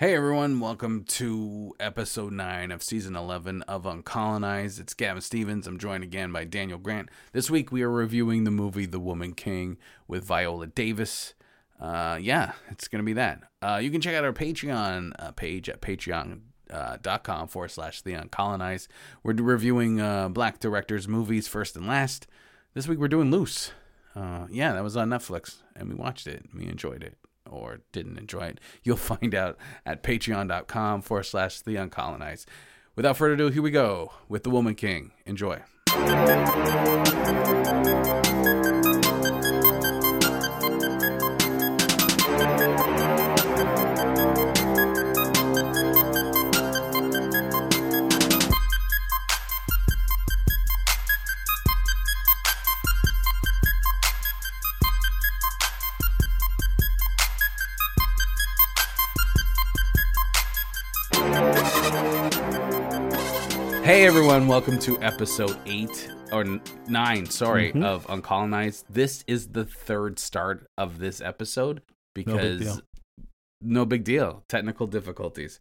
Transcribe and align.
Hey 0.00 0.14
everyone, 0.14 0.60
welcome 0.60 1.04
to 1.08 1.74
episode 1.78 2.32
9 2.32 2.70
of 2.70 2.82
season 2.82 3.14
11 3.14 3.60
of 3.68 3.82
Uncolonized. 3.82 4.80
It's 4.80 4.94
Gavin 4.94 5.20
Stevens. 5.20 5.66
I'm 5.66 5.78
joined 5.78 6.04
again 6.04 6.32
by 6.32 6.44
Daniel 6.44 6.78
Grant. 6.78 7.10
This 7.34 7.50
week 7.50 7.70
we 7.70 7.82
are 7.82 7.90
reviewing 7.90 8.44
the 8.44 8.50
movie 8.50 8.86
The 8.86 8.98
Woman 8.98 9.34
King 9.34 9.76
with 10.08 10.24
Viola 10.24 10.68
Davis. 10.68 11.34
Uh, 11.78 12.18
yeah, 12.18 12.52
it's 12.70 12.88
going 12.88 13.00
to 13.00 13.04
be 13.04 13.12
that. 13.12 13.42
Uh, 13.60 13.78
you 13.82 13.90
can 13.90 14.00
check 14.00 14.14
out 14.14 14.24
our 14.24 14.32
Patreon 14.32 15.12
uh, 15.18 15.32
page 15.32 15.68
at 15.68 15.82
patreon.com 15.82 17.48
forward 17.48 17.70
slash 17.70 18.00
The 18.00 18.14
Uncolonized. 18.14 18.88
We're 19.22 19.34
reviewing 19.34 20.00
uh, 20.00 20.30
black 20.30 20.60
directors' 20.60 21.08
movies 21.08 21.46
first 21.46 21.76
and 21.76 21.86
last. 21.86 22.26
This 22.72 22.88
week 22.88 22.98
we're 22.98 23.08
doing 23.08 23.30
Luce. 23.30 23.72
Uh, 24.16 24.46
yeah, 24.50 24.72
that 24.72 24.82
was 24.82 24.96
on 24.96 25.10
Netflix, 25.10 25.56
and 25.76 25.90
we 25.90 25.94
watched 25.94 26.26
it. 26.26 26.46
We 26.54 26.68
enjoyed 26.68 27.02
it 27.02 27.18
or 27.50 27.80
didn't 27.92 28.18
enjoy 28.18 28.46
it, 28.46 28.60
you'll 28.82 28.96
find 28.96 29.34
out 29.34 29.58
at 29.84 30.02
patreon.com 30.02 31.02
forward 31.02 31.24
slash 31.24 31.60
the 31.60 31.76
uncolonized. 31.76 32.46
Without 32.96 33.16
further 33.16 33.34
ado, 33.34 33.48
here 33.48 33.62
we 33.62 33.70
go 33.70 34.12
with 34.28 34.42
The 34.42 34.50
Woman 34.50 34.74
King. 34.74 35.12
Enjoy. 35.24 35.62
Everyone, 64.30 64.46
welcome 64.48 64.78
to 64.78 64.96
episode 65.02 65.56
eight 65.66 66.08
or 66.30 66.44
nine, 66.86 67.26
sorry, 67.26 67.72
Mhm. 67.72 67.82
of 67.82 68.06
Uncolonized. 68.06 68.84
This 68.88 69.24
is 69.26 69.48
the 69.48 69.64
third 69.64 70.20
start 70.20 70.68
of 70.78 71.00
this 71.00 71.20
episode 71.20 71.82
because 72.14 72.60
deal. 72.60 72.80
no 73.60 73.84
big 73.84 74.04
deal, 74.04 74.44
technical 74.48 74.86
difficulties. 74.86 75.58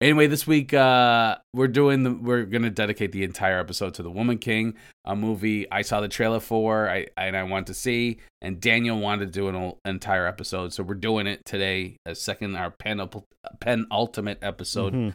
Anyway, 0.00 0.28
this 0.28 0.46
week 0.46 0.72
uh 0.72 1.38
we're 1.52 1.66
doing 1.66 2.04
the 2.04 2.12
we're 2.14 2.44
gonna 2.44 2.70
dedicate 2.70 3.10
the 3.10 3.24
entire 3.24 3.58
episode 3.58 3.94
to 3.94 4.04
the 4.04 4.10
Woman 4.10 4.38
King, 4.38 4.74
a 5.04 5.16
movie 5.16 5.66
I 5.72 5.82
saw 5.82 6.00
the 6.00 6.08
trailer 6.08 6.38
for, 6.40 6.88
I 6.88 7.08
and 7.16 7.36
I 7.36 7.42
want 7.42 7.66
to 7.68 7.74
see, 7.74 8.18
and 8.40 8.60
Daniel 8.60 9.00
wanted 9.00 9.32
to 9.32 9.32
do 9.32 9.48
an 9.48 9.72
entire 9.84 10.28
episode, 10.28 10.72
so 10.72 10.84
we're 10.84 10.94
doing 10.94 11.26
it 11.26 11.44
today, 11.44 11.96
a 12.06 12.14
second 12.14 12.54
our 12.54 12.70
penul- 12.70 13.24
penultimate 13.60 14.38
episode. 14.42 14.92
Mhm. 14.92 15.14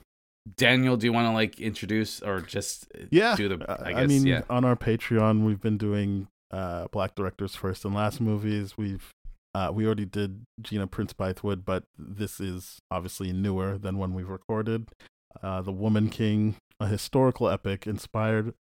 Daniel, 0.56 0.98
do 0.98 1.06
you 1.08 1.14
want 1.14 1.28
to 1.28 1.32
like 1.34 1.60
introduce 1.60 2.22
or 2.22 2.42
just 2.42 2.88
uh, 2.96 3.06
Yeah, 3.12 3.36
do 3.36 3.50
the? 3.50 3.70
uh, 3.70 3.84
I 3.84 4.04
I, 4.04 4.08
mean, 4.08 4.26
yeah. 4.26 4.42
on 4.50 4.64
our 4.66 4.76
Patreon, 4.76 5.44
we've 5.46 5.62
been 5.62 5.78
doing 5.78 6.28
uh, 6.52 6.88
Black 6.92 7.16
directors 7.16 7.56
first 7.56 7.84
and 7.86 7.94
last 7.94 8.22
movies. 8.22 8.78
We've 8.78 9.12
uh, 9.56 9.72
we 9.74 9.86
already 9.86 10.06
did 10.06 10.44
Gina 10.62 10.86
Prince 10.88 11.14
Bythewood, 11.14 11.66
but 11.66 11.84
this 11.98 12.40
is 12.40 12.80
obviously 12.92 13.34
newer 13.34 13.78
than 13.78 13.98
when 13.98 14.14
we've 14.14 14.30
recorded. 14.30 14.88
Uh, 15.42 15.62
the 15.62 15.72
Woman 15.72 16.10
King, 16.10 16.56
a 16.80 16.88
historical 16.88 17.50
epic 17.50 17.88
inspired, 17.88 18.54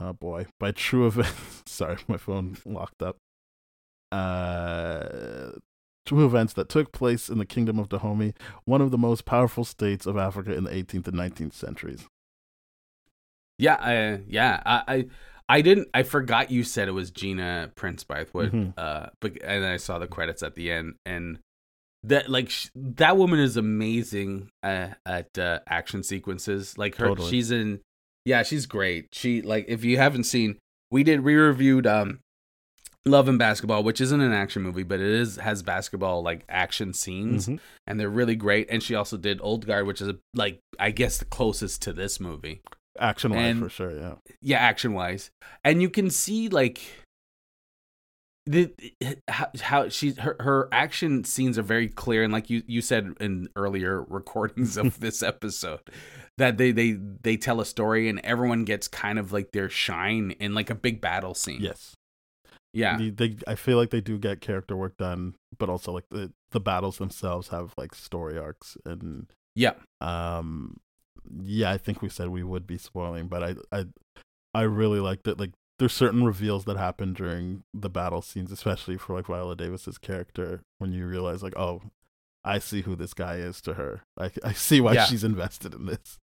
oh 0.00 0.12
boy, 0.14 0.46
by 0.58 0.72
true 0.72 1.06
events. 1.08 1.62
Sorry, 1.66 1.98
my 2.08 2.16
phone 2.16 2.56
locked 2.64 3.02
up. 3.02 3.16
Uh, 4.12 5.50
true 6.04 6.24
events 6.24 6.52
that 6.54 6.68
took 6.68 6.92
place 6.92 7.28
in 7.28 7.38
the 7.38 7.46
Kingdom 7.46 7.78
of 7.78 7.88
Dahomey, 7.88 8.34
one 8.64 8.80
of 8.80 8.90
the 8.90 8.98
most 8.98 9.24
powerful 9.24 9.64
states 9.64 10.06
of 10.06 10.16
Africa 10.16 10.54
in 10.54 10.64
the 10.64 10.70
18th 10.70 11.08
and 11.08 11.16
19th 11.16 11.54
centuries. 11.54 12.06
Yeah, 13.58 13.74
uh, 13.74 14.18
yeah. 14.26 14.62
I, 14.66 14.82
I 14.88 15.06
I 15.48 15.60
didn't. 15.60 15.88
I 15.94 16.02
forgot 16.02 16.50
you 16.50 16.64
said 16.64 16.88
it 16.88 16.92
was 16.92 17.10
Gina 17.10 17.70
Prince 17.76 18.02
Bythewood. 18.04 18.50
Mhm. 18.50 18.74
Uh, 18.76 19.06
but 19.20 19.40
and 19.42 19.64
I 19.64 19.76
saw 19.76 19.98
the 19.98 20.06
credits 20.06 20.42
at 20.42 20.54
the 20.54 20.72
end, 20.72 20.94
and 21.06 21.38
that 22.02 22.28
like 22.28 22.50
sh- 22.50 22.68
that 22.74 23.16
woman 23.16 23.38
is 23.38 23.56
amazing 23.56 24.50
uh, 24.62 24.88
at 25.06 25.38
uh, 25.38 25.60
action 25.68 26.02
sequences. 26.02 26.76
Like 26.78 26.96
her, 26.96 27.08
Totally. 27.08 27.30
she's 27.30 27.50
in. 27.50 27.80
Yeah, 28.24 28.42
she's 28.42 28.66
great. 28.66 29.08
She 29.12 29.42
like 29.42 29.66
if 29.68 29.84
you 29.84 29.98
haven't 29.98 30.24
seen, 30.24 30.58
we 30.90 31.04
did 31.04 31.20
we 31.20 31.34
reviewed 31.36 31.86
um, 31.86 32.20
Love 33.06 33.28
and 33.28 33.38
Basketball, 33.38 33.82
which 33.82 34.00
isn't 34.00 34.20
an 34.20 34.32
action 34.32 34.62
movie, 34.62 34.82
but 34.82 34.98
it 35.00 35.06
is 35.06 35.36
has 35.36 35.62
basketball 35.62 36.22
like 36.22 36.44
action 36.48 36.92
scenes. 36.94 37.48
Mhm. 37.48 37.60
and 37.86 38.00
they're 38.00 38.08
really 38.08 38.34
great. 38.36 38.66
And 38.70 38.82
she 38.82 38.94
also 38.94 39.16
did 39.16 39.40
Old 39.42 39.66
Guard, 39.66 39.86
which 39.86 40.00
is 40.00 40.10
like 40.34 40.60
I 40.78 40.90
guess 40.90 41.18
the 41.18 41.24
closest 41.26 41.82
to 41.82 41.92
this 41.92 42.18
movie. 42.18 42.62
Action 42.98 43.32
wise, 43.34 43.58
for 43.58 43.68
sure, 43.68 43.90
yeah. 43.90 44.14
Yeah, 44.40 44.58
action 44.58 44.94
wise, 44.94 45.30
and 45.64 45.82
you 45.82 45.90
can 45.90 46.10
see 46.10 46.48
like 46.48 46.80
the 48.46 48.72
how, 49.28 49.46
how 49.60 49.88
she 49.88 50.12
her 50.12 50.36
her 50.40 50.68
action 50.70 51.24
scenes 51.24 51.58
are 51.58 51.62
very 51.62 51.88
clear, 51.88 52.22
and 52.22 52.32
like 52.32 52.50
you 52.50 52.62
you 52.66 52.82
said 52.82 53.14
in 53.20 53.48
earlier 53.56 54.02
recordings 54.08 54.76
of 54.76 55.00
this 55.00 55.22
episode. 55.22 55.80
That 56.36 56.58
they, 56.58 56.72
they 56.72 56.92
they 57.22 57.36
tell 57.36 57.60
a 57.60 57.64
story 57.64 58.08
and 58.08 58.18
everyone 58.24 58.64
gets 58.64 58.88
kind 58.88 59.20
of 59.20 59.32
like 59.32 59.52
their 59.52 59.68
shine 59.70 60.32
in 60.40 60.52
like 60.52 60.68
a 60.68 60.74
big 60.74 61.00
battle 61.00 61.32
scene. 61.32 61.60
Yes. 61.60 61.94
Yeah. 62.74 62.96
The- 62.98 63.10
they, 63.10 63.36
I 63.46 63.54
feel 63.54 63.76
like 63.78 63.90
they 63.90 64.00
do 64.00 64.18
get 64.18 64.40
character 64.40 64.76
work 64.76 64.96
done, 64.96 65.34
but 65.58 65.68
also 65.68 65.92
like 65.92 66.08
the, 66.10 66.32
the 66.50 66.60
battles 66.60 66.98
themselves 66.98 67.48
have 67.48 67.72
like 67.76 67.94
story 67.94 68.38
arcs 68.38 68.76
and 68.84 69.32
Yeah. 69.54 69.74
um 70.00 70.76
yeah, 71.42 71.70
I 71.70 71.78
think 71.78 72.02
we 72.02 72.10
said 72.10 72.28
we 72.28 72.42
would 72.42 72.66
be 72.66 72.76
spoiling, 72.76 73.28
but 73.28 73.42
I 73.42 73.54
I 73.72 73.86
I 74.54 74.62
really 74.62 75.00
liked 75.00 75.26
it. 75.26 75.38
Like 75.40 75.52
there's 75.78 75.92
certain 75.94 76.24
reveals 76.24 76.66
that 76.66 76.76
happen 76.76 77.14
during 77.14 77.64
the 77.72 77.88
battle 77.90 78.20
scenes, 78.22 78.52
especially 78.52 78.98
for 78.98 79.16
like 79.16 79.26
Viola 79.26 79.56
Davis's 79.56 79.96
character, 79.98 80.62
when 80.78 80.92
you 80.92 81.06
realize 81.06 81.42
like, 81.42 81.56
oh, 81.56 81.80
I 82.44 82.58
see 82.58 82.82
who 82.82 82.94
this 82.94 83.14
guy 83.14 83.36
is 83.36 83.60
to 83.62 83.74
her. 83.74 84.02
I 84.18 84.30
I 84.44 84.52
see 84.52 84.80
why 84.82 84.92
Yeah. 84.94 85.06
she's 85.06 85.24
invested 85.24 85.72
in 85.74 85.86
this. 85.86 86.18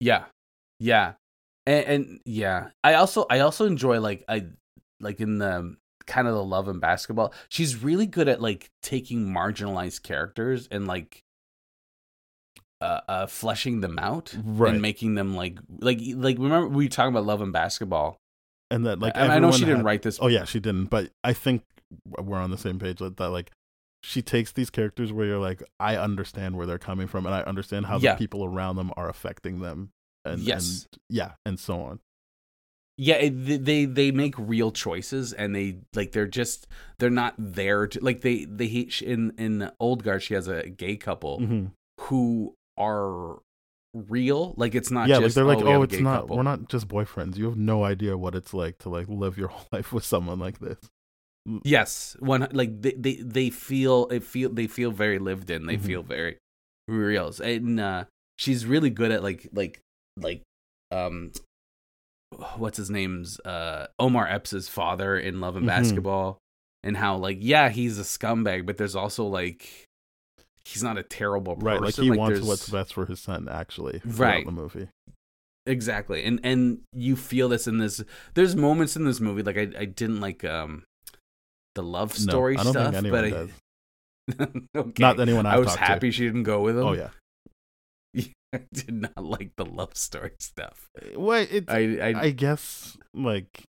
Yeah, 0.00 0.24
yeah, 0.80 1.12
and, 1.66 1.84
and 1.86 2.20
yeah. 2.24 2.70
I 2.82 2.94
also 2.94 3.26
I 3.28 3.40
also 3.40 3.66
enjoy 3.66 4.00
like 4.00 4.24
I 4.28 4.46
like 5.02 5.20
in 5.20 5.38
the 5.38 5.76
kind 6.06 6.26
of 6.26 6.34
the 6.34 6.42
love 6.44 6.66
and 6.68 6.80
basketball. 6.80 7.32
She's 7.48 7.76
really 7.82 8.06
good 8.06 8.28
at 8.28 8.40
like 8.40 8.70
taking 8.82 9.26
marginalized 9.26 10.02
characters 10.02 10.66
and 10.70 10.86
like 10.86 11.22
uh, 12.80 13.00
uh 13.08 13.26
fleshing 13.26 13.80
them 13.80 13.98
out 13.98 14.34
Right. 14.42 14.72
and 14.72 14.82
making 14.82 15.14
them 15.14 15.36
like 15.36 15.58
like 15.80 16.00
like 16.16 16.38
remember 16.38 16.68
we 16.68 16.86
were 16.86 16.88
talking 16.88 17.12
about 17.12 17.24
love 17.26 17.40
and 17.40 17.52
basketball. 17.52 18.16
And 18.70 18.86
that 18.86 18.98
like 18.98 19.16
I, 19.16 19.36
I 19.36 19.38
know 19.38 19.52
she 19.52 19.64
didn't 19.64 19.84
write 19.84 20.02
this. 20.02 20.18
Oh 20.20 20.28
yeah, 20.28 20.44
she 20.44 20.58
didn't. 20.58 20.86
But 20.86 21.10
I 21.22 21.32
think 21.34 21.62
we're 22.18 22.38
on 22.38 22.50
the 22.50 22.58
same 22.58 22.78
page 22.78 22.98
that, 22.98 23.18
that 23.18 23.28
like 23.28 23.50
she 24.02 24.22
takes 24.22 24.50
these 24.52 24.70
characters 24.70 25.12
where 25.12 25.26
you're 25.26 25.38
like, 25.38 25.62
I 25.78 25.96
understand 25.96 26.56
where 26.56 26.66
they're 26.66 26.78
coming 26.78 27.06
from, 27.06 27.24
and 27.26 27.34
I 27.34 27.42
understand 27.42 27.86
how 27.86 27.98
Yeah. 27.98 28.14
the 28.14 28.18
people 28.18 28.44
around 28.44 28.74
them 28.76 28.90
are 28.96 29.08
affecting 29.08 29.60
them, 29.60 29.90
and 30.24 30.40
Yes. 30.40 30.88
and, 30.92 31.00
yeah, 31.10 31.32
and 31.46 31.60
so 31.60 31.80
on. 31.82 32.00
Yeah 32.98 33.14
it, 33.16 33.64
they 33.64 33.84
they 33.84 34.10
make 34.10 34.34
real 34.38 34.70
choices 34.70 35.32
and 35.32 35.54
they 35.54 35.78
like 35.94 36.12
they're 36.12 36.26
just 36.26 36.66
they're 36.98 37.10
not 37.10 37.34
there 37.38 37.86
to 37.86 37.98
like 38.04 38.20
they 38.20 38.44
they 38.44 38.66
in 39.02 39.32
in 39.38 39.70
old 39.80 40.02
guard 40.04 40.22
she 40.22 40.34
has 40.34 40.48
a 40.48 40.68
gay 40.68 40.96
couple 40.96 41.38
hmm 41.38 41.66
who 42.00 42.54
are 42.76 43.38
real 43.94 44.54
like 44.56 44.74
it's 44.74 44.90
not 44.90 45.08
Yeah, 45.08 45.18
like 45.18 45.32
they're 45.34 45.44
like, 45.44 45.58
have 45.58 45.66
oh, 45.68 45.82
it's 45.82 45.98
not. 46.00 46.22
couple." 46.22 46.36
We're 46.36 46.42
not 46.42 46.68
just 46.68 46.88
boyfriends. 46.88 47.36
You 47.36 47.44
have 47.44 47.56
no 47.58 47.84
idea 47.84 48.16
what 48.16 48.34
it's 48.34 48.54
like 48.54 48.78
to 48.78 48.88
like 48.88 49.06
live 49.08 49.36
your 49.36 49.48
whole 49.48 49.66
life 49.72 49.92
with 49.92 50.04
someone 50.04 50.38
like 50.38 50.58
this. 50.58 50.78
yes 51.64 52.16
one 52.20 52.46
like 52.52 52.80
they, 52.80 52.92
they 52.92 53.16
they 53.16 53.50
feel 53.50 54.06
it 54.10 54.22
feel 54.22 54.48
they 54.48 54.66
feel 54.68 54.90
very 54.92 55.18
lived 55.18 55.50
in 55.50 55.66
they 55.66 55.76
Mhm. 55.76 55.82
feel 55.82 56.02
very 56.02 56.38
real 56.88 57.32
and 57.42 57.80
uh 57.80 58.04
she's 58.38 58.64
really 58.64 58.90
good 58.90 59.10
at 59.10 59.22
like 59.22 59.48
like 59.52 59.80
like 60.16 60.42
um 60.92 61.32
what's 62.56 62.76
his 62.76 62.90
name's 62.90 63.38
uh 63.40 63.86
omar 63.98 64.26
epps' 64.26 64.68
father 64.68 65.18
in 65.18 65.40
love 65.40 65.56
and 65.56 65.64
Mhm. 65.64 65.68
basketball 65.68 66.38
and 66.82 66.96
how 66.96 67.16
like 67.16 67.38
yeah 67.40 67.68
he's 67.68 67.98
a 67.98 68.02
scumbag 68.02 68.64
but 68.66 68.76
there's 68.78 68.96
also 68.96 69.24
like 69.26 69.86
he's 70.64 70.82
not 70.82 70.96
a 70.98 71.02
terrible 71.02 71.54
person 71.56 71.66
Right, 71.66 71.80
like 71.80 71.94
he 71.94 72.10
wants 72.10 72.34
there's- 72.38 72.48
what's 72.48 72.68
best 72.68 72.94
for 72.94 73.04
his 73.06 73.20
son. 73.20 73.48
Actually, 73.50 74.00
Right. 74.04 74.46
the 74.46 74.52
movie. 74.52 74.88
exactly 75.66 76.24
and 76.24 76.40
and 76.42 76.80
you 76.92 77.14
feel 77.16 77.48
this 77.48 77.66
in 77.68 77.78
this 77.78 78.02
there's 78.34 78.56
moments 78.56 78.96
in 78.96 79.04
this 79.04 79.20
movie 79.20 79.42
like 79.44 79.56
i, 79.56 79.68
I 79.78 79.84
didn't 79.84 80.20
like 80.20 80.42
um 80.44 80.82
the 81.76 81.82
love 81.84 82.10
No, 82.18 82.30
story 82.32 82.56
I 82.58 82.64
don't 82.64 82.72
stuff 82.72 82.94
think 82.94 83.10
but 83.10 83.24
anyone 83.24 83.40
I, 83.40 83.46
does. 83.46 83.50
okay. 84.76 85.02
Not 85.02 85.20
anyone 85.20 85.46
I've 85.46 85.54
i 85.54 85.58
was 85.58 85.66
talked 85.68 85.78
to. 85.78 85.84
happy 85.84 86.10
she 86.10 86.24
didn't 86.26 86.42
go 86.44 86.60
with 86.62 86.76
him 86.76 86.84
Oh 86.86 86.92
yeah. 86.92 87.10
I 88.52 88.60
did 88.72 88.92
not 88.92 89.24
like 89.24 89.52
the 89.56 89.64
love 89.64 89.96
story 89.96 90.32
stuff 90.38 90.90
Wait, 91.14 91.48
it's 91.52 91.70
i 91.72 91.78
i, 92.00 92.14
I 92.24 92.30
guess 92.30 92.96
like 93.14 93.64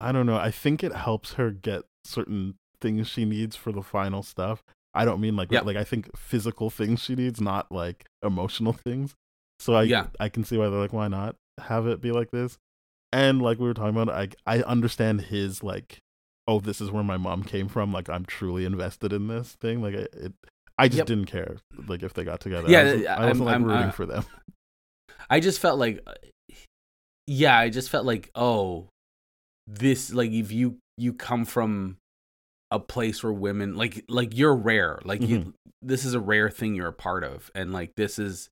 I 0.00 0.12
don't 0.12 0.24
know. 0.26 0.36
I 0.36 0.50
think 0.50 0.82
it 0.82 0.94
helps 0.94 1.34
her 1.34 1.50
get 1.50 1.82
certain 2.04 2.54
things 2.80 3.06
she 3.06 3.24
needs 3.26 3.54
for 3.54 3.70
the 3.72 3.82
final 3.82 4.22
stuff. 4.22 4.62
I 4.94 5.04
don't 5.04 5.20
mean 5.20 5.36
like 5.36 5.52
Yeah. 5.52 5.60
like 5.60 5.76
I 5.76 5.84
think 5.84 6.16
physical 6.16 6.70
things 6.70 7.00
she 7.02 7.14
needs, 7.14 7.40
not 7.40 7.70
like 7.70 8.06
emotional 8.22 8.72
things. 8.72 9.14
So 9.58 9.74
I 9.74 9.82
Yeah. 9.82 10.06
I 10.18 10.28
can 10.30 10.42
see 10.44 10.56
why 10.56 10.68
they're 10.70 10.80
like, 10.80 10.92
why 10.94 11.08
not 11.08 11.36
have 11.58 11.86
it 11.86 12.00
be 12.00 12.12
like 12.12 12.30
this? 12.30 12.56
And 13.12 13.42
like 13.42 13.58
we 13.58 13.66
were 13.66 13.74
talking 13.74 13.94
about, 14.00 14.08
I 14.08 14.28
I 14.46 14.62
understand 14.62 15.22
his 15.22 15.62
like, 15.62 15.98
oh, 16.48 16.60
this 16.60 16.80
is 16.80 16.90
where 16.90 17.04
my 17.04 17.18
mom 17.18 17.42
came 17.42 17.68
from. 17.68 17.92
Like 17.92 18.08
I'm 18.08 18.24
truly 18.24 18.64
invested 18.64 19.12
in 19.12 19.28
this 19.28 19.52
thing. 19.60 19.82
Like 19.82 19.94
it, 19.94 20.14
it 20.14 20.32
I 20.80 20.88
just 20.88 20.98
Yep. 20.98 21.06
didn't 21.06 21.26
care 21.26 21.56
like 21.86 22.02
if 22.02 22.14
they 22.14 22.24
got 22.24 22.40
together. 22.40 22.68
Yeah, 22.68 22.80
I 22.80 22.84
wasn't, 22.84 23.06
I 23.06 23.12
I'm- 23.14 23.28
wasn't 23.28 23.46
like 23.46 23.54
I'm, 23.54 23.64
rooting 23.64 23.82
uh, 23.88 23.90
for 23.92 24.06
them. 24.06 24.24
I 25.28 25.40
just 25.40 25.60
felt 25.60 25.78
like, 25.78 26.00
uh, 26.06 26.14
yeah, 27.26 27.56
I 27.58 27.68
just 27.68 27.90
felt 27.90 28.04
like, 28.04 28.30
oh, 28.34 28.88
this 29.66 30.12
like 30.12 30.30
if 30.32 30.50
you 30.50 30.78
you 30.96 31.12
come 31.12 31.44
from 31.44 31.96
a 32.72 32.78
place 32.80 33.22
where 33.22 33.32
women 33.32 33.76
like 33.76 34.04
like 34.08 34.36
you're 34.36 34.54
rare, 34.56 34.98
like 35.04 35.22
you 35.22 35.54
this 35.82 36.04
is 36.04 36.14
a 36.14 36.20
rare 36.20 36.50
thing 36.50 36.74
you're 36.74 36.88
a 36.88 36.92
part 36.92 37.22
of, 37.24 37.50
and 37.54 37.72
like 37.72 37.92
this 37.96 38.18
is, 38.18 38.48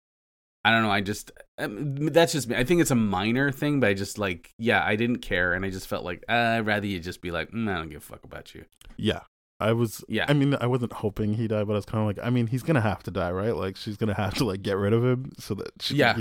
I 0.65 0.71
don't 0.71 0.83
know, 0.83 0.91
I 0.91 1.01
just 1.01 1.33
um, 1.59 2.07
that's 2.09 2.33
just 2.33 2.49
me. 2.49 2.57
I 2.57 2.65
think 2.65 2.81
it's 2.81 2.91
a 2.91 2.95
minor 2.97 3.51
thing, 3.51 3.81
but 3.81 3.89
I 3.91 3.95
just 3.95 4.17
like, 4.19 4.51
yeah, 4.59 4.85
I 4.85 4.95
didn't 4.97 5.19
care, 5.19 5.55
and 5.55 5.65
I 5.65 5.71
just 5.71 5.89
felt 5.89 6.05
like 6.05 6.25
uh, 6.29 6.33
I'd 6.59 6.67
rather 6.67 6.87
you 6.87 7.01
just 7.01 7.21
be 7.21 7.31
like, 7.31 7.51
mm, 7.51 7.69
I 7.69 7.79
don't 7.79 7.89
give 7.91 7.99
a 8.03 8.05
fuck 8.05 8.25
about 8.25 8.55
you. 8.55 8.65
Yeah. 8.97 9.21
I 9.61 9.73
was 9.73 10.05
Yeah. 10.09 10.27
I 10.29 10.35
mean, 10.35 10.57
I 10.61 10.67
wasn't 10.67 10.93
hoping 10.93 11.35
he 11.35 11.49
died, 11.49 11.67
but 11.67 11.73
I 11.73 11.77
was 11.77 11.85
kind 11.85 12.01
of 12.01 12.07
like, 12.07 12.25
I 12.25 12.31
mean, 12.31 12.47
he's 12.47 12.63
gonna 12.63 12.81
have 12.81 13.03
to 13.05 13.11
die, 13.11 13.31
right? 13.33 13.55
Like, 13.57 13.77
she's 13.77 13.97
gonna 13.97 14.15
have 14.15 14.35
to 14.35 14.45
like 14.45 14.63
get 14.63 14.77
rid 14.77 14.93
of 14.93 15.05
him 15.05 15.33
so 15.39 15.55
that 15.55 15.71
she 15.81 15.97
Yeah. 15.97 16.17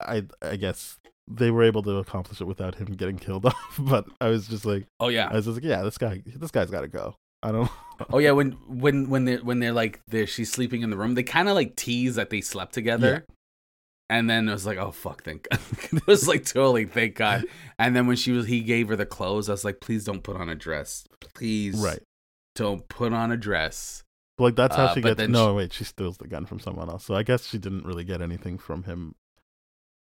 I 0.00 0.24
I 0.42 0.56
guess 0.56 0.98
they 1.30 1.50
were 1.50 1.62
able 1.62 1.82
to 1.82 1.96
accomplish 1.96 2.40
it 2.40 2.44
without 2.46 2.76
him 2.76 2.86
getting 2.86 3.18
killed 3.18 3.46
off. 3.46 3.76
But 3.78 4.06
I 4.20 4.28
was 4.28 4.48
just 4.48 4.64
like, 4.64 4.86
Oh 5.00 5.08
yeah, 5.08 5.28
I 5.30 5.34
was 5.36 5.46
just 5.46 5.56
like, 5.56 5.64
yeah, 5.64 5.82
this 5.82 5.98
guy, 5.98 6.22
this 6.26 6.50
guy's 6.50 6.70
got 6.70 6.82
to 6.82 6.88
go. 6.88 7.14
I 7.42 7.52
don't. 7.52 7.70
Oh 8.10 8.18
yeah, 8.18 8.32
when 8.32 8.52
when 8.68 9.08
when 9.08 9.24
they're 9.24 9.38
when 9.38 9.60
they're 9.60 9.72
like 9.72 10.00
they're 10.08 10.26
she's 10.26 10.50
sleeping 10.50 10.82
in 10.82 10.90
the 10.90 10.96
room, 10.96 11.14
they 11.14 11.22
kind 11.22 11.48
of 11.48 11.54
like 11.54 11.76
tease 11.76 12.16
that 12.16 12.30
they 12.30 12.40
slept 12.40 12.72
together, 12.72 13.24
and 14.10 14.28
then 14.28 14.48
it 14.48 14.52
was 14.52 14.66
like, 14.66 14.78
oh 14.78 14.90
fuck, 14.90 15.24
thank 15.24 15.48
God. 15.48 15.60
it 15.92 16.06
was 16.06 16.26
like 16.26 16.44
totally 16.44 16.84
thank 16.84 17.14
God. 17.16 17.44
And 17.78 17.94
then 17.94 18.06
when 18.06 18.16
she 18.16 18.32
was 18.32 18.46
he 18.46 18.60
gave 18.60 18.88
her 18.88 18.96
the 18.96 19.06
clothes, 19.06 19.48
I 19.48 19.52
was 19.52 19.64
like, 19.64 19.80
please 19.80 20.04
don't 20.04 20.22
put 20.22 20.36
on 20.36 20.48
a 20.48 20.54
dress, 20.54 21.04
please, 21.34 21.76
right. 21.80 22.00
Don't 22.58 22.86
put 22.88 23.12
on 23.12 23.32
a 23.32 23.36
dress. 23.36 24.02
Like 24.38 24.54
that's 24.54 24.76
how 24.76 24.84
Uh, 24.86 24.94
she 24.94 25.00
gets. 25.00 25.26
No, 25.28 25.54
wait, 25.54 25.72
she 25.72 25.84
steals 25.84 26.18
the 26.18 26.28
gun 26.28 26.44
from 26.46 26.60
someone 26.60 26.88
else. 26.90 27.04
So 27.04 27.14
I 27.14 27.22
guess 27.22 27.46
she 27.46 27.58
didn't 27.58 27.84
really 27.86 28.04
get 28.04 28.20
anything 28.20 28.58
from 28.58 28.82
him. 28.84 29.14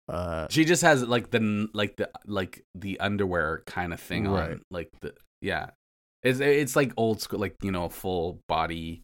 Uh, 0.09 0.47
She 0.51 0.65
just 0.65 0.83
has 0.83 1.03
like 1.03 1.31
the 1.31 1.69
like 1.73 1.97
the 1.97 2.11
like 2.27 2.65
the 2.75 2.99
underwear 3.01 3.63
kind 3.67 3.93
of 3.93 4.01
thing 4.01 4.27
Right. 4.29 4.53
on, 4.53 4.63
like 4.71 4.91
the 5.01 5.15
yeah. 5.41 5.71
It's 6.23 6.41
it's 6.41 6.75
like 6.77 6.93
old 6.97 7.21
school, 7.21 7.39
like 7.41 7.57
you 7.63 7.71
know, 7.71 7.89
full 7.89 8.41
body 8.49 9.03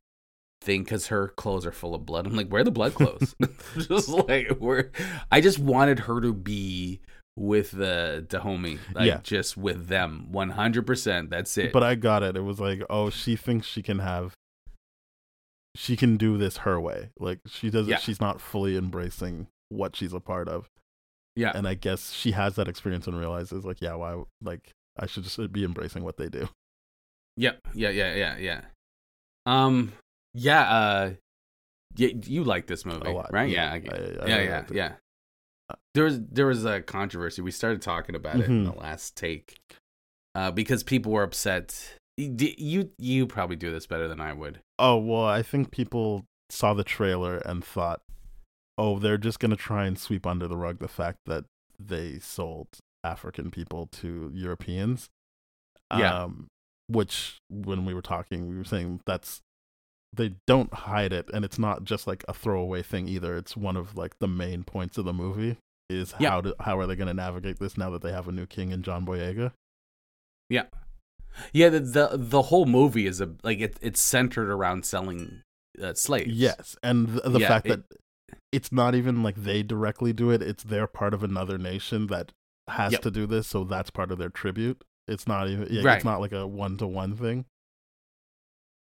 thing 0.63 0.83
because 0.85 1.07
her 1.09 1.29
clothes 1.29 1.65
are 1.67 1.73
full 1.73 1.95
of 1.95 2.05
blood. 2.07 2.27
I'm 2.27 2.35
like, 2.37 2.49
where 2.49 2.61
are 2.63 2.65
the 2.65 2.71
blood 2.71 2.95
clothes? 2.95 3.35
just 3.79 4.09
like 4.09 4.49
where 4.59 4.91
I 5.31 5.41
just 5.41 5.59
wanted 5.59 6.01
her 6.01 6.21
to 6.21 6.33
be 6.33 7.01
with 7.37 7.71
the 7.73 8.25
Dahomey, 8.29 8.79
like 8.95 9.07
Yeah. 9.07 9.21
just 9.23 9.57
with 9.57 9.89
them, 9.89 10.31
100. 10.31 10.87
percent 10.87 11.31
That's 11.31 11.57
it. 11.59 11.73
but 11.73 11.83
I 11.83 11.95
got 11.95 12.23
it. 12.23 12.37
It 12.37 12.41
was 12.43 12.61
like, 12.61 12.83
oh, 12.91 13.11
she 13.11 13.37
thinks 13.37 13.67
she 13.67 13.83
can 13.83 13.99
have. 14.01 14.35
She 15.77 15.97
can 15.97 16.17
do 16.17 16.37
this 16.37 16.59
her 16.59 16.81
way. 16.81 17.11
Like 17.19 17.39
she 17.47 17.71
doesn't. 17.71 17.89
Yeah. 17.91 17.99
She's 17.99 18.21
not 18.21 18.41
fully 18.41 18.77
embracing 18.77 19.47
what 19.69 19.95
she's 19.97 20.13
a 20.13 20.21
part 20.21 20.49
of. 20.49 20.69
yeah, 21.37 21.53
and 21.55 21.67
I 21.69 21.75
guess 21.75 22.13
she 22.13 22.33
has 22.33 22.57
that 22.57 22.67
experience 22.69 23.07
and 23.07 23.17
realizes 23.19 23.65
like, 23.65 23.81
yeah, 23.81 23.95
why 23.95 24.21
like 24.43 24.73
I 24.99 25.07
should 25.07 25.23
just 25.23 25.53
be 25.53 25.65
embracing 25.65 26.03
what 26.03 26.17
they 26.17 26.29
do. 26.29 26.49
Yep. 27.37 27.61
yeah, 27.75 27.91
yeah, 27.91 28.15
yeah, 28.17 28.37
yeah. 28.39 28.61
Um, 29.47 29.93
yeah. 30.35 30.63
Uh, 30.69 31.11
yeah, 31.97 32.09
you 32.25 32.43
like 32.45 32.67
this 32.67 32.85
movie, 32.85 33.17
right? 33.31 33.49
yeah. 33.49 33.75
Yeah, 33.77 33.93
I, 33.93 33.95
I- 33.97 34.25
I 34.25 34.27
yeah, 34.29 34.37
really 34.37 34.45
yeah, 34.49 34.65
yeah. 34.73 34.93
There 35.95 36.05
was 36.05 36.21
there 36.31 36.47
was 36.47 36.65
a 36.65 36.83
controversy. 36.83 37.43
We 37.43 37.51
started 37.51 37.83
talking 37.83 38.15
about 38.15 38.37
it 38.41 38.47
in 38.47 38.65
the 38.65 38.73
Mhm. 38.73 38.81
last 38.81 39.17
take, 39.17 39.57
uh, 40.35 40.51
because 40.53 40.83
people 40.83 41.13
were 41.13 41.23
upset. 41.25 41.97
You 42.17 42.55
you 42.59 42.91
you 42.99 43.27
probably 43.27 43.57
do 43.57 43.71
this 43.73 43.87
better 43.87 44.07
than 44.09 44.21
I 44.21 44.33
would. 44.33 44.61
Oh 44.79 44.97
well, 44.99 45.25
I 45.25 45.43
think 45.43 45.71
people 45.71 46.25
saw 46.49 46.75
the 46.75 46.85
trailer 46.85 47.39
and 47.39 47.65
thought, 47.65 48.03
oh, 48.79 48.99
they're 48.99 49.19
just 49.19 49.41
gonna 49.41 49.57
try 49.57 49.87
and 49.87 49.99
sweep 49.99 50.27
under 50.27 50.47
the 50.47 50.57
rug 50.57 50.79
the 50.79 50.89
fact 50.89 51.19
that 51.27 51.45
they 51.79 52.19
sold 52.21 52.69
African 53.03 53.51
people 53.51 53.87
to 53.87 54.31
Europeans. 54.35 55.09
Yeah. 55.97 56.23
Um, 56.25 56.47
which 56.87 57.39
when 57.49 57.85
we 57.85 57.95
were 57.95 58.03
talking, 58.03 58.49
we 58.49 58.57
were 58.57 58.65
saying 58.65 59.01
that's 59.07 59.41
they 60.13 60.35
don't 60.47 60.73
hide 60.73 61.13
it, 61.13 61.29
and 61.33 61.45
it's 61.45 61.59
not 61.59 61.85
just 61.85 62.07
like 62.07 62.25
a 62.29 62.35
throwaway 62.35 62.83
thing 62.83 63.09
either. 63.09 63.37
It's 63.37 63.57
one 63.57 63.77
of 63.77 63.97
like 63.97 64.19
the 64.21 64.29
main 64.29 64.63
points 64.65 64.99
of 64.99 65.05
the 65.05 65.13
movie 65.13 65.57
is 65.91 66.15
Yeah. 66.19 66.31
how 66.31 66.41
to, 66.43 66.55
how 66.61 66.79
are 66.79 66.87
they 66.87 66.97
going 66.97 67.09
to 67.09 67.15
navigate 67.15 67.59
this 67.59 67.77
now 67.77 67.91
that 67.91 68.03
they 68.03 68.13
have 68.13 68.29
a 68.29 68.33
new 68.33 68.47
king 68.47 68.71
in 68.71 68.83
John 68.83 69.05
Boyega. 69.05 69.53
Yeah, 71.53 71.69
the 71.69 71.81
the, 71.81 72.11
the 72.15 72.43
whole 72.43 72.67
movie 72.67 73.07
is 73.07 73.21
a 73.21 73.31
like 73.43 73.61
it, 73.61 73.77
it's 73.81 74.01
centered 74.01 74.51
around 74.51 74.85
selling 74.85 75.43
uh, 75.81 75.95
slaves. 75.95 76.31
Yes, 76.33 76.77
and 76.83 77.07
the, 77.09 77.31
the 77.31 77.39
Yeah, 77.41 77.49
fact 77.49 77.67
it- 77.67 77.89
that 77.89 77.99
it's 78.53 78.73
not 78.73 78.95
even 78.97 79.23
like 79.23 79.37
they 79.37 79.63
directly 79.63 80.13
do 80.13 80.31
it; 80.31 80.43
it's 80.43 80.65
they're 80.65 80.89
part 80.89 81.15
of 81.15 81.23
another 81.23 81.57
nation 81.57 82.09
that 82.09 82.33
has 82.69 82.93
Yep. 82.93 83.03
to 83.03 83.11
do 83.13 83.27
this, 83.27 83.47
so 83.47 83.63
that's 83.65 83.91
part 83.91 84.11
of 84.11 84.19
their 84.19 84.29
tribute. 84.29 84.83
It's 85.07 85.27
not 85.29 85.49
even 85.49 85.69
yeah, 85.71 85.83
Right. 85.85 85.97
it's 85.97 86.05
not 86.05 86.21
like 86.21 86.33
a 86.33 86.47
one 86.47 86.77
to 86.79 86.87
one 86.87 87.17
thing. 87.17 87.45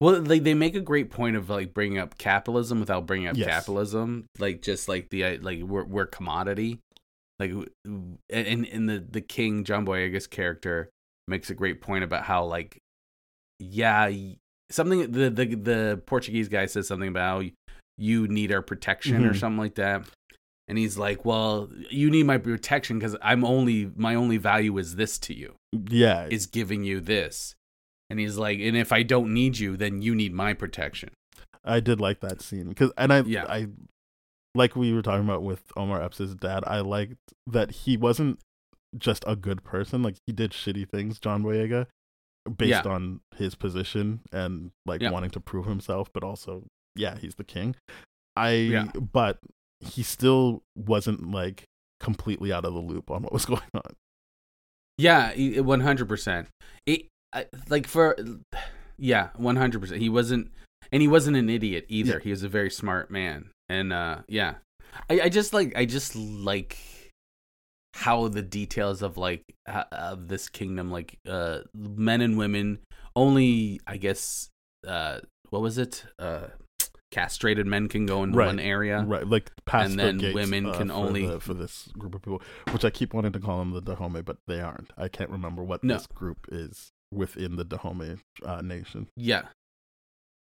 Well, 0.00 0.22
they 0.22 0.38
they 0.38 0.54
make 0.54 0.74
a 0.74 0.80
great 0.80 1.10
point 1.10 1.36
of 1.36 1.50
like 1.50 1.74
bringing 1.74 1.98
up 1.98 2.16
capitalism 2.18 2.80
without 2.80 3.06
bringing 3.06 3.28
up 3.28 3.36
Yes. 3.36 3.46
capitalism, 3.48 4.26
like 4.38 4.62
just 4.62 4.88
like 4.88 5.10
the 5.10 5.22
uh, 5.24 5.38
like 5.42 5.60
we're 5.60 5.84
we're 5.84 6.06
commodity, 6.06 6.78
like 7.38 7.52
and 8.30 8.66
in 8.66 8.86
the 8.86 8.98
the 8.98 9.20
king 9.20 9.64
John 9.64 9.86
Boyega's 9.86 10.26
character 10.26 10.90
makes 11.26 11.50
a 11.50 11.54
great 11.54 11.80
point 11.80 12.04
about 12.04 12.24
how 12.24 12.44
like 12.44 12.78
yeah 13.58 14.10
something 14.70 15.10
the 15.12 15.30
the 15.30 15.44
the 15.54 16.02
Portuguese 16.06 16.48
guy 16.48 16.66
says 16.66 16.86
something 16.88 17.08
about 17.08 17.42
how 17.42 17.50
you 17.96 18.28
need 18.28 18.52
our 18.52 18.62
protection 18.62 19.24
or 19.24 19.32
Mhm. 19.32 19.38
something 19.40 19.58
like 19.58 19.74
that. 19.76 20.08
And 20.68 20.76
he's 20.76 20.98
like, 20.98 21.24
"Well, 21.24 21.70
you 21.90 22.10
need 22.10 22.26
my 22.26 22.36
protection 22.38 22.98
because 22.98 23.16
I'm 23.22 23.42
only 23.44 23.90
my 23.96 24.14
only 24.14 24.36
value 24.36 24.76
is 24.78 24.96
this 24.96 25.18
to 25.20 25.34
you, 25.34 25.54
Yeah, 25.72 26.26
is 26.30 26.46
giving 26.46 26.84
you 26.84 27.00
this." 27.00 27.54
And 28.10 28.20
he's 28.20 28.36
like, 28.36 28.58
"And 28.60 28.76
if 28.76 28.92
I 28.92 29.02
don't 29.02 29.32
need 29.32 29.58
you, 29.58 29.76
then 29.78 30.02
you 30.02 30.14
need 30.14 30.32
my 30.34 30.52
protection." 30.52 31.10
I 31.64 31.80
did 31.80 32.00
like 32.00 32.20
that 32.20 32.40
scene 32.42 32.68
because, 32.68 32.92
and 32.98 33.12
I, 33.12 33.20
Yeah. 33.22 33.46
I, 33.46 33.68
like 34.54 34.74
we 34.76 34.92
were 34.92 35.02
talking 35.02 35.24
about 35.24 35.42
with 35.42 35.62
Omar 35.76 36.02
Epps' 36.02 36.34
dad. 36.34 36.64
I 36.66 36.80
liked 36.80 37.16
that 37.46 37.70
he 37.70 37.96
wasn't 37.96 38.40
just 38.96 39.22
a 39.26 39.36
good 39.36 39.62
person. 39.64 40.02
Like 40.02 40.16
he 40.26 40.32
did 40.32 40.52
shitty 40.52 40.88
things, 40.88 41.18
John 41.18 41.42
Boyega, 41.42 41.86
based 42.56 42.84
Yeah. 42.84 42.90
on 42.90 43.20
his 43.36 43.54
position 43.54 44.20
and 44.32 44.70
like 44.86 45.00
Yeah. 45.02 45.10
wanting 45.10 45.30
to 45.30 45.40
prove 45.40 45.66
himself, 45.66 46.10
but 46.12 46.24
also, 46.24 46.64
yeah, 46.96 47.18
he's 47.18 47.34
the 47.34 47.44
king. 47.44 47.76
I, 48.36 48.50
Yeah. 48.52 48.84
but 48.94 49.38
he 49.80 50.02
still 50.02 50.62
wasn't 50.74 51.30
like 51.30 51.64
completely 52.00 52.52
out 52.52 52.64
of 52.64 52.72
the 52.72 52.80
loop 52.80 53.10
on 53.10 53.22
what 53.22 53.32
was 53.32 53.44
going 53.46 53.60
on. 53.74 53.94
Yeah, 54.96 55.32
one 55.60 55.80
hundred 55.80 56.08
percent. 56.08 56.48
It 56.86 57.06
like 57.68 57.86
for 57.86 58.16
yeah, 58.98 59.28
one 59.36 59.56
hundred 59.56 59.80
percent. 59.80 60.00
He 60.00 60.08
wasn't, 60.08 60.50
and 60.90 61.00
he 61.02 61.06
wasn't 61.06 61.36
an 61.36 61.48
idiot 61.48 61.84
either. 61.88 62.18
He 62.18 62.30
was 62.30 62.42
a 62.42 62.48
very 62.48 62.70
smart 62.70 63.10
man, 63.10 63.50
and 63.68 63.92
uh, 63.92 64.18
yeah, 64.28 64.54
I, 65.10 65.20
I 65.22 65.28
just 65.28 65.52
like 65.52 65.72
I 65.76 65.84
just 65.84 66.14
like 66.16 66.78
how 67.94 68.28
the 68.28 68.42
details 68.42 69.02
of 69.02 69.16
like 69.16 69.42
uh, 69.66 69.84
of 69.92 70.28
this 70.28 70.48
kingdom, 70.48 70.90
like 70.90 71.18
uh, 71.28 71.60
men 71.74 72.20
and 72.20 72.38
women, 72.38 72.78
only 73.16 73.80
I 73.86 73.96
guess 73.96 74.48
uh, 74.86 75.20
what 75.50 75.62
was 75.62 75.78
it? 75.78 76.04
Uh, 76.18 76.48
castrated 77.10 77.66
men 77.66 77.88
can 77.88 78.04
go 78.04 78.22
in 78.22 78.32
Right. 78.32 78.46
one 78.46 78.60
area. 78.60 79.02
Right, 79.02 79.26
like 79.26 79.50
past 79.64 79.90
And 79.90 79.98
then 79.98 80.18
gates, 80.18 80.34
women 80.34 80.66
uh, 80.66 80.76
can 80.76 80.88
for 80.88 80.94
only- 80.94 81.26
the- 81.26 81.40
for 81.40 81.54
this 81.54 81.88
group 81.96 82.14
of 82.14 82.20
people, 82.22 82.42
which 82.70 82.84
I 82.84 82.90
keep 82.90 83.14
wanting 83.14 83.32
to 83.32 83.40
call 83.40 83.58
them 83.60 83.70
the 83.72 83.80
Dahomey, 83.80 84.20
but 84.22 84.36
they 84.46 84.60
aren't. 84.60 84.90
I 84.96 85.08
can't 85.08 85.30
remember 85.30 85.64
what 85.64 85.82
No. 85.82 85.94
this 85.94 86.06
group 86.06 86.46
is 86.52 86.90
within 87.10 87.56
the 87.56 87.64
Dahomey 87.64 88.18
uh, 88.44 88.60
nation. 88.60 89.08
Yeah. 89.16 89.46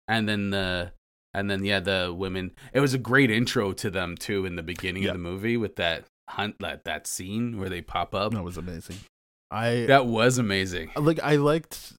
And 0.09 0.29
then 0.29 0.51
the 0.51 0.91
and 1.35 1.51
then 1.51 1.65
yeah, 1.65 1.81
the 1.81 2.15
women 2.17 2.53
it 2.73 2.81
was 2.81 2.95
a 2.95 2.99
great 2.99 3.31
intro 3.31 3.73
to 3.73 3.91
them 3.91 4.17
too 4.17 4.45
in 4.47 4.57
the 4.57 4.63
beginning 4.63 5.03
Yeah. 5.05 5.11
of 5.11 5.15
the 5.15 5.23
movie 5.23 5.57
with 5.57 5.77
that 5.77 6.05
hunt 6.29 6.57
that 6.61 6.85
that 6.85 7.07
scene 7.07 7.59
where 7.59 7.69
they 7.69 7.81
pop 7.83 8.15
up. 8.15 8.33
That 8.33 8.43
was 8.45 8.57
amazing. 8.57 8.97
I 9.51 9.85
That 9.87 10.07
was 10.07 10.39
amazing. 10.39 10.93
like. 10.97 11.19
I 11.23 11.37
liked 11.37 11.95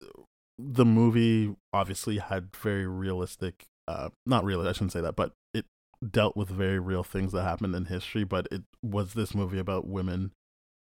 the 0.58 0.86
movie. 0.86 1.54
Obviously, 1.74 2.18
had 2.20 2.56
very 2.56 2.86
realistic. 2.88 3.66
Uh, 3.88 4.10
not 4.26 4.44
really. 4.46 4.68
I 4.68 4.72
shouldn't 4.72 4.94
say 4.94 5.02
that, 5.02 5.16
but 5.18 5.34
it 5.54 5.66
dealt 6.10 6.38
with 6.38 6.48
very 6.50 6.80
real 6.80 7.04
things 7.04 7.34
that 7.34 7.44
happened 7.44 7.76
in 7.76 7.86
history. 7.86 8.24
But 8.24 8.48
it 8.52 8.62
was 8.82 9.14
this 9.14 9.36
movie 9.36 9.60
about 9.60 9.86
women 9.88 10.32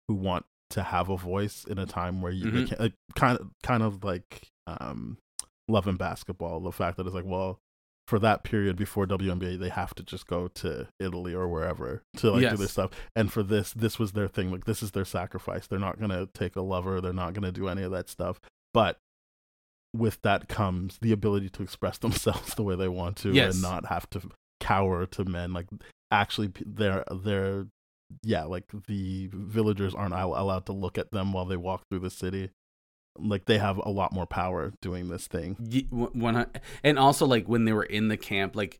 who 0.07 0.15
want 0.15 0.45
to 0.71 0.81
have 0.81 1.09
a 1.09 1.17
voice 1.17 1.65
in 1.65 1.77
a 1.77 1.85
time 1.85 2.21
where 2.23 2.31
you 2.31 2.45
Mhm. 2.47 2.67
can't, 2.69 2.79
like, 2.81 2.93
kind 3.15 3.37
of 3.37 3.51
kind 3.61 3.83
of 3.83 4.03
like 4.03 4.47
um 4.65 5.17
love 5.67 5.85
and 5.87 5.97
basketball 5.99 6.59
the 6.59 6.71
fact 6.71 6.97
that 6.97 7.05
it's 7.05 7.13
like 7.15 7.25
well 7.25 7.59
for 8.07 8.19
that 8.19 8.43
period 8.43 8.75
before 8.75 9.07
WNBA, 9.07 9.57
they 9.57 9.69
have 9.69 9.95
to 9.95 10.03
just 10.03 10.27
go 10.27 10.47
to 10.49 10.87
Italy 10.99 11.33
or 11.33 11.47
wherever 11.47 12.03
to 12.17 12.31
like 12.31 12.39
do 12.41 12.45
Yes. 12.45 12.59
this 12.59 12.71
stuff. 12.71 12.91
And 13.15 13.31
for 13.33 13.41
this, 13.41 13.73
this 13.73 13.97
was 13.97 14.11
their 14.11 14.27
thing. 14.27 14.51
Like 14.51 14.65
this 14.65 14.83
is 14.83 14.91
their 14.91 15.05
sacrifice. 15.05 15.65
They're 15.67 15.79
not 15.79 15.99
gonna 15.99 16.27
take 16.33 16.55
a 16.55 16.61
lover. 16.61 17.01
They're 17.01 17.13
not 17.13 17.33
gonna 17.33 17.51
do 17.51 17.67
any 17.67 17.81
of 17.81 17.91
that 17.91 18.07
stuff. 18.09 18.39
But 18.73 18.99
with 19.93 20.21
that 20.23 20.47
comes 20.49 20.97
the 21.01 21.11
ability 21.11 21.49
to 21.49 21.63
express 21.63 21.97
themselves 21.99 22.53
the 22.55 22.63
way 22.63 22.75
they 22.75 22.87
want 22.89 23.17
to 23.17 23.31
Yes. 23.31 23.53
and 23.55 23.61
not 23.63 23.87
have 23.87 24.09
to 24.11 24.21
cower 24.59 25.05
to 25.07 25.25
men. 25.25 25.53
Like 25.53 25.67
actually, 26.11 26.51
they're 26.65 27.03
they're 27.11 27.65
yeah, 28.21 28.43
like 28.43 28.65
the 28.87 29.29
villagers 29.33 29.95
aren't 29.95 30.13
allowed 30.13 30.67
to 30.67 30.73
look 30.73 30.99
at 30.99 31.09
them 31.11 31.33
while 31.33 31.45
they 31.45 31.57
walk 31.57 31.81
through 31.89 31.99
the 31.99 32.11
city. 32.11 32.51
Like 33.17 33.45
they 33.45 33.57
have 33.57 33.77
a 33.77 33.89
lot 33.89 34.11
more 34.11 34.25
power 34.25 34.73
doing 34.81 35.07
this 35.07 35.27
thing. 35.27 35.55
One- 35.89 36.47
and 36.83 36.99
also 36.99 37.25
like 37.25 37.47
when 37.47 37.65
they 37.65 37.73
were 37.73 37.83
in 37.83 38.07
the 38.09 38.17
camp 38.17 38.55
like 38.55 38.79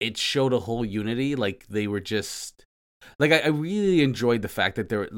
it 0.00 0.16
showed 0.16 0.52
a 0.52 0.58
whole 0.60 0.84
unity 0.84 1.34
like 1.36 1.66
they 1.68 1.86
were 1.86 2.00
just 2.00 2.66
like 3.18 3.32
i, 3.32 3.38
I 3.38 3.48
really 3.48 4.02
enjoyed 4.02 4.42
the 4.42 4.48
fact 4.48 4.76
that 4.76 4.88
there 4.88 5.08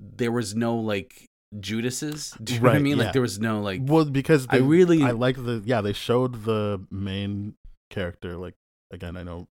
there 0.00 0.32
was 0.32 0.54
no 0.54 0.76
like 0.76 1.26
judases 1.58 2.34
do 2.42 2.54
you 2.54 2.60
know 2.60 2.68
what 2.68 2.76
i 2.76 2.78
mean 2.78 2.96
yeah. 2.96 3.04
like 3.04 3.12
there 3.12 3.20
was 3.20 3.38
no 3.40 3.60
like 3.60 3.80
well, 3.84 4.04
because 4.04 4.46
i 4.48 4.58
they, 4.58 4.62
really 4.62 5.02
I 5.02 5.10
like 5.10 5.36
the 5.36 5.62
yeah 5.66 5.80
they 5.80 5.92
showed 5.92 6.44
the 6.44 6.86
main 6.90 7.54
character 7.90 8.36
like 8.36 8.54
again 8.90 9.16
I 9.16 9.22
know 9.22 9.48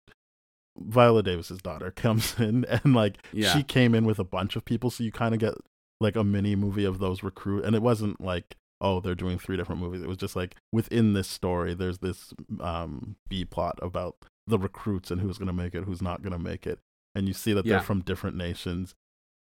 Viola 0.76 1.22
Davis's 1.22 1.62
daughter 1.62 1.90
comes 1.96 2.38
in 2.38 2.64
and 2.64 2.94
like 2.94 3.18
Yeah. 3.32 3.52
she 3.52 3.62
came 3.62 3.94
in 3.94 4.04
with 4.04 4.18
a 4.18 4.24
bunch 4.24 4.56
of 4.56 4.64
people 4.64 4.90
so 4.90 5.04
you 5.04 5.12
kind 5.12 5.34
of 5.34 5.40
get 5.40 5.54
like 6.00 6.16
a 6.16 6.24
mini 6.24 6.56
movie 6.56 6.84
of 6.84 6.98
those 6.98 7.22
recruit 7.22 7.64
and 7.64 7.74
it 7.76 7.82
wasn't 7.82 8.20
like 8.20 8.56
oh 8.80 9.00
they're 9.00 9.14
doing 9.14 9.38
three 9.38 9.56
different 9.56 9.80
movies 9.80 10.02
it 10.02 10.08
was 10.08 10.16
just 10.16 10.34
like 10.36 10.56
within 10.72 11.12
this 11.12 11.28
story 11.28 11.74
there's 11.74 11.98
this 11.98 12.32
um 12.60 13.16
B 13.28 13.44
plot 13.44 13.78
about 13.80 14.16
the 14.46 14.58
recruits 14.58 15.10
and 15.10 15.20
who's 15.20 15.38
going 15.38 15.46
to 15.46 15.52
make 15.52 15.74
it 15.74 15.84
who's 15.84 16.02
not 16.02 16.22
going 16.22 16.32
to 16.32 16.38
make 16.38 16.66
it 16.66 16.78
and 17.14 17.26
you 17.28 17.32
see 17.34 17.52
that 17.52 17.64
Yeah. 17.64 17.74
they're 17.74 17.82
from 17.82 18.00
different 18.00 18.36
nations 18.36 18.94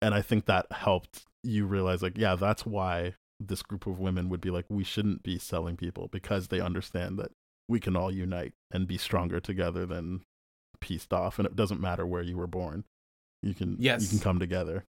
and 0.01 0.13
I 0.13 0.21
think 0.21 0.45
that 0.45 0.67
helped 0.71 1.23
you 1.43 1.65
realize 1.65 2.01
like 2.03 2.17
yeah 2.17 2.35
that's 2.35 2.65
why 2.65 3.15
this 3.39 3.63
group 3.63 3.87
of 3.87 3.99
women 3.99 4.29
would 4.29 4.41
be 4.41 4.49
like 4.51 4.65
we 4.69 4.83
shouldn't 4.83 5.23
be 5.23 5.37
selling 5.39 5.75
people 5.77 6.09
because 6.11 6.49
they 6.49 6.59
understand 6.59 7.17
that 7.19 7.31
we 7.67 7.79
can 7.79 7.95
all 7.95 8.11
unite 8.11 8.53
and 8.71 8.87
be 8.87 8.97
stronger 8.97 9.39
together 9.39 9.85
than 9.85 10.21
pieced 10.81 11.13
off 11.13 11.39
and 11.39 11.45
it 11.47 11.55
doesn't 11.55 11.79
matter 11.81 12.05
where 12.05 12.21
you 12.21 12.37
were 12.37 12.47
born 12.47 12.83
you 13.41 13.53
can 13.53 13.77
yes. 13.79 14.01
you 14.03 14.09
can 14.09 14.19
come 14.19 14.37
together 14.39 14.83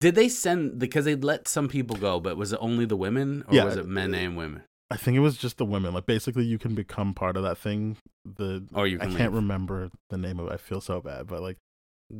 did 0.00 0.14
they 0.14 0.28
send 0.28 0.78
because 0.78 1.04
they 1.04 1.14
let 1.14 1.48
some 1.48 1.68
people 1.68 1.96
go 1.96 2.20
but 2.20 2.36
was 2.36 2.52
it 2.52 2.58
only 2.60 2.84
the 2.84 2.96
women 2.96 3.44
or 3.48 3.54
Yeah, 3.54 3.64
was 3.64 3.76
it 3.76 3.86
men 3.86 4.14
uh, 4.14 4.18
and 4.18 4.36
women 4.36 4.62
i 4.90 4.96
think 4.96 5.16
it 5.16 5.20
was 5.20 5.36
just 5.36 5.58
the 5.58 5.64
women 5.64 5.94
like 5.94 6.06
basically 6.06 6.44
you 6.44 6.58
can 6.58 6.74
become 6.74 7.14
part 7.14 7.36
of 7.36 7.42
that 7.42 7.58
thing 7.58 7.96
the 8.24 8.66
or 8.74 8.86
you 8.86 8.98
i 9.00 9.06
can 9.06 9.16
can't 9.16 9.32
remember 9.32 9.90
the 10.10 10.18
name 10.18 10.38
of 10.38 10.46
it 10.48 10.52
i 10.52 10.56
feel 10.56 10.80
so 10.80 11.00
bad 11.00 11.26
but 11.26 11.40
like 11.42 11.56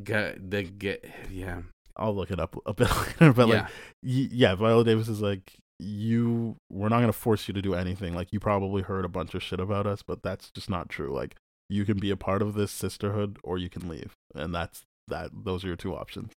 Get- 0.03 0.49
the 0.49 0.63
get 0.63 1.05
yeah 1.29 1.61
i'll 1.95 2.15
look 2.15 2.31
it 2.31 2.39
up 2.39 2.55
a 2.65 2.73
bit 2.79 2.89
later 2.89 3.33
but 3.33 3.47
like 3.47 3.57
yeah 3.59 3.67
y- 4.01 4.29
yeah, 4.31 4.55
Viola 4.55 4.83
Davis 4.83 5.07
is 5.07 5.21
like, 5.21 5.53
you, 5.79 6.55
we're 6.69 6.89
not 6.89 6.97
going 6.97 7.07
to 7.07 7.13
force 7.13 7.47
you 7.47 7.53
to 7.53 7.61
do 7.61 7.73
anything. 7.73 8.13
Like, 8.15 8.33
you 8.33 8.39
probably 8.39 8.81
heard 8.81 9.05
a 9.05 9.09
bunch 9.09 9.33
of 9.33 9.41
shit 9.43 9.59
about 9.59 9.85
us, 9.87 10.01
but 10.01 10.23
that's 10.23 10.49
just 10.51 10.69
not 10.69 10.89
true. 10.89 11.13
Like, 11.13 11.35
you 11.69 11.85
can 11.85 11.97
be 11.99 12.09
a 12.09 12.17
part 12.17 12.41
of 12.41 12.53
this 12.53 12.71
sisterhood 12.71 13.37
or 13.43 13.57
you 13.57 13.69
can 13.69 13.87
leave. 13.87 14.11
And 14.35 14.53
that's 14.53 14.81
that. 15.07 15.31
Those 15.45 15.63
are 15.63 15.67
your 15.67 15.75
two 15.77 15.95
options. 15.95 16.31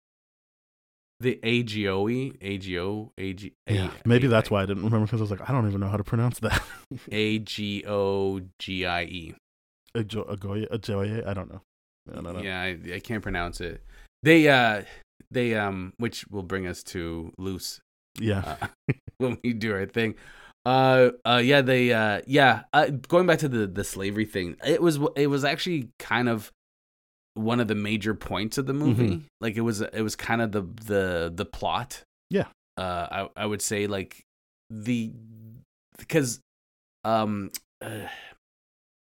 The 1.20 1.38
AGOE 1.42 2.36
AGO 2.42 3.12
AG 3.16 3.52
Yeah. 3.68 3.90
Maybe 4.04 4.26
that's 4.26 4.50
why 4.50 4.62
I 4.62 4.66
didn't 4.66 4.84
remember 4.84 5.06
because 5.06 5.20
I 5.20 5.22
was 5.24 5.30
like, 5.30 5.48
I 5.48 5.52
don't 5.52 5.66
even 5.68 5.80
know 5.80 5.88
how 5.88 5.96
to 5.96 6.04
pronounce 6.04 6.40
that. 6.40 6.62
A 7.12 7.38
G 7.38 7.84
O 7.86 8.40
G 8.58 8.84
I 8.84 9.02
E. 9.04 9.34
Agoye, 9.96 11.26
I 11.26 11.34
don't 11.34 11.48
know. 11.48 11.60
I 12.10 12.20
don't 12.20 12.34
know. 12.34 12.42
Yeah, 12.42 12.60
I, 12.60 12.78
I 12.94 12.98
can't 13.00 13.22
pronounce 13.22 13.60
it. 13.60 13.82
They 14.22 14.48
uh 14.48 14.82
they 15.30 15.54
um 15.54 15.92
which 15.98 16.26
will 16.28 16.42
bring 16.42 16.66
us 16.66 16.82
to 16.84 17.32
Luce 17.38 17.80
Yeah. 18.18 18.56
uh, 18.60 18.66
when 19.18 19.38
we 19.42 19.52
do 19.52 19.72
our 19.72 19.86
thing. 19.86 20.16
Uh 20.66 21.10
uh 21.24 21.40
yeah, 21.44 21.60
they 21.60 21.92
uh 21.92 22.22
yeah, 22.26 22.62
uh, 22.72 22.86
going 23.08 23.26
back 23.26 23.38
to 23.40 23.48
the 23.48 23.66
the 23.66 23.84
slavery 23.84 24.24
thing. 24.24 24.56
It 24.66 24.82
was 24.82 24.98
it 25.14 25.28
was 25.28 25.44
actually 25.44 25.90
kind 25.98 26.28
of 26.28 26.50
one 27.34 27.60
of 27.60 27.68
the 27.68 27.74
major 27.74 28.14
points 28.14 28.58
of 28.58 28.66
the 28.66 28.72
movie. 28.72 29.22
Like 29.40 29.56
it 29.56 29.60
was 29.62 29.80
it 29.80 30.02
was 30.02 30.16
kind 30.16 30.40
of 30.40 30.52
the 30.52 30.62
the 30.86 31.32
the 31.34 31.44
plot. 31.44 32.02
Yeah. 32.30 32.46
Uh 32.76 33.26
I 33.36 33.42
I 33.42 33.46
would 33.46 33.62
say 33.62 33.86
like 33.86 34.22
the 34.70 35.12
because 35.98 36.40
um 37.04 37.50
uh, 37.82 38.08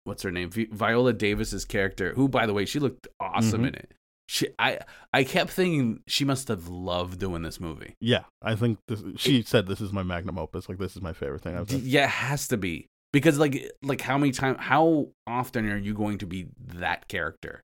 what's 0.06 0.24
her 0.24 0.32
name? 0.32 0.50
Vi- 0.50 0.70
Viola 0.72 1.14
Davis's 1.14 1.66
character, 1.66 2.14
who 2.16 2.28
by 2.28 2.46
the 2.46 2.54
way, 2.54 2.66
she 2.66 2.80
looked 2.80 3.08
awesome 3.20 3.64
Mhm. 3.64 3.68
in 3.70 3.76
it. 3.76 3.92
She 4.28 4.48
I 4.58 4.80
I 5.14 5.24
kept 5.26 5.52
thinking 5.52 6.02
she 6.08 6.24
must 6.26 6.48
have 6.48 6.68
loved 6.70 7.20
doing 7.20 7.42
this 7.42 7.60
movie. 7.60 7.96
yeah. 8.00 8.24
I 8.42 8.56
think 8.56 8.80
this, 8.88 9.04
she 9.18 9.42
said 9.44 9.68
this 9.68 9.82
is 9.82 9.92
my 9.92 10.04
magnum 10.04 10.40
opus. 10.40 10.70
Like, 10.70 10.78
this 10.80 10.96
is 10.96 11.02
my 11.02 11.12
favorite 11.14 11.42
thing 11.42 11.58
I've 11.58 11.68
done. 11.68 11.82
Yeah, 11.84 12.06
it 12.06 12.10
has 12.10 12.48
to 12.48 12.58
be 12.58 12.88
because 13.12 13.38
like 13.38 13.70
like 13.84 14.00
how 14.02 14.18
many 14.18 14.32
times 14.32 14.58
how 14.62 15.10
often 15.28 15.70
are 15.70 15.78
you 15.78 15.94
going 15.94 16.18
to 16.20 16.26
be 16.26 16.48
that 16.76 17.08
character 17.10 17.62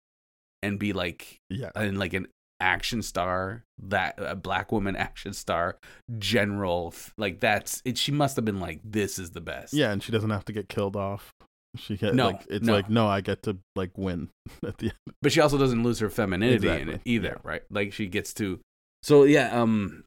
and 0.63 0.79
be 0.79 0.93
like 0.93 1.39
Yeah. 1.49 1.71
and 1.75 1.97
like 1.99 2.13
an 2.13 2.27
action 2.59 3.01
star 3.03 3.63
that 3.79 4.15
a 4.17 4.35
black 4.35 4.71
woman 4.71 4.95
action 5.07 5.31
star 5.33 5.77
general 6.17 6.93
like 7.17 7.39
that's 7.39 7.81
it 7.85 7.97
she 7.97 8.11
must 8.11 8.35
have 8.35 8.45
been 8.45 8.59
like 8.59 8.79
this 8.83 9.19
is 9.19 9.31
the 9.31 9.41
best 9.41 9.73
Yeah. 9.73 9.91
And 9.91 10.01
she 10.01 10.11
doesn't 10.11 10.29
have 10.29 10.45
to 10.45 10.53
get 10.53 10.69
killed 10.69 10.95
off. 10.95 11.33
She 11.77 11.95
get 11.97 12.15
No, 12.15 12.27
like 12.29 12.41
it's 12.49 12.65
no. 12.65 12.73
like 12.73 12.89
no, 12.89 13.07
I 13.07 13.21
get 13.21 13.43
to 13.43 13.57
like 13.75 13.95
win 13.97 14.29
at 14.65 14.77
the 14.79 14.87
end. 14.87 15.13
but 15.21 15.31
she 15.31 15.41
also 15.41 15.57
doesn't 15.57 15.83
lose 15.83 15.99
her 15.99 16.09
femininity 16.09 16.67
in 16.67 16.89
it 16.89 17.01
either 17.05 17.39
yeah. 17.43 17.49
right 17.49 17.61
like 17.69 17.93
she 17.93 18.07
gets 18.07 18.33
to 18.35 18.59
so 19.03 19.23
yeah 19.23 19.49
um 19.61 20.03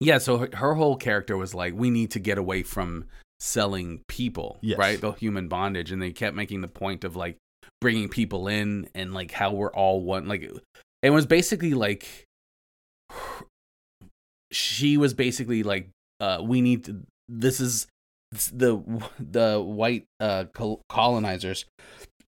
yeah 0.00 0.18
so 0.18 0.36
her, 0.38 0.48
her 0.54 0.74
whole 0.74 0.96
character 0.96 1.36
was 1.36 1.54
like 1.54 1.72
we 1.74 1.88
need 1.90 2.10
to 2.10 2.18
get 2.20 2.36
away 2.36 2.62
from 2.62 3.06
selling 3.38 4.02
people 4.08 4.58
Yes. 4.60 4.78
right 4.78 5.00
the 5.00 5.12
human 5.12 5.48
bondage 5.48 5.90
and 5.90 6.02
they 6.02 6.10
kept 6.12 6.36
making 6.36 6.60
the 6.60 6.68
point 6.68 7.04
of 7.04 7.16
like 7.16 7.38
bringing 7.80 8.08
people 8.08 8.46
in 8.48 8.88
and 8.94 9.14
like 9.14 9.32
how 9.32 9.52
we're 9.52 9.72
all 9.72 10.02
one 10.02 10.28
like 10.28 10.48
it 11.02 11.10
was 11.10 11.26
basically 11.26 11.74
like 11.74 12.26
she 14.52 14.96
was 14.96 15.14
basically 15.14 15.62
like 15.62 15.88
uh 16.20 16.40
we 16.42 16.60
need 16.60 16.84
to 16.84 17.02
this 17.28 17.60
is 17.60 17.86
the 18.52 18.78
the 19.18 19.60
white 19.60 20.04
uh 20.20 20.44
colonizers 20.88 21.64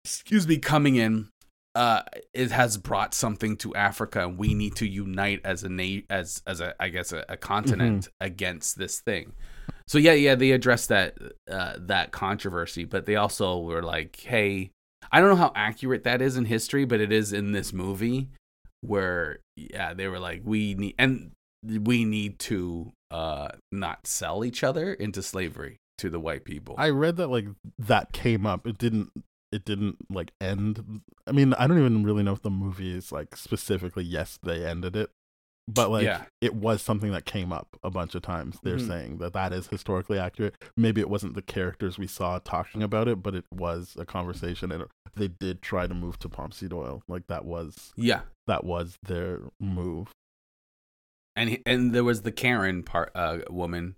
excuse 0.04 0.48
me 0.48 0.58
coming 0.58 0.96
in 0.96 1.28
uh 1.74 2.02
it 2.34 2.50
has 2.50 2.76
brought 2.76 3.14
something 3.14 3.56
to 3.56 3.74
africa. 3.74 4.26
And 4.26 4.38
we 4.38 4.54
need 4.54 4.76
to 4.76 4.86
unite 4.86 5.40
as 5.44 5.62
a 5.62 5.68
na- 5.68 6.02
as 6.10 6.42
as 6.46 6.60
a 6.60 6.74
i 6.80 6.88
guess 6.88 7.12
a, 7.12 7.24
a 7.28 7.36
continent 7.36 8.08
against 8.20 8.78
this 8.78 9.00
thing. 9.00 9.32
So 9.86 9.98
yeah 9.98 10.12
yeah 10.12 10.34
they 10.34 10.50
addressed 10.50 10.88
that 10.88 11.16
uh 11.50 11.74
that 11.78 12.12
controversy 12.12 12.84
but 12.84 13.06
they 13.06 13.16
also 13.16 13.60
were 13.60 13.82
like 13.82 14.16
hey 14.20 14.70
i 15.12 15.20
don't 15.20 15.28
know 15.28 15.36
how 15.36 15.52
accurate 15.54 16.04
that 16.04 16.20
is 16.22 16.36
in 16.36 16.46
history 16.46 16.84
but 16.84 17.00
it 17.00 17.12
is 17.12 17.32
in 17.32 17.52
this 17.52 17.72
movie 17.72 18.28
where 18.80 19.38
yeah 19.56 19.94
they 19.94 20.08
were 20.08 20.18
like 20.18 20.40
we 20.44 20.74
need 20.74 20.94
and 20.98 21.30
we 21.64 22.04
need 22.04 22.38
to 22.38 22.92
uh 23.10 23.48
not 23.70 24.06
sell 24.06 24.44
each 24.44 24.64
other 24.64 24.94
into 24.94 25.22
slavery 25.22 25.76
to 25.98 26.10
the 26.10 26.18
white 26.18 26.44
people 26.44 26.74
I 26.78 26.90
read 26.90 27.16
that 27.16 27.28
like 27.28 27.46
that 27.78 28.12
came 28.12 28.44
up. 28.44 28.66
It 28.66 28.76
didn't. 28.78 29.10
It 29.52 29.64
didn't 29.64 29.98
like 30.10 30.32
end. 30.40 31.02
I 31.26 31.32
mean, 31.32 31.54
I 31.54 31.66
don't 31.66 31.78
even 31.78 32.02
really 32.02 32.22
know 32.24 32.32
if 32.32 32.42
the 32.42 32.50
movie 32.50 32.96
is 32.96 33.12
like 33.12 33.36
specifically. 33.36 34.02
Yes, 34.02 34.38
they 34.42 34.64
ended 34.64 34.96
it, 34.96 35.10
but 35.68 35.90
like 35.90 36.04
Yeah. 36.04 36.24
it 36.40 36.54
was 36.54 36.82
something 36.82 37.12
that 37.12 37.24
came 37.24 37.52
up 37.52 37.76
a 37.82 37.90
bunch 37.90 38.14
of 38.14 38.22
times. 38.22 38.58
They're 38.62 38.76
Mhm. 38.76 38.86
saying 38.88 39.18
that 39.18 39.32
that 39.34 39.52
is 39.52 39.68
historically 39.68 40.18
accurate. 40.18 40.56
Maybe 40.76 41.00
it 41.00 41.08
wasn't 41.08 41.34
the 41.34 41.42
characters 41.42 41.98
we 41.98 42.06
saw 42.06 42.38
talking 42.40 42.82
about 42.82 43.08
it, 43.08 43.22
but 43.22 43.34
it 43.34 43.44
was 43.52 43.94
a 43.98 44.04
conversation, 44.04 44.72
and 44.72 44.84
they 45.14 45.28
did 45.28 45.62
try 45.62 45.86
to 45.86 45.94
move 45.94 46.18
to 46.20 46.28
palm 46.28 46.52
seed 46.52 46.72
oil. 46.72 47.02
Like 47.08 47.26
that 47.28 47.44
was 47.44 47.92
yeah 47.96 48.22
that 48.46 48.64
was 48.64 48.96
their 49.02 49.40
move. 49.60 50.08
and 51.36 51.48
he, 51.50 51.62
and 51.64 51.94
there 51.94 52.04
was 52.04 52.22
the 52.22 52.32
Karen 52.32 52.82
part 52.82 53.10
uh 53.14 53.38
woman 53.48 53.96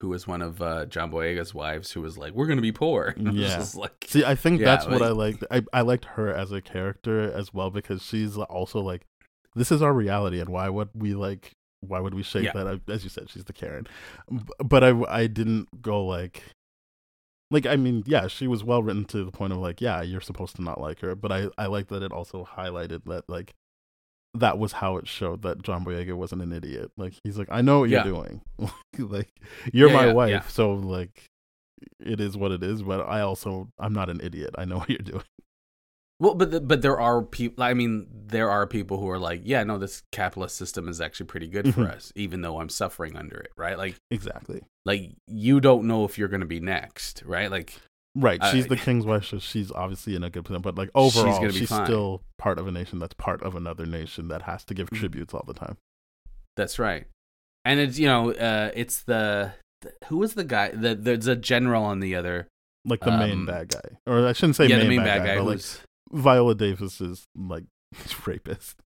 who 0.00 0.08
was 0.08 0.26
one 0.26 0.42
of 0.42 0.60
uh 0.60 0.84
John 0.86 1.10
Boyega's 1.10 1.54
wives 1.54 1.92
who 1.92 2.02
was 2.02 2.18
like 2.18 2.32
we're 2.34 2.46
going 2.46 2.58
to 2.58 2.62
be 2.62 2.72
poor 2.72 3.14
And 3.16 3.28
I 3.28 3.32
was 3.32 3.74
Yeah. 3.74 3.80
like 3.80 4.04
See, 4.08 4.24
I 4.24 4.34
think 4.34 4.60
Yeah, 4.60 4.66
that's 4.66 4.86
what 4.86 5.00
I 5.02 5.08
liked. 5.10 5.44
I, 5.50 5.62
I 5.72 5.80
liked 5.80 6.04
her 6.16 6.28
as 6.34 6.52
a 6.52 6.60
character 6.60 7.20
as 7.32 7.54
well 7.54 7.70
because 7.70 8.02
she's 8.02 8.36
also 8.36 8.80
like, 8.80 9.06
this 9.54 9.70
is 9.72 9.82
our 9.82 9.92
reality, 9.92 10.40
and 10.40 10.48
why 10.50 10.68
would 10.68 10.88
we 10.94 11.14
like, 11.14 11.52
why 11.80 12.00
would 12.00 12.14
we 12.14 12.22
shape 12.22 12.44
Yeah. 12.44 12.52
that? 12.54 12.66
I- 12.66 12.92
As 12.92 13.04
you 13.04 13.10
said, 13.10 13.30
she's 13.30 13.44
the 13.44 13.52
Karen, 13.52 13.86
but 14.64 14.82
I 14.84 14.90
I 15.08 15.26
didn't 15.26 15.82
go 15.82 16.04
like, 16.04 16.42
like 17.50 17.66
I 17.66 17.76
mean, 17.76 18.02
yeah, 18.06 18.26
she 18.26 18.46
was 18.48 18.64
well 18.64 18.82
written 18.82 19.04
to 19.06 19.24
the 19.24 19.30
point 19.32 19.52
of 19.52 19.58
like, 19.58 19.80
yeah, 19.80 20.02
you're 20.02 20.20
supposed 20.20 20.56
to 20.56 20.62
not 20.62 20.80
like 20.80 21.00
her, 21.00 21.14
but 21.14 21.30
I 21.32 21.48
I 21.58 21.66
like 21.66 21.88
that 21.88 22.02
it 22.02 22.12
also 22.12 22.44
highlighted 22.56 23.04
that 23.04 23.28
like. 23.28 23.52
That 24.36 24.58
was 24.58 24.72
how 24.72 24.96
it 24.96 25.06
showed 25.06 25.42
that 25.42 25.62
John 25.62 25.84
Boyega 25.84 26.14
wasn't 26.14 26.42
an 26.42 26.52
idiot. 26.52 26.90
Like 26.96 27.14
he's 27.22 27.38
like, 27.38 27.46
I 27.52 27.60
know 27.62 27.78
what 27.78 27.90
Yeah. 27.90 28.04
you're 28.04 28.14
doing. 28.14 28.40
like 28.98 29.30
you're 29.72 29.90
Yeah, 29.90 29.94
my 29.94 30.12
wife, 30.12 30.50
so 30.50 30.72
like 30.74 31.22
it 32.00 32.18
is 32.20 32.36
what 32.36 32.50
it 32.50 32.60
is. 32.64 32.82
But 32.82 33.02
I 33.08 33.20
also 33.20 33.68
I'm 33.78 33.92
not 33.92 34.10
an 34.10 34.20
idiot. 34.20 34.50
I 34.58 34.64
know 34.64 34.78
what 34.78 34.90
you're 34.90 34.98
doing. 34.98 35.22
Well, 36.20 36.34
but 36.34 36.50
the, 36.52 36.60
but 36.60 36.80
there 36.82 36.98
are 37.00 37.22
people. 37.22 37.64
I 37.64 37.74
mean, 37.74 38.06
there 38.26 38.50
are 38.50 38.66
people 38.66 38.98
who 39.00 39.08
are 39.10 39.18
like, 39.18 39.40
yeah, 39.44 39.64
no, 39.64 39.78
this 39.78 40.02
capitalist 40.12 40.56
system 40.56 40.88
is 40.88 41.00
actually 41.00 41.26
pretty 41.26 41.48
good 41.48 41.74
for 41.74 41.80
Mhm. 41.82 41.90
us, 41.96 42.12
even 42.14 42.40
though 42.40 42.60
I'm 42.60 42.68
suffering 42.68 43.16
under 43.16 43.36
it, 43.36 43.50
right? 43.56 43.76
Like, 43.76 43.96
Exactly. 44.10 44.62
like 44.84 45.10
you 45.26 45.60
don't 45.60 45.86
know 45.86 46.04
if 46.04 46.16
you're 46.16 46.28
going 46.28 46.40
to 46.40 46.46
be 46.46 46.60
next, 46.60 47.22
right? 47.26 47.50
Like, 47.50 47.74
Right. 48.16 48.40
I- 48.40 48.52
She's 48.52 48.68
the 48.68 48.76
king's 48.86 49.04
wife, 49.04 49.24
so 49.24 49.40
she's 49.40 49.72
obviously 49.72 50.14
in 50.14 50.22
a 50.22 50.30
good 50.30 50.44
position. 50.44 50.62
But 50.62 50.76
like 50.78 50.90
overall, 50.94 51.50
she's, 51.50 51.68
fine. 51.68 51.84
still 51.84 52.22
part 52.38 52.60
of 52.60 52.68
a 52.68 52.70
nation 52.70 53.00
that's 53.00 53.14
part 53.14 53.42
of 53.42 53.56
another 53.56 53.84
nation 53.84 54.28
that 54.28 54.42
has 54.42 54.64
to 54.66 54.74
give 54.74 54.88
Mhm. 54.90 54.98
tributes 55.00 55.34
all 55.34 55.44
the 55.46 55.54
time. 55.54 55.76
that's 56.56 56.78
right. 56.78 57.06
And 57.64 57.80
it's 57.80 57.98
you 57.98 58.06
know, 58.06 58.30
uh, 58.32 58.70
it's 58.76 59.02
the, 59.02 59.54
the 59.80 59.92
who 60.06 60.18
was 60.18 60.34
the 60.34 60.44
guy? 60.44 60.68
The 60.68 60.94
there's 60.94 61.26
a 61.26 61.34
general 61.34 61.82
on 61.82 61.98
the 61.98 62.14
other. 62.14 62.46
Like 62.84 63.00
the 63.00 63.10
main 63.10 63.32
Um, 63.32 63.46
bad 63.46 63.68
guy, 63.70 63.98
or 64.06 64.24
I 64.28 64.32
shouldn't 64.34 64.54
say 64.56 64.68
yeah, 64.68 64.76
main, 64.76 64.84
the 64.84 64.96
main 64.96 65.04
bad, 65.04 65.18
bad 65.24 65.26
guy. 65.26 65.36
but 65.38 65.44
like 65.46 65.60
Viola 66.12 66.54
Davis 66.54 67.00
is 67.00 67.24
like 67.36 67.64
rapist. 68.26 68.80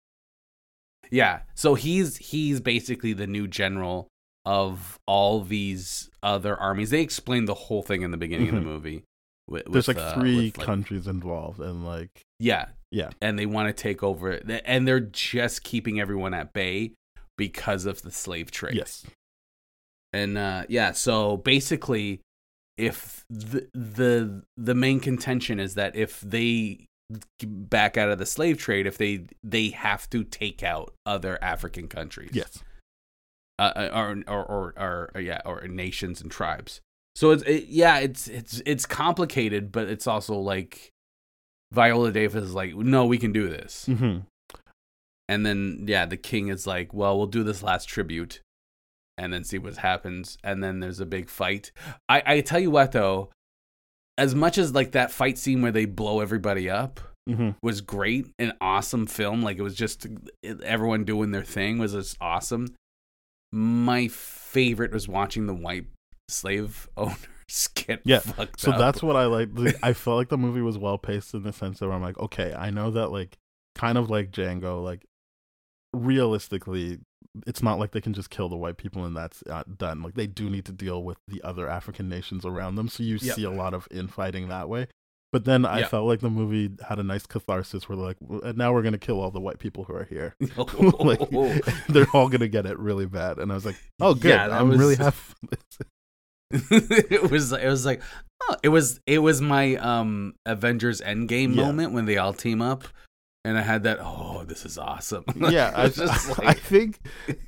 Yeah. 1.10 1.40
So 1.54 1.74
he's 1.74 2.16
he's 2.16 2.60
basically 2.60 3.12
the 3.12 3.26
new 3.26 3.46
general 3.46 4.08
of 4.44 4.98
all 5.06 5.40
these 5.42 6.08
other 6.22 6.56
armies. 6.56 6.90
They 6.90 7.00
explain 7.02 7.44
the 7.46 7.54
whole 7.54 7.82
thing 7.82 8.02
in 8.02 8.10
the 8.10 8.16
beginning 8.16 8.46
Mhm. 8.48 8.50
of 8.50 8.54
the 8.54 8.60
movie. 8.70 9.04
With, 9.48 9.64
There's 9.70 9.86
with, 9.86 9.96
like 9.96 10.04
uh, 10.06 10.14
three 10.14 10.36
like- 10.46 10.54
countries 10.54 11.06
involved, 11.06 11.60
and 11.60 11.84
like 11.86 12.10
Yeah. 12.40 12.66
Yeah. 12.90 13.10
And 13.20 13.38
they 13.38 13.46
want 13.46 13.68
to 13.68 13.72
take 13.82 14.02
over 14.02 14.30
it. 14.30 14.62
And 14.64 14.86
they're 14.86 15.00
just 15.00 15.62
keeping 15.62 16.00
everyone 16.00 16.34
at 16.34 16.52
bay 16.52 16.92
because 17.38 17.86
of 17.86 18.02
the 18.02 18.10
slave 18.10 18.50
trade. 18.50 18.74
yes, 18.74 19.04
And 20.12 20.36
uh 20.38 20.64
yeah, 20.68 20.92
so 20.92 21.36
basically 21.36 22.20
if 22.76 23.24
the 23.30 23.68
the 23.74 24.42
the 24.56 24.74
main 24.74 25.00
contention 25.00 25.58
is 25.60 25.74
that 25.74 25.94
if 25.96 26.20
they 26.20 26.86
back 27.40 27.96
out 27.96 28.08
of 28.10 28.18
the 28.18 28.26
slave 28.26 28.58
trade, 28.58 28.86
if 28.86 28.98
they 28.98 29.26
they 29.42 29.70
have 29.70 30.08
to 30.10 30.24
take 30.24 30.62
out 30.62 30.94
other 31.04 31.38
African 31.42 31.88
countries. 31.88 32.30
yes, 32.32 32.62
uh, 33.58 33.88
or, 33.92 34.22
or, 34.26 34.44
or, 34.44 34.74
or, 34.76 35.10
or 35.14 35.20
yeah, 35.20 35.40
or 35.44 35.66
nations 35.68 36.20
and 36.20 36.30
tribes. 36.30 36.80
So 37.14 37.30
it's 37.30 37.42
it, 37.44 37.66
yeah, 37.68 37.98
it's 37.98 38.28
it's 38.28 38.60
it's 38.66 38.86
complicated, 38.86 39.72
but 39.72 39.88
it's 39.88 40.06
also 40.06 40.34
like 40.36 40.90
Viola 41.72 42.12
Davis 42.12 42.44
is 42.44 42.54
like, 42.54 42.74
no, 42.74 43.06
we 43.06 43.18
can 43.18 43.32
do 43.32 43.48
this, 43.48 43.86
Mm-hmm. 43.88 44.18
and 45.28 45.46
then 45.46 45.84
yeah, 45.88 46.04
the 46.06 46.16
king 46.16 46.48
is 46.48 46.66
like, 46.66 46.92
well, 46.92 47.16
we'll 47.16 47.26
do 47.26 47.42
this 47.42 47.62
last 47.62 47.88
tribute, 47.88 48.40
and 49.16 49.32
then 49.32 49.44
see 49.44 49.58
what 49.58 49.76
happens, 49.78 50.36
and 50.44 50.62
then 50.62 50.80
there's 50.80 51.00
a 51.00 51.06
big 51.06 51.30
fight. 51.30 51.72
I 52.08 52.22
I 52.26 52.40
tell 52.40 52.60
you 52.60 52.70
what 52.70 52.92
though, 52.92 53.30
as 54.18 54.34
much 54.34 54.58
as 54.58 54.74
like 54.74 54.92
that 54.92 55.10
fight 55.10 55.38
scene 55.38 55.62
where 55.62 55.72
they 55.72 55.84
blow 55.84 56.20
everybody 56.20 56.68
up 56.70 57.00
hmm 57.28 57.50
was 57.62 57.80
great, 57.80 58.28
an 58.38 58.52
awesome 58.60 59.06
film, 59.06 59.42
like 59.42 59.58
it 59.58 59.62
was 59.62 59.74
just 59.74 60.06
everyone 60.64 61.04
doing 61.04 61.32
their 61.32 61.42
thing 61.42 61.78
was 61.78 61.92
just 61.92 62.16
awesome. 62.20 62.74
My 63.52 64.08
favorite 64.08 64.92
was 64.92 65.08
watching 65.08 65.46
the 65.46 65.54
white 65.54 65.86
slave 66.28 66.88
owners 66.96 67.68
get 67.74 68.00
Yeah, 68.04 68.20
fucked 68.20 68.60
So 68.60 68.72
up. 68.72 68.78
that's 68.78 69.02
what 69.02 69.16
I 69.16 69.26
like. 69.26 69.48
I 69.82 69.92
felt 69.92 70.16
like 70.18 70.28
the 70.28 70.38
movie 70.38 70.60
was 70.62 70.78
well 70.78 70.98
paced 70.98 71.34
in 71.34 71.42
the 71.42 71.52
sense 71.52 71.78
that 71.80 71.90
I'm 71.90 72.02
like, 72.02 72.18
okay, 72.18 72.54
I 72.54 72.70
know 72.70 72.90
that 72.92 73.08
like 73.10 73.36
kind 73.74 73.98
of 73.98 74.08
like 74.08 74.30
Django, 74.30 74.82
like 74.82 75.04
realistically, 75.92 76.98
it's 77.46 77.62
not 77.62 77.78
like 77.78 77.90
they 77.92 78.00
can 78.00 78.14
just 78.14 78.30
kill 78.30 78.48
the 78.48 78.56
white 78.56 78.76
people 78.78 79.04
and 79.04 79.16
that's 79.16 79.42
uh, 79.50 79.62
done. 79.76 80.02
Like 80.02 80.14
they 80.14 80.26
do 80.26 80.48
need 80.48 80.64
to 80.66 80.72
deal 80.72 81.02
with 81.02 81.18
the 81.28 81.42
other 81.42 81.68
African 81.68 82.08
nations 82.08 82.44
around 82.44 82.76
them. 82.76 82.88
So 82.88 83.02
you 83.02 83.18
Yep. 83.20 83.34
see 83.36 83.44
a 83.44 83.50
lot 83.50 83.74
of 83.74 83.86
infighting 83.90 84.48
that 84.48 84.68
way. 84.68 84.88
But 85.32 85.44
then 85.44 85.66
I 85.66 85.80
Yep. 85.80 85.90
felt 85.90 86.06
like 86.06 86.20
the 86.20 86.30
movie 86.30 86.70
had 86.88 86.98
a 86.98 87.02
nice 87.02 87.26
catharsis 87.26 87.88
where 87.88 87.98
like, 87.98 88.16
now 88.56 88.72
we're 88.72 88.82
gonna 88.82 88.96
kill 88.96 89.20
all 89.20 89.30
the 89.30 89.40
white 89.40 89.58
people 89.58 89.84
who 89.84 89.94
are 89.94 90.04
here. 90.04 90.34
like, 91.00 91.20
they're 91.88 92.08
all 92.14 92.28
gonna 92.28 92.48
get 92.48 92.64
it 92.64 92.78
really 92.78 93.06
bad. 93.06 93.38
And 93.38 93.52
I 93.52 93.54
was 93.54 93.66
like, 93.66 93.76
oh, 94.00 94.14
good. 94.14 94.30
Yeah, 94.30 94.48
I'm 94.58 94.70
really 94.70 94.96
happy. 94.96 95.16
it 96.52 97.30
was 97.30 97.52
it 97.52 97.66
was 97.66 97.84
like 97.84 98.00
oh, 98.48 98.56
it 98.62 98.68
was 98.68 99.00
it 99.06 99.18
was 99.18 99.40
my 99.40 99.74
um 99.76 100.34
Avengers 100.46 101.00
Endgame 101.00 101.54
Yeah. 101.54 101.64
moment 101.64 101.92
when 101.92 102.06
they 102.06 102.18
all 102.18 102.32
team 102.32 102.62
up, 102.62 102.84
and 103.46 103.56
I 103.56 103.62
had 103.62 103.84
that. 103.84 103.98
Oh, 104.00 104.44
this 104.44 104.66
is 104.66 104.76
awesome. 104.76 105.24
yeah, 105.36 105.72
I, 105.74 105.88
just 105.88 106.38
I 106.44 106.52
think 106.52 106.98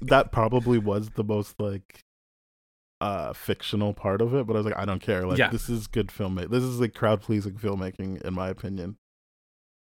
that 0.02 0.32
probably 0.32 0.78
was 0.78 1.11
the 1.11 1.24
most 1.24 1.61
like 1.61 2.00
uh 3.00 3.32
fictional 3.32 3.94
part 3.94 4.20
of 4.20 4.34
it, 4.34 4.46
but 4.46 4.54
I 4.54 4.58
was 4.58 4.66
like, 4.66 4.76
I 4.78 4.84
don't 4.84 5.02
care. 5.02 5.26
Like 5.26 5.38
Yeah. 5.38 5.50
this 5.50 5.68
is 5.68 5.87
good 5.87 6.08
filmmaking. 6.08 6.50
This 6.50 6.64
is 6.64 6.80
like 6.80 6.94
crowd 6.94 7.20
pleasing 7.20 7.54
filmmaking, 7.54 8.22
in 8.22 8.34
my 8.34 8.48
opinion. 8.48 8.96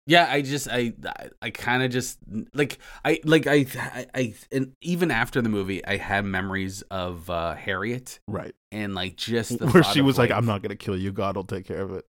Yeah, 0.07 0.27
I 0.29 0.43
just 0.43 0.67
I 0.71 0.93
I, 1.41 1.51
kind 1.51 1.83
of 1.83 1.91
just 1.91 2.19
like 2.55 2.79
I 3.05 3.21
like 3.25 3.47
I, 3.47 3.67
I 3.77 4.07
I 4.15 4.35
and 4.51 4.73
even 4.81 5.11
after 5.11 5.41
the 5.43 5.49
movie, 5.49 5.85
I 5.85 5.99
had 5.99 6.25
memories 6.25 6.83
of 6.91 7.29
uh 7.31 7.55
Harriet 7.55 8.19
Right. 8.27 8.55
and 8.73 8.95
like 8.95 9.17
just 9.17 9.59
the 9.59 9.69
Where 9.69 9.85
she 9.85 10.01
was 10.01 10.19
like, 10.19 10.31
I'm 10.33 10.47
not 10.47 10.63
gonna 10.63 10.75
kill 10.77 10.97
you, 10.97 11.13
God 11.13 11.37
will 11.37 11.45
take 11.45 11.67
care 11.67 11.83
of 11.83 11.93
it. 11.93 12.05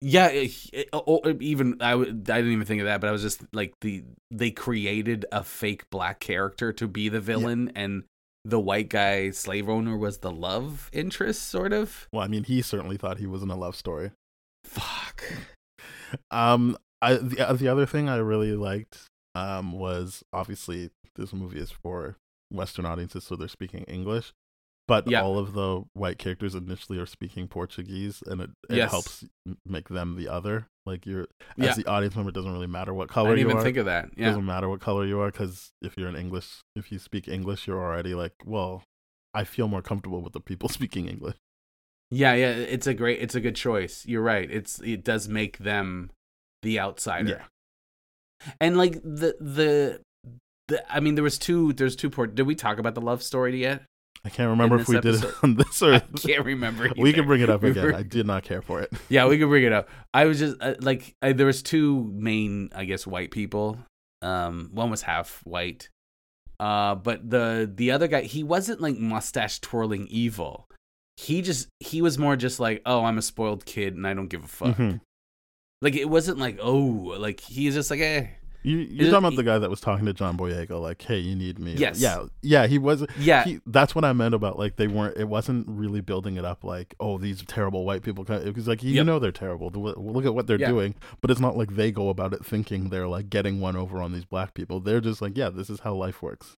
Yeah, 0.00 0.28
it, 0.28 0.52
it- 0.72 0.88
oh, 0.92 1.20
even 1.40 1.76
I, 1.80 1.92
I 1.94 2.04
didn't 2.04 2.52
even 2.52 2.64
think 2.64 2.80
of 2.80 2.86
that, 2.86 3.00
but 3.00 3.08
I 3.08 3.12
was 3.12 3.22
just 3.22 3.42
like 3.52 3.74
the 3.80 4.04
they 4.30 4.50
created 4.50 5.24
a 5.32 5.42
fake 5.42 5.90
black 5.90 6.20
character 6.20 6.72
to 6.74 6.86
be 6.86 7.08
the 7.08 7.20
villain, 7.20 7.72
and 7.74 8.04
the 8.44 8.60
white 8.60 8.88
guy 8.88 9.30
slave 9.30 9.68
owner 9.68 9.96
was 9.96 10.18
the 10.18 10.30
love 10.30 10.88
interest, 10.92 11.48
sort 11.48 11.72
of. 11.72 12.08
Well, 12.12 12.22
I 12.22 12.28
mean, 12.28 12.44
he 12.44 12.62
certainly 12.62 12.96
thought 12.96 13.18
he 13.18 13.26
was 13.26 13.42
in 13.42 13.50
a 13.50 13.56
love 13.56 13.74
story. 13.76 14.12
Fuck. 14.64 15.24
Um, 16.30 16.76
I 17.02 17.14
the, 17.14 17.48
uh, 17.48 17.52
the 17.54 17.68
other 17.68 17.86
thing 17.86 18.08
I 18.08 18.16
really 18.16 18.52
liked 18.52 19.06
um 19.34 19.72
was 19.72 20.22
obviously 20.32 20.90
this 21.16 21.32
movie 21.32 21.58
is 21.60 21.70
for 21.70 22.16
Western 22.50 22.86
audiences, 22.86 23.24
so 23.24 23.34
they're 23.36 23.48
speaking 23.48 23.82
English. 23.84 24.32
But 24.88 25.08
Yeah. 25.08 25.22
all 25.22 25.38
of 25.38 25.52
the 25.52 25.84
white 25.92 26.18
characters 26.18 26.54
initially 26.54 26.98
are 26.98 27.06
speaking 27.06 27.46
Portuguese, 27.46 28.22
and 28.26 28.40
it, 28.40 28.50
it 28.70 28.76
Yes. 28.76 28.90
helps 28.90 29.24
make 29.66 29.88
them 29.90 30.16
the 30.16 30.28
other. 30.28 30.66
Like 30.86 31.04
you're 31.06 31.28
Yeah. 31.56 31.66
as 31.70 31.76
the 31.76 31.84
audience 31.86 32.16
member, 32.16 32.30
it 32.30 32.34
doesn't 32.34 32.50
really 32.52 32.66
matter 32.66 32.94
what 32.94 33.08
color 33.10 33.28
I 33.28 33.28
color 33.28 33.36
didn't 33.36 33.46
you 33.48 33.50
even 33.50 33.60
are. 33.60 33.64
think 33.64 33.76
of 33.76 33.84
that. 33.84 34.06
It 34.16 34.24
doesn't 34.24 34.46
matter 34.46 34.68
what 34.68 34.80
color 34.80 35.04
you 35.04 35.20
are, 35.20 35.30
because 35.30 35.70
if 35.82 35.96
you're 35.98 36.08
in 36.08 36.16
English, 36.16 36.62
if 36.74 36.90
you 36.90 36.98
speak 36.98 37.28
English, 37.28 37.66
you're 37.66 37.78
already 37.80 38.14
like, 38.14 38.32
well, 38.44 38.82
I 39.34 39.44
feel 39.44 39.68
more 39.68 39.82
comfortable 39.82 40.22
with 40.22 40.32
the 40.32 40.40
people 40.40 40.68
speaking 40.80 41.06
English. 41.06 41.36
yeah, 42.10 42.32
yeah. 42.32 42.48
It's 42.52 42.86
a 42.86 42.94
great, 42.94 43.20
it's 43.20 43.34
a 43.34 43.40
good 43.42 43.56
choice. 43.56 44.06
You're 44.06 44.22
right. 44.22 44.50
It's 44.50 44.80
it 44.80 45.04
does 45.04 45.28
make 45.28 45.58
them 45.58 46.10
the 46.62 46.80
outsider. 46.80 47.44
Yeah. 48.42 48.52
and 48.60 48.78
like 48.78 48.94
the 49.02 49.36
the. 49.38 50.00
The, 50.68 50.84
I 50.94 51.00
mean, 51.00 51.14
there 51.14 51.24
was 51.24 51.38
two. 51.38 51.72
There's 51.72 51.96
two 51.96 52.10
port. 52.10 52.34
Did 52.34 52.46
we 52.46 52.54
talk 52.54 52.78
about 52.78 52.94
the 52.94 53.00
love 53.00 53.22
story 53.22 53.58
yet? 53.58 53.84
I 54.24 54.30
can't 54.30 54.50
remember 54.50 54.76
if 54.80 54.88
we 54.88 54.98
this 54.98 55.20
did 55.20 55.30
it 55.30 55.34
on 55.42 55.54
this 55.54 55.80
or 55.82 55.94
I 55.94 56.00
can't 56.00 56.44
remember. 56.44 56.90
we 56.98 57.12
can 57.12 57.26
bring 57.26 57.40
it 57.40 57.48
up 57.48 57.62
We 57.62 57.70
again. 57.70 57.84
were- 57.84 57.94
I 57.94 58.02
did 58.02 58.26
not 58.26 58.42
care 58.42 58.60
for 58.62 58.80
it. 58.80 58.92
Yeah, 59.08 59.26
we 59.26 59.38
can 59.38 59.48
bring 59.48 59.64
it 59.64 59.72
up. 59.72 59.88
I 60.12 60.24
was 60.26 60.38
just 60.38 60.56
uh, 60.60 60.74
like, 60.80 61.14
I, 61.22 61.32
there 61.32 61.46
was 61.46 61.62
two 61.62 62.10
main, 62.14 62.70
I 62.74 62.84
guess, 62.84 63.06
white 63.06 63.30
people. 63.30 63.78
Um, 64.22 64.70
one 64.72 64.90
was 64.90 65.02
half 65.02 65.40
white, 65.44 65.88
uh, 66.58 66.96
but 66.96 67.30
the 67.30 67.70
the 67.72 67.92
other 67.92 68.08
guy, 68.08 68.22
he 68.22 68.42
wasn't 68.42 68.80
like 68.80 68.96
mustache 68.98 69.60
twirling 69.60 70.08
evil. 70.10 70.68
He 71.16 71.40
just 71.40 71.68
he 71.78 72.02
was 72.02 72.18
more 72.18 72.34
just 72.34 72.58
like, 72.58 72.82
oh, 72.84 73.04
I'm 73.04 73.18
a 73.18 73.22
spoiled 73.22 73.64
kid 73.64 73.94
and 73.94 74.04
I 74.06 74.14
don't 74.14 74.26
give 74.28 74.42
a 74.44 74.48
fuck. 74.48 74.76
Mhm. 74.76 75.00
Like 75.80 75.94
it 75.94 76.08
wasn't 76.08 76.38
like, 76.38 76.58
oh, 76.60 76.74
like 77.18 77.38
he's 77.38 77.74
just 77.74 77.90
like, 77.92 78.00
eh, 78.00 78.26
You, 78.62 78.78
you're 78.78 79.06
Is- 79.06 79.10
talking 79.12 79.26
about 79.26 79.36
the 79.36 79.44
guy 79.44 79.58
that 79.58 79.70
was 79.70 79.80
talking 79.80 80.04
to 80.06 80.12
John 80.12 80.36
Boyega, 80.36 80.80
like, 80.80 81.00
"Hey, 81.00 81.18
you 81.18 81.36
need 81.36 81.58
me." 81.58 81.74
Yes. 81.74 82.00
Yeah. 82.00 82.24
Yeah. 82.42 82.66
He 82.66 82.76
was. 82.78 83.06
yeah, 83.18 83.44
He, 83.44 83.60
that's 83.66 83.94
what 83.94 84.04
I 84.04 84.12
meant 84.12 84.34
about 84.34 84.58
like 84.58 84.76
they 84.76 84.88
weren't. 84.88 85.16
It 85.16 85.28
wasn't 85.28 85.66
really 85.68 86.00
building 86.00 86.36
it 86.36 86.44
up 86.44 86.64
like, 86.64 86.94
oh, 86.98 87.18
these 87.18 87.42
terrible 87.44 87.84
white 87.84 88.02
people. 88.02 88.24
Because 88.24 88.66
like 88.66 88.82
you 88.82 88.92
Yep. 88.94 89.06
know 89.06 89.18
they're 89.18 89.30
terrible. 89.32 89.70
Look 89.70 90.26
at 90.26 90.34
what 90.34 90.46
they're 90.48 90.58
Yeah. 90.60 90.68
doing. 90.68 90.94
But 91.20 91.30
it's 91.30 91.40
not 91.40 91.56
like 91.56 91.76
they 91.76 91.92
go 91.92 92.08
about 92.08 92.32
it 92.32 92.44
thinking 92.44 92.88
they're 92.90 93.08
like 93.08 93.30
getting 93.30 93.60
one 93.60 93.76
over 93.76 94.02
on 94.02 94.12
these 94.12 94.24
black 94.24 94.54
people. 94.54 94.80
They're 94.80 95.00
just 95.00 95.22
like, 95.22 95.36
yeah, 95.36 95.50
this 95.50 95.70
is 95.70 95.80
how 95.80 95.94
life 95.94 96.20
works. 96.22 96.56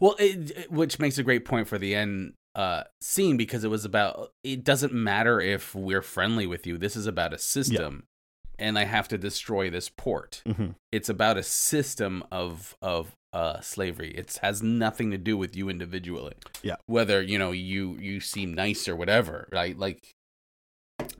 Well, 0.00 0.16
it, 0.18 0.50
it- 0.52 0.70
which 0.72 0.98
makes 0.98 1.18
a 1.18 1.22
great 1.22 1.44
point 1.44 1.68
for 1.68 1.78
the 1.78 1.94
end 1.94 2.34
uh, 2.54 2.82
scene 3.00 3.36
because 3.36 3.62
it 3.62 3.68
was 3.70 3.84
about 3.84 4.32
it 4.42 4.64
doesn't 4.64 4.92
matter 4.92 5.40
if 5.40 5.74
we're 5.74 6.02
friendly 6.02 6.46
with 6.46 6.66
you. 6.66 6.78
This 6.78 6.96
is 6.96 7.06
about 7.06 7.32
a 7.32 7.38
system, 7.38 8.04
and 8.60 8.78
I 8.78 8.84
have 8.84 9.08
to 9.08 9.18
destroy 9.18 9.70
this 9.70 9.88
port. 9.88 10.42
hmm 10.46 10.68
It's 10.92 11.08
about 11.08 11.36
a 11.38 11.42
system 11.42 12.22
of 12.30 12.76
of 12.82 13.12
uh, 13.32 13.60
slavery. 13.60 14.10
It 14.10 14.38
has 14.42 14.62
nothing 14.62 15.10
to 15.12 15.18
do 15.18 15.36
with 15.36 15.56
you 15.56 15.68
individually. 15.68 16.34
Yeah. 16.62 16.76
whether 16.86 17.22
you 17.22 17.38
know 17.38 17.52
you 17.52 17.96
you 17.98 18.20
seem 18.20 18.54
nice 18.54 18.88
or 18.88 18.94
whatever, 18.96 19.48
right? 19.52 19.76
Like, 19.78 20.00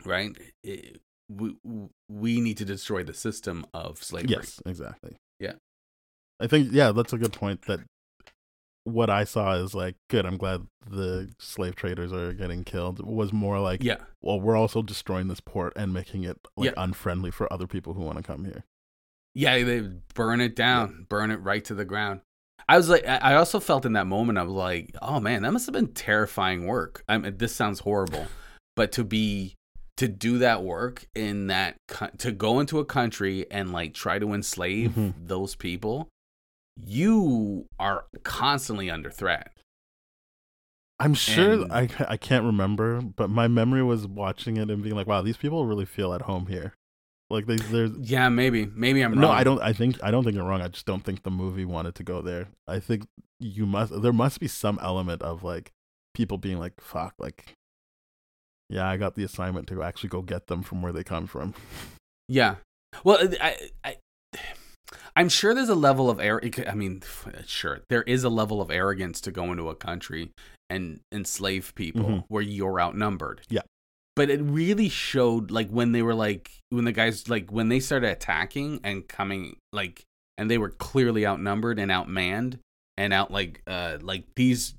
right? 0.04 0.36
It- 0.62 1.00
we 1.32 1.54
we 2.08 2.40
need 2.40 2.56
to 2.56 2.64
destroy 2.64 3.04
the 3.04 3.14
system 3.14 3.64
of 3.72 4.02
slavery. 4.02 4.30
Yes, 4.30 4.60
exactly. 4.66 5.16
Yeah. 5.38 5.52
I 6.40 6.48
think 6.48 6.72
yeah, 6.72 6.90
that's 6.90 7.12
a 7.12 7.18
good 7.18 7.32
point. 7.32 7.66
That 7.66 7.80
what 8.84 9.10
I 9.10 9.24
saw 9.24 9.54
is 9.54 9.74
like, 9.74 9.96
good. 10.08 10.24
I'm 10.26 10.36
glad 10.38 10.66
the 10.88 11.30
slave 11.38 11.74
traders 11.76 12.12
are 12.12 12.32
getting 12.32 12.64
killed. 12.64 13.00
It 13.00 13.06
was 13.06 13.32
more 13.32 13.58
like, 13.60 13.82
Yeah. 13.84 13.98
well, 14.22 14.40
we're 14.40 14.56
also 14.56 14.82
destroying 14.82 15.28
this 15.28 15.40
port 15.40 15.72
and 15.76 15.92
making 15.92 16.24
it 16.24 16.38
like 16.56 16.66
Yeah. 16.70 16.82
unfriendly 16.82 17.30
for 17.30 17.52
other 17.52 17.66
people 17.66 17.94
who 17.94 18.02
want 18.02 18.16
to 18.16 18.22
come 18.24 18.44
here. 18.44 18.64
Yeah, 19.34 19.62
they 19.62 19.80
burn 20.14 20.40
it 20.40 20.56
down, 20.56 21.06
burn 21.08 21.30
it 21.30 21.36
right 21.36 21.64
to 21.66 21.74
the 21.74 21.84
ground. 21.84 22.20
I 22.68 22.76
was 22.76 22.88
like, 22.88 23.06
I 23.06 23.34
also 23.34 23.58
felt 23.60 23.84
in 23.84 23.92
that 23.94 24.06
moment, 24.06 24.38
I 24.38 24.42
was 24.44 24.52
like, 24.52 24.94
oh 25.02 25.20
man, 25.20 25.42
that 25.42 25.52
must 25.52 25.66
have 25.66 25.72
been 25.72 25.92
terrifying 25.92 26.66
work. 26.66 27.02
I 27.08 27.18
mean, 27.18 27.36
this 27.36 27.54
sounds 27.54 27.80
horrible, 27.80 28.26
but 28.76 28.92
to 28.92 29.04
be, 29.04 29.56
to 29.96 30.08
do 30.08 30.38
that 30.38 30.62
work 30.62 31.06
in 31.14 31.48
that, 31.48 31.76
to 32.18 32.32
go 32.32 32.60
into 32.60 32.78
a 32.78 32.84
country 32.84 33.46
and 33.50 33.72
like 33.72 33.92
try 33.94 34.18
to 34.18 34.32
enslave 34.32 34.92
Mhm. 34.92 35.14
those 35.26 35.54
people, 35.56 36.08
you 36.86 37.66
are 37.78 38.04
constantly 38.22 38.90
under 38.90 39.10
threat. 39.10 39.52
I'm 40.98 41.14
sure 41.14 41.62
And- 41.62 41.72
I 41.72 41.88
I 42.08 42.16
can't 42.16 42.44
remember, 42.44 43.00
but 43.00 43.30
my 43.30 43.48
memory 43.48 43.82
was 43.82 44.06
watching 44.06 44.56
it 44.58 44.70
and 44.70 44.82
being 44.82 44.94
like, 44.94 45.06
wow, 45.06 45.22
these 45.22 45.36
people 45.38 45.66
really 45.66 45.86
feel 45.86 46.12
at 46.12 46.22
home 46.22 46.46
here. 46.46 46.74
Like 47.30 47.46
they, 47.46 47.56
there's 47.56 47.92
Yeah, 48.00 48.28
maybe, 48.28 48.66
maybe 48.66 49.02
I'm 49.02 49.12
wrong. 49.12 49.20
no, 49.20 49.30
I 49.30 49.44
don't. 49.44 49.62
I 49.62 49.72
think 49.72 50.02
I 50.02 50.10
don't 50.10 50.24
think 50.24 50.34
you're 50.36 50.44
wrong. 50.44 50.60
I 50.62 50.68
just 50.68 50.84
don't 50.86 51.04
think 51.04 51.22
the 51.22 51.30
movie 51.30 51.64
wanted 51.64 51.94
to 51.96 52.02
go 52.02 52.20
there. 52.20 52.48
I 52.66 52.80
think 52.80 53.06
you 53.38 53.66
must. 53.66 54.02
There 54.02 54.12
must 54.12 54.40
be 54.40 54.48
some 54.48 54.78
element 54.82 55.22
of 55.22 55.42
like 55.44 55.70
people 56.12 56.38
being 56.38 56.58
like, 56.58 56.80
"Fuck!" 56.80 57.14
Like, 57.18 57.54
yeah, 58.68 58.86
I 58.88 58.96
got 58.96 59.14
the 59.14 59.22
assignment 59.22 59.68
to 59.68 59.82
actually 59.82 60.08
go 60.10 60.22
get 60.22 60.48
them 60.48 60.62
from 60.64 60.82
where 60.82 60.92
they 60.92 61.04
come 61.04 61.26
from. 61.28 61.54
Yeah. 62.28 62.56
Well, 63.04 63.18
I, 63.40 63.56
I, 63.84 63.96
I'm 65.20 65.28
sure 65.28 65.54
there's 65.54 65.68
a 65.68 65.74
level 65.74 66.08
of 66.08 66.18
air. 66.18 66.40
I 66.66 66.74
mean, 66.74 67.02
sure, 67.46 67.80
there 67.90 68.02
is 68.04 68.24
a 68.24 68.30
level 68.30 68.62
of 68.62 68.70
arrogance 68.70 69.20
to 69.22 69.30
go 69.30 69.52
into 69.52 69.68
a 69.68 69.74
country 69.74 70.30
and 70.70 71.00
enslave 71.12 71.74
people 71.74 72.02
Mhm. 72.04 72.24
where 72.28 72.42
you're 72.42 72.80
outnumbered. 72.80 73.42
Yeah. 73.50 73.60
But 74.16 74.30
it 74.30 74.40
really 74.40 74.88
showed, 74.88 75.50
like 75.50 75.68
when 75.68 75.92
they 75.92 76.00
were 76.00 76.14
like, 76.14 76.50
when 76.70 76.84
the 76.86 76.92
guys 76.92 77.28
like 77.28 77.50
when 77.50 77.68
they 77.68 77.80
started 77.80 78.08
attacking 78.10 78.80
and 78.82 79.06
coming, 79.06 79.56
like, 79.74 80.02
and 80.38 80.50
they 80.50 80.56
were 80.56 80.70
clearly 80.70 81.26
outnumbered 81.26 81.78
and 81.78 81.90
outmanned 81.90 82.58
and 82.96 83.12
out 83.12 83.30
like, 83.30 83.60
uh, 83.66 83.98
like 84.00 84.24
these. 84.36 84.74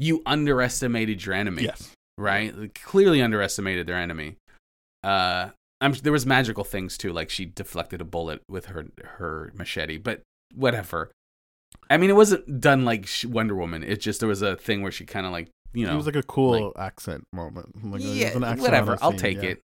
You 0.00 0.22
underestimated 0.24 1.24
your 1.26 1.34
enemy 1.34 1.64
Yes. 1.64 1.90
right? 2.16 2.54
Like, 2.56 2.80
Clearly 2.80 3.20
underestimated 3.20 3.88
their 3.88 3.96
enemy. 3.96 4.36
Uh, 5.02 5.50
I'm 5.80 5.92
there 5.92 6.12
was 6.12 6.26
magical 6.26 6.64
things 6.64 6.98
too, 6.98 7.12
like 7.12 7.30
she 7.30 7.44
deflected 7.44 8.00
a 8.00 8.04
bullet 8.04 8.42
with 8.48 8.66
her 8.66 8.86
her 9.04 9.52
machete, 9.54 9.98
but 9.98 10.22
whatever. 10.54 11.10
I 11.90 11.96
mean, 11.96 12.10
it 12.10 12.16
wasn't 12.16 12.60
done 12.60 12.84
like 12.84 13.08
Wonder 13.24 13.54
Woman. 13.54 13.82
It 13.82 14.00
just 14.00 14.20
there 14.20 14.28
was 14.28 14.42
a 14.42 14.56
thing 14.56 14.82
where 14.82 14.92
she 14.92 15.04
kind 15.04 15.26
of 15.26 15.32
like 15.32 15.48
you 15.72 15.86
know, 15.86 15.92
it 15.92 15.96
was 15.96 16.06
like 16.06 16.16
a 16.16 16.22
cool 16.22 16.72
accent 16.76 17.24
moment. 17.32 17.84
Like, 17.84 18.00
yeah, 18.02 18.36
an 18.36 18.44
accent 18.44 18.60
whatever. 18.62 18.98
I'll 19.00 19.12
take 19.12 19.42
yeah. 19.42 19.50
it. 19.50 19.60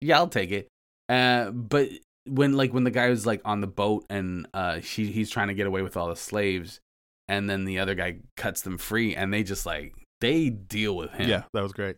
Yeah, 0.00 0.16
I'll 0.18 0.28
take 0.28 0.50
it. 0.50 0.68
Uh, 1.08 1.50
but 1.50 1.88
when 2.26 2.54
like 2.54 2.72
when 2.72 2.84
the 2.84 2.90
guy 2.90 3.08
was 3.08 3.26
like 3.26 3.40
on 3.44 3.60
the 3.60 3.66
boat 3.66 4.04
and 4.08 4.46
uh 4.54 4.78
she 4.80 5.10
he's 5.10 5.28
trying 5.28 5.48
to 5.48 5.54
get 5.54 5.66
away 5.66 5.82
with 5.82 5.96
all 5.96 6.08
the 6.08 6.16
slaves, 6.16 6.80
and 7.28 7.50
then 7.50 7.64
the 7.64 7.78
other 7.78 7.94
guy 7.94 8.16
cuts 8.36 8.62
them 8.62 8.78
free, 8.78 9.14
and 9.14 9.32
they 9.32 9.42
just 9.42 9.66
like 9.66 9.94
they 10.20 10.48
deal 10.48 10.96
with 10.96 11.10
him. 11.10 11.28
Yeah, 11.28 11.42
that 11.52 11.62
was 11.62 11.72
great. 11.72 11.96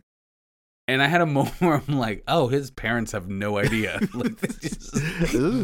And 0.87 1.01
I 1.01 1.07
had 1.07 1.21
a 1.21 1.25
moment 1.37 1.59
where 1.61 1.81
I'm 1.87 1.97
like, 1.97 2.23
oh, 2.27 2.47
his 2.47 2.69
parents 2.71 3.11
have 3.13 3.27
no 3.27 3.57
idea. 3.57 3.99
like, 4.13 4.37
they, 4.37 4.47
just- 4.67 4.93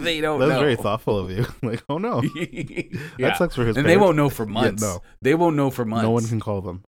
they 0.04 0.20
don't 0.22 0.40
That 0.40 0.48
was 0.48 0.54
know. 0.56 0.60
very 0.60 0.76
thoughtful 0.76 1.18
of 1.20 1.30
you. 1.32 1.46
like, 1.62 1.84
oh 1.90 1.98
no, 1.98 2.22
yeah. 2.36 2.84
that 3.20 3.38
sucks 3.38 3.56
for 3.56 3.66
his. 3.66 3.78
and 3.78 3.88
they 3.88 3.98
won't 3.98 4.18
know 4.18 4.30
for 4.30 4.46
months. 4.46 4.82
no. 4.82 5.02
They 5.22 5.36
won't 5.36 5.56
know 5.56 5.70
for 5.70 5.86
months. 5.86 6.04
No 6.04 6.12
one 6.12 6.26
can 6.28 6.40
call 6.40 6.62
them. 6.62 6.84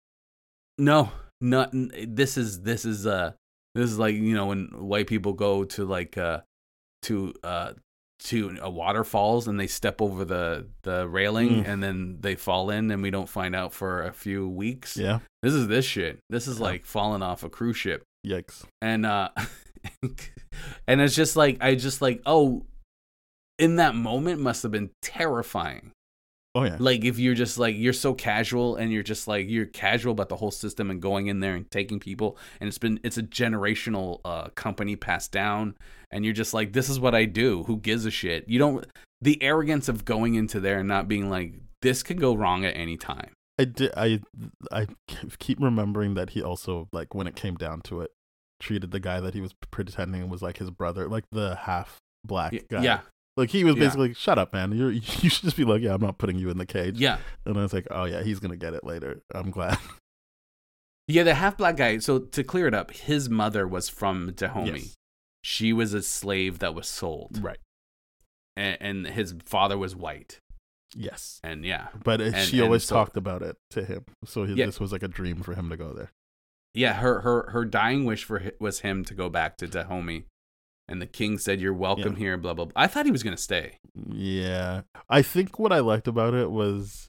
No, 0.78 1.12
not 1.41 1.70
this 1.74 2.38
is 2.38 2.62
this 2.62 2.86
is 2.86 3.06
uh 3.06 3.34
this 3.76 3.89
is 3.91 4.00
like 4.00 4.15
you 4.15 4.34
know 4.36 4.46
when 4.48 4.67
white 4.76 5.08
people 5.08 5.34
go 5.34 5.63
to 5.65 5.86
like 5.86 6.17
uh 6.17 6.41
to 7.04 7.34
uh 7.44 7.74
to 8.26 8.56
a 8.62 8.70
waterfalls 8.70 9.48
and 9.48 9.60
they 9.60 9.65
step 9.67 10.02
over 10.02 10.24
the 10.24 10.67
the 10.84 11.08
railing 11.08 11.63
Mm. 11.63 11.67
and 11.67 11.84
then 11.84 12.17
they 12.22 12.36
fall 12.36 12.70
in 12.70 12.91
and 12.91 13.02
we 13.02 13.10
don't 13.12 13.28
find 13.30 13.56
out 13.56 13.74
for 13.74 14.04
a 14.04 14.13
few 14.13 14.48
weeks. 14.48 14.96
Yeah. 14.96 15.20
This 15.41 15.54
is 15.54 15.67
this 15.67 15.86
shit. 15.86 16.20
This 16.30 16.48
is 16.48 16.58
Yeah. 16.60 16.63
like 16.65 16.86
falling 16.86 17.24
off 17.24 17.44
a 17.44 17.50
cruise 17.50 17.78
ship. 17.78 18.04
Yikes. 18.26 18.64
and 18.82 19.06
uh 19.06 19.30
and 20.88 21.02
it's 21.02 21.16
just 21.16 21.36
like 21.36 21.58
i 21.62 21.76
just 21.76 22.02
like 22.02 22.22
oh 22.26 22.66
in 23.58 23.78
that 23.78 23.96
moment 23.96 24.40
must 24.42 24.64
have 24.64 24.72
been 24.72 24.90
terrifying 25.02 25.92
Oh 26.54 26.64
yeah. 26.66 26.76
like 26.80 27.06
if 27.06 27.18
you're 27.18 27.34
just 27.34 27.58
like 27.58 27.78
you're 27.78 27.94
so 27.94 28.14
casual 28.14 28.76
and 28.76 28.92
you're 28.92 29.04
just 29.04 29.26
like 29.26 29.48
you're 29.50 29.66
casual 29.68 30.12
about 30.12 30.28
the 30.28 30.36
whole 30.36 30.52
system 30.52 30.92
and 30.92 31.02
going 31.02 31.28
in 31.28 31.40
there 31.40 31.56
and 31.56 31.70
taking 31.72 31.98
people 31.98 32.38
and 32.60 32.68
it's 32.68 32.78
been 32.78 33.00
it's 33.04 33.18
a 33.18 33.24
generational 33.24 34.20
uh 34.26 34.50
company 34.50 34.98
passed 34.98 35.32
down 35.32 35.76
and 36.12 36.26
you're 36.26 36.34
just 36.34 36.54
like 36.54 36.74
this 36.74 36.90
is 36.90 37.00
what 37.00 37.16
i 37.16 37.24
do 37.24 37.64
who 37.64 37.78
gives 37.78 38.06
a 38.06 38.12
shit 38.12 38.44
you 38.50 38.60
don't 38.60 38.86
the 39.22 39.42
arrogance 39.42 39.88
of 39.88 40.04
going 40.04 40.36
into 40.36 40.60
there 40.60 40.80
and 40.80 40.90
not 40.90 41.08
being 41.08 41.30
like 41.30 41.54
this 41.82 42.04
could 42.04 42.20
go 42.20 42.36
wrong 42.36 42.66
at 42.66 42.76
any 42.76 42.98
time 42.98 43.32
I 43.62 43.65
did. 43.65 43.91
I 43.95 44.21
I 44.71 44.88
keep 45.39 45.60
remembering 45.62 46.13
that 46.15 46.32
he 46.32 46.41
also 46.41 46.88
like 46.91 47.13
when 47.15 47.28
it 47.28 47.36
came 47.36 47.56
down 47.56 47.82
to 47.84 48.02
it, 48.02 48.12
treated 48.60 48.91
the 48.91 49.00
guy 49.00 49.19
that 49.19 49.34
he 49.34 49.41
was 49.41 49.54
pretending 49.71 50.28
was 50.30 50.41
like 50.41 50.58
his 50.58 50.69
brother, 50.71 51.08
like 51.08 51.26
the 51.32 51.56
half 51.56 51.97
black 52.26 52.54
guy. 52.69 52.84
yeah 52.84 53.00
Like 53.38 53.50
he 53.50 53.63
was 53.63 53.76
Yeah. 53.76 53.84
basically, 53.86 54.13
"Shut 54.13 54.38
up, 54.38 54.54
man. 54.54 54.71
You're 54.74 54.91
you 55.24 55.30
should 55.30 55.43
just 55.45 55.58
be 55.58 55.63
like, 55.65 55.82
yeah, 55.82 55.93
I'm 55.93 56.02
not 56.02 56.17
putting 56.17 56.38
you 56.38 56.50
in 56.50 56.58
the 56.58 56.65
cage." 56.65 57.00
yeah 57.00 57.17
And 57.45 57.58
I 57.58 57.62
was 57.62 57.74
like, 57.74 57.88
"Oh 57.91 58.04
yeah, 58.06 58.24
he's 58.24 58.39
gonna 58.39 58.58
get 58.58 58.74
it 58.74 58.84
later. 58.84 59.21
I'm 59.34 59.52
glad." 59.52 59.78
Yeah, 61.08 61.24
the 61.24 61.34
half 61.34 61.58
black 61.58 61.76
guy. 61.76 61.97
So 61.97 62.19
to 62.19 62.43
clear 62.43 62.67
it 62.67 62.74
up, 62.74 62.91
his 62.91 63.30
mother 63.30 63.67
was 63.67 63.89
from 63.89 64.32
Dahomey. 64.34 64.80
Yes. 64.80 64.93
She 65.43 65.74
was 65.74 65.93
a 65.93 66.02
slave 66.02 66.60
that 66.60 66.74
was 66.76 66.88
sold, 66.88 67.39
Right. 67.43 67.58
and, 68.56 68.78
and 68.80 69.08
his 69.08 69.34
father 69.43 69.78
was 69.78 69.93
white. 69.95 70.38
Yes. 70.96 71.40
And 71.44 71.64
yeah, 71.66 71.88
But 72.04 72.20
And- 72.22 72.36
she 72.38 72.60
always 72.62 72.84
so- 72.84 72.96
talked 72.96 73.16
about 73.18 73.42
it 73.42 73.56
to 73.72 73.84
him, 73.86 74.06
so 74.26 74.44
he, 74.46 74.54
Yeah. 74.56 74.66
this 74.66 74.80
was 74.80 74.92
like 74.92 75.04
a 75.04 75.08
dream 75.08 75.42
for 75.42 75.54
him 75.56 75.70
to 75.70 75.78
go 75.78 75.94
there. 75.94 76.12
yeah. 76.74 76.94
Her 76.96 77.22
her 77.22 77.50
her 77.52 77.66
dying 77.66 78.06
wish 78.06 78.24
for 78.26 78.52
was 78.60 78.80
him 78.82 79.04
to 79.06 79.14
go 79.14 79.30
back 79.30 79.58
to 79.58 79.68
Dahomey, 79.68 80.26
and 80.88 81.02
the 81.02 81.08
king 81.08 81.38
said, 81.38 81.62
"You're 81.62 81.74
welcome 81.74 82.14
Yeah. 82.14 82.20
here." 82.20 82.38
Blah 82.38 82.54
blah. 82.56 82.66
blah. 82.66 82.74
I 82.84 82.88
thought 82.88 83.06
he 83.06 83.12
was 83.12 83.24
gonna 83.24 83.38
stay. 83.38 83.80
Yeah. 84.10 84.82
I 85.10 85.22
think 85.22 85.60
what 85.60 85.72
I 85.74 85.80
liked 85.80 86.08
about 86.08 86.34
it 86.34 86.52
was 86.52 87.08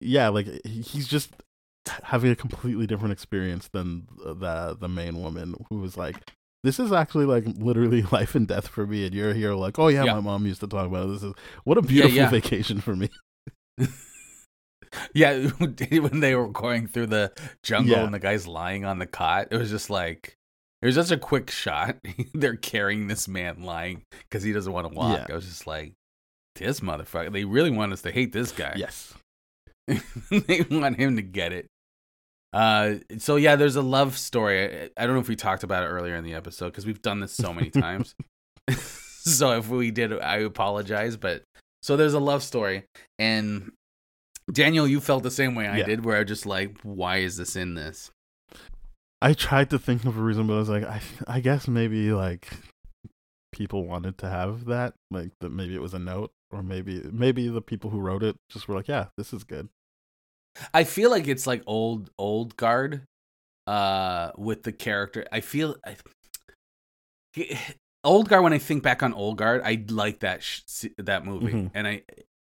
yeah, 0.00 0.28
like 0.28 0.48
he's 0.66 1.06
just 1.06 1.30
having 2.04 2.30
a 2.30 2.36
completely 2.36 2.86
different 2.86 3.12
experience 3.12 3.68
than 3.68 4.06
the 4.24 4.76
the 4.78 4.88
main 4.88 5.20
woman 5.22 5.54
who 5.68 5.78
was 5.78 5.96
like 5.96 6.30
this 6.62 6.78
is 6.80 6.92
actually 6.92 7.24
like 7.26 7.44
literally 7.58 8.02
life 8.12 8.34
and 8.34 8.46
death 8.48 8.68
for 8.68 8.86
me 8.86 9.04
and 9.06 9.14
you're 9.14 9.34
here 9.34 9.54
like 9.54 9.78
oh 9.78 9.88
yeah, 9.88 10.04
Yeah. 10.04 10.14
my 10.14 10.20
mom 10.20 10.46
used 10.46 10.60
to 10.60 10.66
talk 10.66 10.86
about 10.86 11.08
it. 11.08 11.12
this 11.12 11.22
is 11.22 11.34
what 11.64 11.78
a 11.78 11.82
beautiful 11.82 12.16
yeah. 12.16 12.30
vacation 12.30 12.80
for 12.80 12.94
me 12.96 13.08
Yeah, 15.14 15.46
when 15.58 16.20
they 16.20 16.34
were 16.34 16.48
going 16.48 16.86
through 16.86 17.06
the 17.06 17.32
jungle 17.62 17.96
Yeah. 17.96 18.04
and 18.04 18.12
the 18.12 18.18
guy's 18.18 18.46
lying 18.46 18.84
on 18.84 18.98
the 18.98 19.06
cot, 19.06 19.48
it 19.50 19.56
was 19.56 19.70
just 19.70 19.88
like 19.88 20.36
it 20.82 20.86
was 20.86 20.94
just 20.96 21.10
a 21.12 21.16
quick 21.16 21.50
shot. 21.50 21.96
They're 22.34 22.56
carrying 22.56 23.06
this 23.06 23.26
man 23.28 23.62
lying 23.62 24.02
because 24.28 24.42
he 24.42 24.52
doesn't 24.52 24.72
want 24.72 24.90
to 24.90 24.94
walk. 24.94 25.16
Yeah. 25.28 25.32
I 25.32 25.36
was 25.36 25.46
just 25.46 25.66
like, 25.66 25.94
this 26.56 26.80
motherfucker. 26.80 27.32
They 27.32 27.44
really 27.44 27.70
want 27.70 27.92
us 27.92 28.02
to 28.02 28.10
hate 28.10 28.32
this 28.32 28.52
guy. 28.52 28.74
yes 28.76 29.14
they 29.88 30.66
want 30.70 30.96
him 30.98 31.16
to 31.16 31.22
get 31.22 31.52
it. 31.52 31.66
Uh, 32.52 32.96
so 33.18 33.36
yeah, 33.36 33.56
there's 33.56 33.76
a 33.76 33.82
love 33.82 34.18
story. 34.18 34.64
I, 34.64 34.90
I 34.96 35.06
don't 35.06 35.14
know 35.14 35.20
if 35.20 35.28
we 35.28 35.36
talked 35.36 35.62
about 35.64 35.84
it 35.84 35.86
earlier 35.88 36.16
in 36.16 36.24
the 36.24 36.34
episode 36.34 36.66
because 36.66 36.84
we've 36.86 37.02
done 37.02 37.20
this 37.20 37.32
so 37.32 37.52
many 37.54 37.70
times. 37.86 38.14
so 38.70 39.56
if 39.58 39.68
we 39.68 39.90
did, 39.90 40.12
I 40.20 40.38
apologize. 40.38 41.16
But 41.16 41.44
so 41.82 41.96
there's 41.96 42.14
a 42.14 42.20
love 42.20 42.42
story, 42.42 42.84
and 43.18 43.72
Daniel, 44.52 44.86
you 44.86 45.00
felt 45.00 45.22
the 45.22 45.30
same 45.30 45.54
way 45.54 45.66
I 45.66 45.78
Yeah. 45.78 45.86
did, 45.86 46.04
where 46.04 46.16
I 46.16 46.20
was 46.20 46.28
just 46.28 46.46
like, 46.46 46.78
why 46.82 47.18
is 47.18 47.36
this 47.36 47.56
in 47.56 47.74
this? 47.74 48.10
I 49.22 49.34
tried 49.34 49.70
to 49.70 49.78
think 49.78 50.04
of 50.04 50.18
a 50.18 50.20
reason 50.20 50.48
but 50.48 50.54
I 50.54 50.58
was 50.58 50.68
like 50.68 50.82
I 50.82 51.00
I 51.28 51.38
guess 51.38 51.68
maybe 51.68 52.10
like 52.12 52.48
people 53.52 53.86
wanted 53.86 54.18
to 54.18 54.28
have 54.28 54.64
that 54.64 54.94
like 55.12 55.30
that 55.40 55.50
maybe 55.50 55.76
it 55.76 55.80
was 55.80 55.94
a 55.94 55.98
note 56.00 56.32
or 56.50 56.60
maybe 56.60 57.00
maybe 57.12 57.46
the 57.48 57.60
people 57.62 57.90
who 57.90 58.00
wrote 58.00 58.24
it 58.24 58.34
just 58.50 58.66
were 58.66 58.74
like 58.74 58.88
yeah 58.88 59.06
this 59.16 59.32
is 59.32 59.44
good 59.44 59.68
I 60.74 60.84
feel 60.84 61.10
like 61.10 61.28
it's 61.28 61.46
like 61.46 61.62
old 61.66 62.10
old 62.18 62.56
guard 62.56 63.02
uh 63.66 64.32
with 64.36 64.62
the 64.64 64.72
character. 64.72 65.26
I 65.32 65.40
feel 65.40 65.76
I, 65.86 65.96
old 68.04 68.28
guard 68.28 68.42
when 68.44 68.52
I 68.52 68.58
think 68.58 68.82
back 68.82 69.02
on 69.02 69.14
old 69.14 69.38
guard, 69.38 69.62
I 69.64 69.84
like 69.88 70.20
that 70.20 70.42
sh- 70.42 70.86
that 70.98 71.24
movie. 71.24 71.52
Mhm. 71.52 71.70
And 71.74 71.86
I 71.86 72.02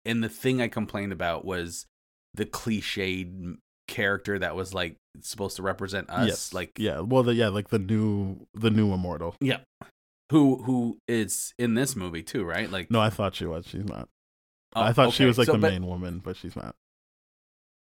and 0.04 0.22
the 0.22 0.28
thing 0.28 0.60
I 0.60 0.68
complained 0.68 1.12
about 1.12 1.44
was 1.44 1.86
the 2.34 2.44
cliched 2.46 3.56
character 3.86 4.38
that 4.38 4.56
was 4.56 4.74
like 4.74 4.96
supposed 5.20 5.56
to 5.56 5.62
represent 5.62 6.08
us 6.10 6.26
yes 6.26 6.54
like 6.54 6.72
yeah 6.78 6.98
well 7.00 7.22
the 7.22 7.34
yeah 7.34 7.48
like 7.48 7.68
the 7.68 7.78
new 7.78 8.46
the 8.54 8.70
new 8.70 8.92
immortal 8.94 9.36
yeah 9.42 9.58
who 10.32 10.56
who 10.62 10.96
is 11.06 11.52
in 11.58 11.74
this 11.74 11.94
movie 11.94 12.22
too, 12.22 12.44
right? 12.44 12.70
Like 12.70 12.90
no 12.90 12.98
i 13.00 13.10
thought 13.10 13.34
she 13.34 13.44
was 13.44 13.66
she's 13.66 13.84
not 13.84 14.08
oh, 14.74 14.80
i 14.80 14.92
thought 14.92 15.12
she 15.12 15.26
was 15.26 15.36
like 15.38 15.46
So, 15.46 15.52
the 15.52 15.58
but- 15.58 15.70
main 15.72 15.86
woman 15.86 16.18
but 16.24 16.36
she's 16.36 16.56
not 16.56 16.74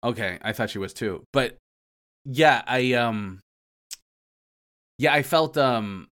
Okay, 0.03 0.37
I 0.41 0.53
thought 0.53 0.69
she 0.69 0.79
was 0.79 0.93
too. 0.93 1.23
But 1.33 1.57
yeah, 2.25 2.61
I 2.65 2.93
um 2.93 3.39
yeah, 4.97 5.13
I 5.13 5.23
felt 5.23 5.57
um 5.57 6.07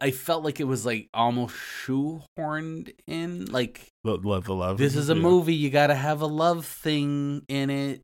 I 0.00 0.10
felt 0.10 0.44
like 0.44 0.60
it 0.60 0.64
was 0.64 0.84
like 0.84 1.08
almost 1.14 1.54
shoehorned 1.54 2.92
in 3.06 3.46
like 3.46 3.88
The, 4.02 4.18
the, 4.18 4.40
the 4.40 4.54
love. 4.54 4.78
this 4.78 4.96
is 4.96 5.08
a 5.08 5.14
yeah. 5.14 5.22
movie 5.22 5.54
you 5.54 5.70
got 5.70 5.86
to 5.86 5.94
have 5.94 6.20
a 6.20 6.26
love 6.26 6.66
thing 6.66 7.42
in 7.48 7.70
it. 7.70 8.02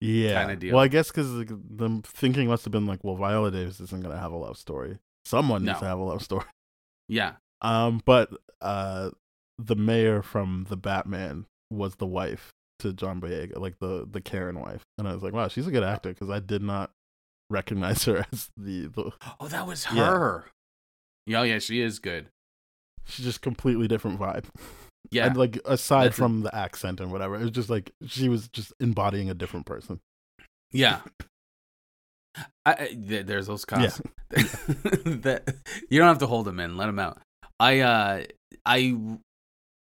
Yeah. 0.00 0.54
deal. 0.54 0.74
Well, 0.74 0.84
I 0.84 0.88
guess 0.88 1.08
because 1.08 1.30
like, 1.30 1.48
the 1.48 2.00
thinking 2.04 2.48
must 2.48 2.64
have 2.64 2.72
been 2.72 2.86
like, 2.86 3.04
well, 3.04 3.16
Viola 3.16 3.50
Davis 3.50 3.80
isn't 3.80 4.02
going 4.02 4.14
to 4.14 4.20
have 4.20 4.32
a 4.32 4.36
love 4.36 4.56
story. 4.56 4.98
Someone 5.24 5.64
needs 5.64 5.78
to 5.80 5.84
have 5.84 5.98
a 5.98 6.04
love 6.04 6.22
story. 6.22 6.44
Yeah. 7.10 7.36
Um, 7.62 8.02
but 8.04 8.28
uh, 8.60 9.10
the 9.56 9.74
mayor 9.76 10.20
from 10.20 10.66
the 10.68 10.76
Batman 10.76 11.46
was 11.70 11.94
the 11.96 12.06
wife 12.06 12.52
to 12.80 12.92
John 12.92 13.20
Boyega, 13.20 13.58
like 13.58 13.78
the 13.80 14.06
the 14.10 14.20
Karen 14.20 14.60
wife, 14.60 14.82
and 14.98 15.08
I 15.08 15.14
was 15.14 15.22
like, 15.22 15.32
wow, 15.32 15.48
she's 15.48 15.66
a 15.66 15.70
good 15.70 15.82
actor 15.84 16.10
because 16.10 16.30
I 16.30 16.40
did 16.40 16.62
not 16.62 16.90
recognize 17.50 18.04
her 18.06 18.26
as 18.32 18.50
the, 18.56 18.86
the 18.86 19.10
Oh, 19.40 19.48
that 19.48 19.66
was 19.66 19.86
her. 19.86 20.44
Yeah, 21.26 21.40
oh, 21.40 21.42
yeah, 21.44 21.58
she 21.58 21.80
is 21.82 21.98
good. 21.98 22.28
she's 23.06 23.24
just 23.26 23.42
completely 23.42 23.88
different 23.88 24.18
vibe. 24.20 24.44
Yeah. 25.10 25.26
And 25.28 25.36
like 25.38 25.58
aside 25.64 26.06
That's 26.08 26.18
from 26.18 26.42
the 26.42 26.54
accent 26.54 27.00
and 27.00 27.10
whatever, 27.10 27.36
it 27.36 27.40
was 27.40 27.50
just 27.52 27.70
like 27.70 27.92
she 28.06 28.28
was 28.28 28.46
just 28.48 28.74
embodying 28.78 29.30
a 29.30 29.34
different 29.34 29.64
person. 29.64 30.00
Yeah. 30.70 31.00
I, 32.66 32.72
I, 32.72 32.86
th- 32.88 33.24
there's 33.24 33.46
those 33.46 33.64
cops. 33.64 34.02
Yeah. 34.36 34.42
that 35.22 35.54
you 35.88 35.98
don't 35.98 36.08
have 36.08 36.18
to 36.18 36.26
hold 36.26 36.44
them 36.46 36.60
in. 36.60 36.76
Let 36.76 36.86
them 36.86 36.98
out. 36.98 37.20
I 37.58 37.80
uh 37.80 38.24
I 38.66 38.98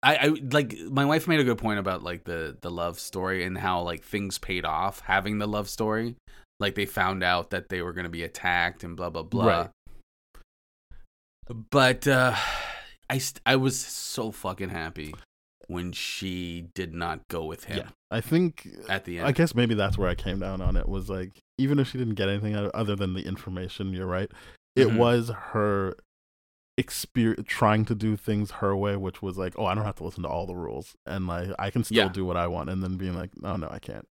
I, 0.05 0.15
I 0.17 0.27
like 0.51 0.77
my 0.91 1.03
wife 1.03 1.27
made 1.27 1.39
a 1.39 1.43
good 1.43 1.57
point 1.57 1.79
about 1.79 2.03
like 2.03 2.25
the 2.25 2.55
the 2.61 2.69
love 2.69 2.99
story 2.99 3.43
and 3.43 3.57
how 3.57 3.81
like 3.81 4.03
things 4.03 4.37
paid 4.37 4.63
off 4.63 4.99
having 5.01 5.39
the 5.39 5.47
love 5.47 5.67
story. 5.67 6.15
Like 6.59 6.75
they 6.75 6.85
found 6.85 7.23
out 7.23 7.49
that 7.49 7.69
they 7.69 7.81
were 7.81 7.91
going 7.91 8.03
to 8.05 8.09
be 8.09 8.23
attacked 8.23 8.83
and 8.83 8.95
blah 8.95 9.09
blah 9.09 9.23
blah. 9.23 9.45
Right. 9.45 9.69
But 11.71 12.07
uh 12.07 12.35
I 13.09 13.17
st- 13.17 13.41
I 13.45 13.55
was 13.55 13.79
so 13.79 14.31
fucking 14.31 14.69
happy 14.69 15.13
when 15.67 15.91
she 15.91 16.67
did 16.75 16.93
not 16.93 17.21
go 17.29 17.43
with 17.45 17.63
him 17.65 17.77
Yeah. 17.77 17.89
I 18.11 18.21
think 18.21 18.67
at 18.87 19.05
the 19.05 19.17
end. 19.17 19.27
I 19.27 19.31
guess 19.31 19.55
maybe 19.55 19.73
that's 19.73 19.97
where 19.97 20.07
I 20.09 20.15
came 20.15 20.39
down 20.39 20.61
on 20.61 20.75
it 20.77 20.87
was 20.87 21.09
like 21.09 21.31
even 21.57 21.79
if 21.79 21.89
she 21.89 21.97
didn't 21.97 22.13
get 22.15 22.29
anything 22.29 22.55
other 22.55 22.95
than 22.95 23.13
the 23.15 23.25
information, 23.25 23.91
you're 23.93 24.05
right. 24.05 24.31
It 24.75 24.87
Mhm. 24.89 24.97
was 24.97 25.29
her 25.29 25.95
experience 26.77 27.43
trying 27.47 27.85
to 27.85 27.95
do 27.95 28.15
things 28.17 28.51
her 28.51 28.75
way, 28.75 28.95
which 28.97 29.21
was 29.21 29.37
like, 29.37 29.53
oh, 29.57 29.65
I 29.65 29.75
don't 29.75 29.85
have 29.85 29.95
to 29.97 30.03
listen 30.03 30.23
to 30.23 30.29
all 30.29 30.45
the 30.45 30.55
rules, 30.55 30.95
and 31.05 31.27
like 31.27 31.49
I 31.57 31.69
can 31.69 31.83
still 31.83 31.97
Yeah. 31.97 32.09
do 32.09 32.25
what 32.25 32.37
I 32.37 32.47
want, 32.47 32.69
and 32.69 32.83
then 32.83 32.97
being 32.97 33.15
like, 33.15 33.31
oh 33.43 33.55
no, 33.55 33.67
I 33.69 33.79
can't. 33.79 34.07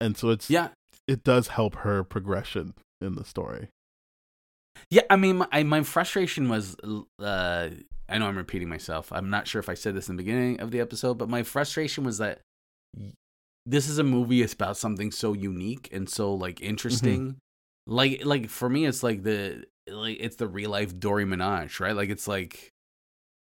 And 0.00 0.16
so 0.16 0.30
it's 0.30 0.50
yeah. 0.50 0.68
it 1.06 1.24
does 1.24 1.48
help 1.48 1.76
her 1.76 2.04
progression 2.04 2.74
in 3.00 3.14
the 3.14 3.24
story. 3.24 3.68
Yeah, 4.90 5.02
I 5.08 5.16
mean, 5.16 5.36
my, 5.50 5.62
my 5.62 5.82
frustration 5.82 6.48
was, 6.48 6.76
uh, 7.18 7.70
I 8.08 8.18
know 8.18 8.26
I'm 8.26 8.36
repeating 8.36 8.68
myself. 8.68 9.12
I'm 9.12 9.30
not 9.30 9.46
sure 9.46 9.60
if 9.60 9.68
I 9.68 9.74
said 9.74 9.94
this 9.94 10.08
in 10.08 10.16
the 10.16 10.22
beginning 10.22 10.60
of 10.60 10.72
the 10.72 10.80
episode, 10.80 11.14
but 11.14 11.28
my 11.28 11.42
frustration 11.42 12.04
was 12.04 12.18
that 12.18 12.40
this 13.64 13.88
is 13.88 13.98
a 13.98 14.02
movie 14.02 14.42
about 14.42 14.76
something 14.76 15.10
so 15.10 15.32
unique 15.32 15.88
and 15.92 16.10
so 16.10 16.34
like 16.34 16.60
interesting. 16.60 17.36
Like, 17.86 18.24
like 18.24 18.48
for 18.50 18.68
me, 18.68 18.84
it's 18.84 19.02
like 19.02 19.22
the 19.22 19.64
like 19.88 20.18
it's 20.20 20.36
the 20.36 20.46
real 20.48 20.70
life 20.70 20.98
Dora 20.98 21.24
Milaje, 21.24 21.80
right? 21.80 21.94
Like 21.96 22.08
it's 22.10 22.26
like, 22.28 22.70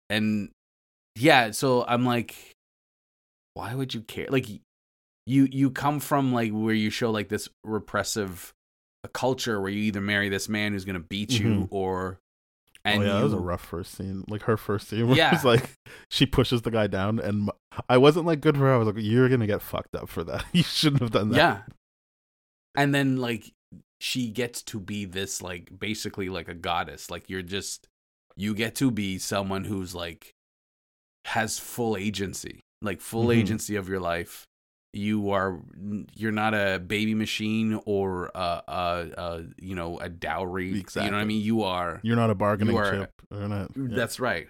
and 0.10 0.50
yeah, 1.16 1.52
so 1.52 1.84
I'm 1.88 2.06
like, 2.06 2.36
why 3.54 3.74
would 3.74 3.94
you 3.94 4.02
care? 4.02 4.28
Like, 4.30 4.48
you 5.26 5.48
you 5.52 5.72
come 5.72 6.00
from 6.00 6.32
like 6.34 6.52
where 6.52 6.74
you 6.76 6.90
show 6.90 7.12
like 7.12 7.28
this 7.30 7.50
repressive 7.64 8.54
a 9.04 9.08
culture 9.10 9.60
where 9.60 9.70
you 9.70 9.82
either 9.84 10.02
marry 10.02 10.30
this 10.30 10.48
man 10.50 10.72
who's 10.74 10.86
gonna 10.86 11.00
beat 11.00 11.32
you 11.40 11.48
Mhm. 11.48 11.68
or 11.72 12.18
and 12.86 13.02
oh 13.02 13.06
yeah, 13.06 13.12
you, 13.14 13.18
that 13.18 13.24
was 13.24 13.34
a 13.34 13.38
rough 13.38 13.64
first 13.66 13.96
scene. 13.96 14.24
Like 14.30 14.44
her 14.44 14.56
first 14.58 14.88
scene, 14.88 15.08
where 15.08 15.18
Yeah. 15.18 15.36
it's 15.36 15.44
like 15.44 15.72
she 16.10 16.26
pushes 16.26 16.62
the 16.62 16.72
guy 16.72 16.88
down, 16.88 17.20
and 17.20 17.50
I 17.90 17.98
wasn't 17.98 18.26
like 18.26 18.40
good 18.42 18.56
for 18.56 18.64
her. 18.64 18.74
I 18.74 18.78
was 18.78 18.88
like, 18.88 18.96
you're 19.00 19.28
gonna 19.30 19.48
get 19.48 19.62
fucked 19.62 19.96
up 19.96 20.08
for 20.08 20.24
that. 20.24 20.46
you 20.54 20.64
shouldn't 20.64 21.02
have 21.02 21.12
done 21.12 21.30
that. 21.30 21.38
yeah 21.38 21.62
and 22.76 22.94
then 22.94 23.18
like 23.18 23.52
she 24.00 24.30
gets 24.30 24.62
to 24.64 24.80
be 24.80 25.06
this 25.06 25.42
like 25.42 25.72
basically 25.80 26.30
like 26.30 26.48
a 26.48 26.54
goddess 26.54 27.10
like 27.10 27.30
you're 27.30 27.42
just 27.42 27.88
you 28.36 28.54
get 28.54 28.76
to 28.76 28.92
be 28.92 29.18
someone 29.18 29.64
who's 29.64 29.96
like 29.96 30.32
has 31.26 31.58
full 31.60 31.98
agency 31.98 32.60
like 32.82 33.02
full 33.02 33.28
Mhm. 33.28 33.38
agency 33.38 33.76
of 33.76 33.90
your 33.90 34.00
life 34.00 34.46
you 34.94 35.32
are 35.32 35.60
you're 36.16 36.32
not 36.32 36.54
a 36.54 36.80
baby 36.80 37.14
machine 37.14 37.80
or 37.86 38.32
a, 38.34 38.62
a, 38.68 39.08
a 39.18 39.44
you 39.58 39.76
know 39.76 40.00
a 40.00 40.10
dowry 40.10 40.68
you 40.70 40.76
know 40.96 41.02
what 41.04 41.14
i 41.14 41.26
mean 41.26 41.42
you 41.42 41.64
are 41.64 42.00
You're 42.04 42.16
not 42.16 42.30
a 42.30 42.36
bargaining 42.36 42.74
You 42.76 42.80
are- 42.82 42.92
chip. 42.92 43.12
You're 43.32 43.50
not, 43.50 43.72
yeah. 43.76 43.88
That's 43.96 44.20
right. 44.22 44.48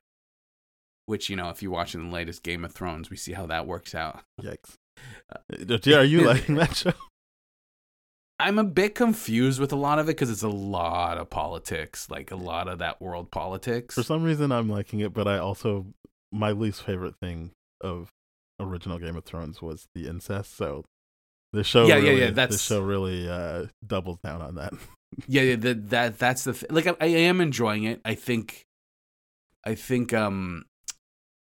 Which 1.08 1.30
you 1.30 1.36
know, 1.36 1.50
if 1.50 1.64
you're 1.64 1.72
watching 1.72 2.10
the 2.10 2.14
latest 2.14 2.44
Game 2.44 2.64
of 2.66 2.74
Thrones, 2.74 3.10
we 3.10 3.16
see 3.18 3.32
how 3.34 3.46
that 3.48 3.66
works 3.66 3.96
out. 3.96 4.22
Yikes. 4.42 4.76
Uh, 5.32 5.96
are 6.00 6.04
you 6.04 6.22
liking 6.26 6.56
that 6.56 6.76
show? 6.76 6.92
I'm 8.40 8.60
a 8.60 8.64
bit 8.64 8.94
confused 8.94 9.60
with 9.60 9.72
a 9.72 9.76
lot 9.76 9.98
of 10.00 10.06
it 10.08 10.14
because 10.14 10.30
it's 10.30 10.44
a 10.44 10.50
lot 10.50 11.18
of 11.18 11.30
politics, 11.30 12.10
like 12.10 12.30
a 12.32 12.36
lot 12.36 12.68
of 12.68 12.80
that 12.80 13.02
world 13.02 13.32
politics. 13.32 13.96
For 13.96 14.04
some 14.04 14.24
reason, 14.24 14.52
I'm 14.52 14.70
liking 14.70 15.00
it, 15.00 15.14
but 15.14 15.28
I 15.28 15.38
also 15.40 15.88
my 16.32 16.52
least 16.52 16.84
favorite 16.84 17.16
thing 17.22 17.52
of 17.82 18.10
original 18.60 19.00
Game 19.00 19.16
of 19.16 19.24
Thrones 19.26 19.62
was 19.62 19.88
the 19.96 20.08
incest. 20.08 20.56
So 20.56 20.84
the 21.54 21.64
show, 21.64 21.88
Yeah, 21.88 21.96
yeah, 21.98 22.10
really, 22.10 22.20
yeah, 22.22 22.26
the 22.28 22.32
that's- 22.34 22.62
show 22.62 22.82
really 22.82 23.28
uh, 23.30 23.66
doubles 23.86 24.20
down 24.24 24.42
on 24.42 24.56
that. 24.56 24.74
yeah, 25.28 25.42
yeah, 25.42 25.56
that 25.56 25.90
that 25.90 26.20
that's 26.20 26.44
the 26.44 26.54
th- 26.54 26.72
like 26.72 26.86
I, 26.86 26.96
I 27.00 27.06
am 27.08 27.42
enjoying 27.42 27.86
it. 27.86 28.02
I 28.06 28.14
think, 28.14 28.62
I 29.66 29.74
think, 29.74 30.14
um, 30.14 30.66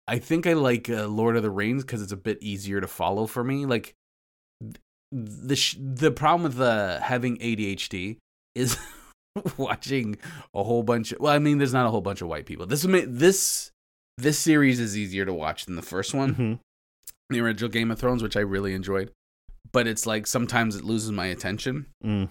I 0.07 0.17
think 0.17 0.47
I 0.47 0.53
like 0.53 0.89
uh, 0.89 1.05
Lord 1.07 1.35
of 1.35 1.43
the 1.43 1.51
Rings 1.51 1.83
because 1.83 2.01
it's 2.01 2.11
a 2.13 2.17
bit 2.17 2.39
easier 2.41 2.81
to 2.81 2.87
follow 2.87 3.27
for 3.27 3.43
me. 3.43 3.67
Like 3.67 3.93
the 5.11 5.55
sh- 5.55 5.77
the 5.79 6.11
problem 6.11 6.43
with 6.43 6.59
uh, 6.61 6.99
having 7.01 7.37
ADHD 7.37 8.17
is 8.55 8.77
watching 9.57 10.17
a 10.53 10.63
whole 10.63 10.83
bunch. 10.83 11.11
Of, 11.11 11.19
well, 11.19 11.33
I 11.33 11.39
mean, 11.39 11.57
there's 11.57 11.73
not 11.73 11.85
a 11.85 11.89
whole 11.89 12.01
bunch 12.01 12.21
of 12.21 12.27
white 12.27 12.45
people. 12.45 12.65
This 12.65 12.85
this 13.07 13.71
this 14.17 14.37
series 14.39 14.79
is 14.79 14.97
easier 14.97 15.25
to 15.25 15.33
watch 15.33 15.65
than 15.65 15.75
the 15.75 15.81
first 15.81 16.13
one 16.13 16.35
Mhm. 16.35 16.59
the 17.29 17.39
original 17.39 17.69
Game 17.69 17.89
of 17.91 17.99
Thrones, 17.99 18.21
which 18.23 18.35
I 18.37 18.41
really 18.41 18.73
enjoyed. 18.73 19.11
But 19.71 19.87
it's 19.87 20.05
like 20.05 20.25
sometimes 20.27 20.75
it 20.75 20.83
loses 20.83 21.11
my 21.11 21.27
attention, 21.27 21.85
Mm. 22.03 22.29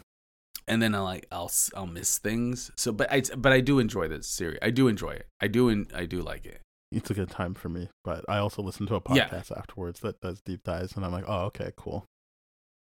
and 0.66 0.82
then 0.82 0.94
I 0.94 1.00
like 1.00 1.26
I'll 1.30 1.50
I'll 1.76 1.86
miss 1.86 2.18
things. 2.18 2.70
So, 2.76 2.92
but 2.92 3.10
I 3.12 3.22
but 3.36 3.52
I 3.52 3.60
do 3.60 3.78
enjoy 3.78 4.08
this 4.08 4.26
series. 4.26 4.58
I 4.62 4.70
do 4.70 4.88
enjoy 4.88 5.10
it. 5.12 5.26
I 5.40 5.46
do 5.48 5.68
and 5.68 5.90
I 5.94 6.04
do 6.06 6.20
like 6.20 6.46
it. 6.46 6.60
It's 6.90 7.10
a 7.10 7.14
good 7.14 7.28
time 7.30 7.52
for 7.54 7.68
me, 7.68 7.90
but 8.02 8.24
I 8.28 8.38
also 8.38 8.62
listen 8.62 8.86
to 8.86 8.94
a 8.96 9.02
Yeah. 9.14 9.28
podcast 9.28 9.56
afterwards 9.56 10.00
that 10.00 10.20
does 10.20 10.40
deep 10.40 10.62
dives, 10.64 10.96
and 10.96 11.04
I'm 11.04 11.12
like, 11.12 11.26
oh, 11.28 11.42
okay, 11.46 11.70
cool. 11.76 12.06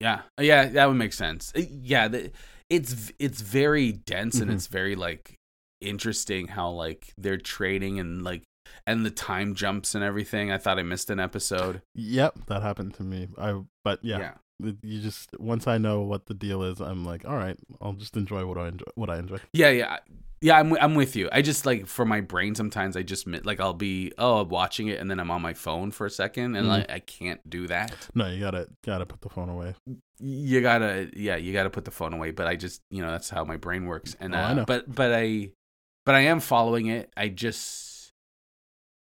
Yeah, 0.03 0.23
yeah, 0.41 0.67
that 0.69 0.87
would 0.89 0.97
make 0.97 1.13
sense. 1.13 1.53
Uh, 1.57 1.63
Yeah, 1.71 2.09
the, 2.09 2.31
it's 2.69 3.13
it's 3.19 3.41
very 3.41 3.93
dense 3.93 4.41
and 4.41 4.51
Mhm. 4.51 4.55
it's 4.55 4.67
very 4.67 4.95
like 4.97 5.37
interesting 5.81 6.49
how 6.49 6.71
like 6.71 7.13
they're 7.19 7.37
trading 7.57 7.99
and 8.01 8.23
like 8.23 8.43
and 8.87 9.05
the 9.07 9.11
time 9.11 9.55
jumps 9.55 9.95
and 9.95 10.03
everything. 10.03 10.51
I 10.51 10.59
thought 10.59 10.79
I 10.79 10.83
missed 10.83 11.11
an 11.11 11.21
episode. 11.21 11.83
Yep, 11.95 12.47
that 12.47 12.63
happened 12.63 12.95
to 12.95 13.03
me. 13.03 13.29
I 13.39 13.61
but 13.85 14.01
yeah, 14.03 14.19
yeah. 14.19 14.35
You 14.83 15.01
just 15.01 15.31
once 15.39 15.67
I 15.67 15.79
know 15.79 16.01
what 16.01 16.27
the 16.27 16.35
deal 16.35 16.63
is, 16.63 16.81
I'm 16.81 17.05
like, 17.05 17.25
all 17.27 17.37
right, 17.37 17.57
I'll 17.81 17.93
just 17.95 18.17
enjoy 18.17 18.45
what 18.47 18.59
I 18.59 18.69
enjoy. 18.69 18.85
What 18.95 19.11
I 19.11 19.19
enjoy. 19.19 19.39
Yeah, 19.53 19.71
yeah, 19.71 19.99
yeah. 20.41 20.59
I'm 20.59 20.73
I'm 20.79 20.95
with 20.95 21.17
you. 21.17 21.29
I 21.33 21.43
just 21.43 21.67
like 21.67 21.87
for 21.87 22.05
my 22.05 22.21
brain 22.21 22.55
sometimes 22.55 22.97
I 22.97 23.03
just 23.03 23.27
like 23.45 23.61
I'll 23.61 23.73
be 23.75 24.13
oh 24.19 24.43
watching 24.45 24.89
it 24.89 25.01
and 25.01 25.11
then 25.11 25.19
I'm 25.21 25.31
on 25.31 25.43
my 25.43 25.55
phone 25.55 25.91
for 25.91 26.07
a 26.07 26.11
second 26.11 26.57
and 26.57 26.67
Mhm. 26.67 26.71
like 26.71 26.91
I 26.91 26.99
can't 27.01 27.49
do 27.49 27.67
that. 27.69 28.09
No, 28.15 28.27
you 28.29 28.41
gotta 28.41 28.69
gotta 28.85 29.07
put 29.07 29.21
the 29.21 29.29
phone 29.29 29.49
away. 29.49 29.75
You 30.19 30.61
gotta 30.61 31.11
yeah 31.17 31.37
you 31.37 31.53
gotta 31.53 31.71
put 31.71 31.85
the 31.85 31.91
phone 31.91 32.13
away. 32.13 32.31
But 32.31 32.47
I 32.47 32.57
just 32.57 32.81
you 32.91 33.03
know 33.03 33.11
that's 33.11 33.31
how 33.31 33.45
my 33.45 33.57
brain 33.57 33.87
works. 33.87 34.17
And 34.21 34.35
Oh, 34.35 34.39
uh, 34.39 34.43
I 34.43 34.55
know. 34.55 34.65
but 34.65 34.93
but 34.95 35.13
I 35.13 35.51
but 36.07 36.15
I 36.15 36.21
am 36.23 36.41
following 36.41 36.87
it. 36.87 37.11
I 37.17 37.29
just 37.29 37.91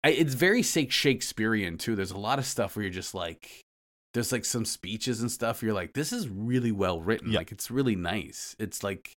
I, 0.03 0.11
it's 0.11 0.33
very 0.33 0.61
Shake- 0.61 0.91
Shakespearean 0.93 1.77
too. 1.77 1.95
There's 1.95 2.11
a 2.11 2.17
lot 2.17 2.39
of 2.39 2.45
stuff 2.45 2.75
where 2.75 2.83
you're 2.83 2.91
just 2.91 3.13
like 3.13 3.65
there's 4.13 4.31
like 4.31 4.45
some 4.45 4.65
speeches 4.65 5.21
and 5.21 5.31
stuff. 5.31 5.61
You're 5.61 5.73
like 5.73 5.93
this 5.93 6.11
is 6.11 6.27
really 6.27 6.71
well 6.71 6.99
written. 7.01 7.31
Like 7.31 7.51
it's 7.51 7.69
really 7.69 7.95
nice. 7.95 8.55
It's 8.59 8.83
like 8.83 9.11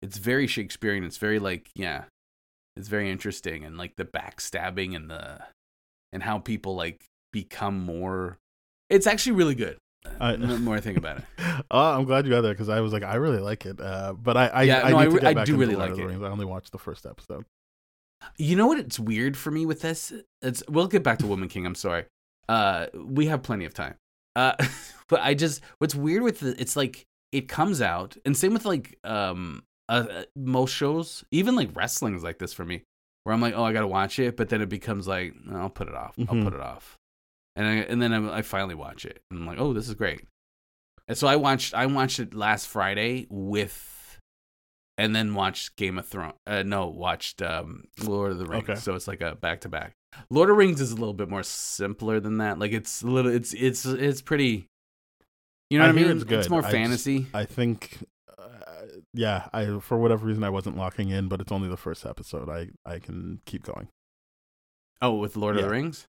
it's 0.00 0.18
very 0.18 0.46
Shakespearean. 0.46 1.04
It's 1.04 1.18
very 1.18 1.38
like 1.38 1.70
yeah, 1.74 2.04
it's 2.76 2.88
very 2.88 3.10
interesting 3.10 3.64
and 3.64 3.78
like 3.78 3.96
the 3.96 4.04
backstabbing 4.04 4.96
and 4.96 5.10
the 5.10 5.40
and 6.12 6.22
how 6.22 6.38
people 6.38 6.74
like 6.74 7.04
become 7.32 7.78
more. 7.78 8.38
It's 8.90 9.06
actually 9.06 9.32
really 9.32 9.54
good. 9.54 9.78
I- 10.20 10.34
the 10.34 10.58
more 10.58 10.74
I 10.74 10.80
think 10.80 10.98
about 10.98 11.18
it. 11.18 11.24
oh, 11.70 11.92
I'm 11.96 12.04
glad 12.04 12.24
you 12.26 12.32
got 12.32 12.40
there 12.40 12.52
because 12.52 12.68
I 12.68 12.80
was 12.80 12.92
like, 12.92 13.04
I 13.04 13.14
really 13.14 13.38
like 13.38 13.64
it. 13.64 13.80
Uh, 13.80 14.12
but 14.14 14.36
I, 14.36 14.46
I, 14.48 14.62
Yeah, 14.64 14.80
I 14.82 14.90
no, 14.90 14.98
I 14.98 15.04
to 15.04 15.10
re- 15.10 15.20
get 15.20 15.38
I 15.38 15.44
do 15.44 15.56
really 15.56 15.76
like 15.76 15.96
it. 15.96 16.02
I 16.02 16.14
only 16.28 16.44
watched 16.44 16.72
the 16.72 16.78
first 16.78 17.06
episode. 17.06 17.44
You 18.36 18.56
know 18.56 18.66
what? 18.66 18.78
It's 18.78 18.98
weird 18.98 19.36
for 19.36 19.50
me 19.52 19.64
with 19.66 19.80
this. 19.80 20.12
It's 20.42 20.62
we'll 20.68 20.88
get 20.88 21.02
back 21.04 21.18
to 21.20 21.26
Woman 21.26 21.48
King. 21.48 21.66
I'm 21.66 21.74
sorry. 21.76 22.04
Uh, 22.48 22.86
we 22.94 23.26
have 23.26 23.42
plenty 23.44 23.64
of 23.64 23.74
time. 23.74 23.94
Uh, 24.36 24.54
but 25.08 25.20
I 25.20 25.34
just 25.34 25.60
what's 25.78 25.94
weird 25.94 26.22
with 26.22 26.40
the, 26.40 26.60
it's 26.60 26.76
like 26.76 27.04
it 27.32 27.48
comes 27.48 27.80
out, 27.82 28.16
and 28.24 28.36
same 28.36 28.52
with 28.52 28.64
like 28.64 28.98
um 29.04 29.62
uh, 29.88 30.06
uh, 30.10 30.22
most 30.36 30.72
shows, 30.72 31.24
even 31.30 31.56
like 31.56 31.70
wrestling 31.74 32.14
is 32.14 32.22
like 32.22 32.38
this 32.38 32.52
for 32.52 32.64
me, 32.64 32.82
where 33.24 33.34
I'm 33.34 33.40
like, 33.40 33.54
oh, 33.54 33.64
I 33.64 33.72
gotta 33.72 33.86
watch 33.86 34.18
it, 34.18 34.36
but 34.36 34.48
then 34.48 34.62
it 34.62 34.68
becomes 34.68 35.06
like, 35.08 35.34
no, 35.44 35.56
I'll 35.58 35.70
put 35.70 35.88
it 35.88 35.94
off. 35.94 36.14
I'll 36.18 36.26
Mhm. 36.34 36.44
put 36.44 36.54
it 36.54 36.60
off, 36.60 36.96
and 37.56 37.66
I, 37.66 37.72
and 37.90 38.00
then 38.00 38.12
I, 38.12 38.38
I 38.38 38.42
finally 38.42 38.74
watch 38.74 39.04
it, 39.04 39.22
and 39.30 39.40
I'm 39.40 39.46
like, 39.46 39.58
oh, 39.58 39.72
this 39.72 39.88
is 39.88 39.94
great. 39.94 40.22
And 41.08 41.18
so 41.18 41.26
I 41.26 41.36
watched 41.36 41.74
I 41.74 41.86
watched 41.86 42.20
it 42.20 42.32
last 42.32 42.68
Friday 42.68 43.26
with, 43.28 44.01
and 45.02 45.16
then 45.16 45.34
watched 45.34 45.76
Game 45.76 45.98
of 45.98 46.06
Thrones. 46.06 46.34
Uh, 46.46 46.62
no, 46.62 46.86
watched 46.86 47.42
um 47.42 47.84
Lord 48.02 48.32
of 48.32 48.38
the 48.38 48.46
Rings. 48.46 48.68
Okay. 48.68 48.78
So 48.78 48.94
it's 48.94 49.08
like 49.08 49.20
a 49.20 49.34
back 49.34 49.60
to 49.62 49.68
back. 49.68 49.92
Lord 50.30 50.48
of 50.50 50.54
the 50.54 50.58
Rings 50.58 50.80
is 50.80 50.92
a 50.92 50.96
little 50.96 51.14
bit 51.14 51.28
more 51.28 51.42
simpler 51.42 52.20
than 52.20 52.38
that. 52.38 52.58
Like 52.58 52.72
it's 52.72 53.02
a 53.02 53.06
little, 53.06 53.30
it's 53.34 53.52
it's 53.54 53.84
it's 53.84 54.22
pretty. 54.22 54.66
You 55.70 55.78
know 55.78 55.84
I 55.84 55.88
what 55.88 55.96
I 55.98 56.02
mean? 56.02 56.10
it's 56.10 56.24
good. 56.24 56.48
more 56.50 56.60
I 56.60 56.62
just- 56.64 56.72
fantasy. 56.72 57.26
I 57.32 57.44
think, 57.46 58.04
uh, 58.38 58.42
yeah, 59.14 59.48
I 59.54 59.78
for 59.80 59.96
whatever 59.98 60.26
reason 60.26 60.44
I 60.44 60.50
wasn't 60.50 60.76
locking 60.76 61.08
in, 61.08 61.28
but 61.28 61.40
it's 61.40 61.50
only 61.50 61.68
the 61.68 61.76
first 61.78 62.04
episode. 62.06 62.48
I 62.50 62.68
I 62.84 62.98
can 62.98 63.40
keep 63.46 63.64
going. 63.64 63.88
Oh, 65.00 65.14
with 65.14 65.34
Lord 65.36 65.56
of 65.56 65.62
the 65.62 65.70
Rings. 65.70 66.06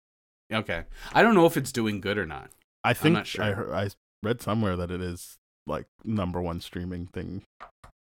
Okay, 0.51 0.83
I 1.13 1.21
don't 1.21 1.35
know 1.35 1.45
if 1.45 1.55
it's 1.55 1.71
doing 1.71 2.01
good 2.01 2.17
or 2.17 2.25
not. 2.25 2.49
I 2.83 2.93
think 2.93 3.13
not 3.13 3.27
sure. 3.27 3.45
I 3.45 3.51
heard, 3.51 3.71
I 3.71 3.89
read 4.23 4.41
somewhere 4.41 4.75
that 4.75 4.91
it 4.91 4.99
is 4.99 5.37
like 5.67 5.85
number 6.03 6.41
one 6.41 6.59
streaming 6.59 7.05
thing. 7.05 7.43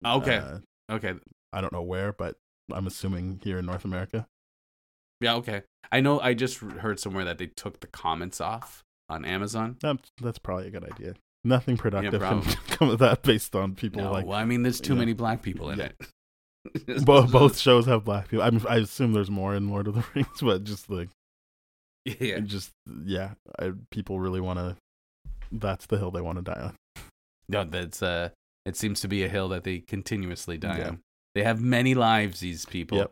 Okay, 0.05 0.37
Uh, 0.37 0.57
okay, 0.91 1.13
I 1.53 1.61
don't 1.61 1.73
know 1.73 1.81
where, 1.81 2.13
but 2.13 2.35
I'm 2.71 2.87
assuming 2.87 3.39
here 3.43 3.57
in 3.59 3.65
North 3.65 3.85
America. 3.85 4.27
yeah, 5.19 5.35
okay. 5.35 5.63
I 5.91 5.99
know. 5.99 6.19
I 6.19 6.33
just 6.33 6.59
heard 6.59 6.99
somewhere 6.99 7.25
that 7.25 7.37
they 7.37 7.47
took 7.47 7.79
the 7.79 7.87
comments 7.87 8.39
off 8.39 8.83
on 9.09 9.25
Amazon. 9.25 9.77
That's 9.81 10.09
that's 10.21 10.39
probably 10.39 10.67
a 10.67 10.71
good 10.71 10.89
idea. 10.89 11.15
Nothing 11.43 11.75
productive 11.75 12.21
can 12.21 12.41
come 12.67 12.89
of 12.89 12.99
that 12.99 13.23
based 13.23 13.55
on 13.55 13.73
people 13.75 14.03
No, 14.03 14.11
like 14.11 14.25
well, 14.25 14.37
I 14.37 14.45
mean, 14.45 14.63
there's 14.63 14.79
too 14.79 14.93
yeah. 14.93 14.99
many 14.99 15.13
black 15.13 15.41
people 15.41 15.69
in 15.71 15.79
Yeah. 15.79 15.89
it. 16.85 17.05
both 17.05 17.31
both 17.31 17.57
shows 17.57 17.87
have 17.87 18.03
black 18.03 18.27
people. 18.29 18.43
I'm, 18.45 18.65
I 18.69 18.77
assume 18.77 19.13
there's 19.13 19.31
more 19.31 19.55
in 19.55 19.69
Lord 19.69 19.87
of 19.87 19.95
the 19.95 20.05
Rings, 20.13 20.41
but 20.41 20.63
just 20.63 20.89
like 20.89 21.09
yeah. 22.05 22.39
just 22.39 22.71
yeah, 23.05 23.31
I, 23.59 23.71
people 23.89 24.19
really 24.19 24.39
want 24.41 24.59
to. 24.59 24.75
That's 25.51 25.87
the 25.87 25.97
hill 25.97 26.11
they 26.11 26.21
want 26.21 26.37
to 26.37 26.43
die 26.43 26.61
on. 26.61 26.75
No, 27.49 27.63
that's 27.63 28.01
uh. 28.01 28.29
It 28.65 28.75
seems 28.75 28.99
to 29.01 29.07
be 29.07 29.23
a 29.23 29.27
hill 29.29 29.49
that 29.49 29.63
they 29.63 29.79
continuously 29.79 30.57
die 30.57 30.77
Yeah. 30.79 30.87
on. 30.89 30.99
They 31.33 31.43
have 31.43 31.61
many 31.61 31.95
lives. 31.95 32.39
These 32.41 32.65
people. 32.65 32.97
Yep. 32.99 33.11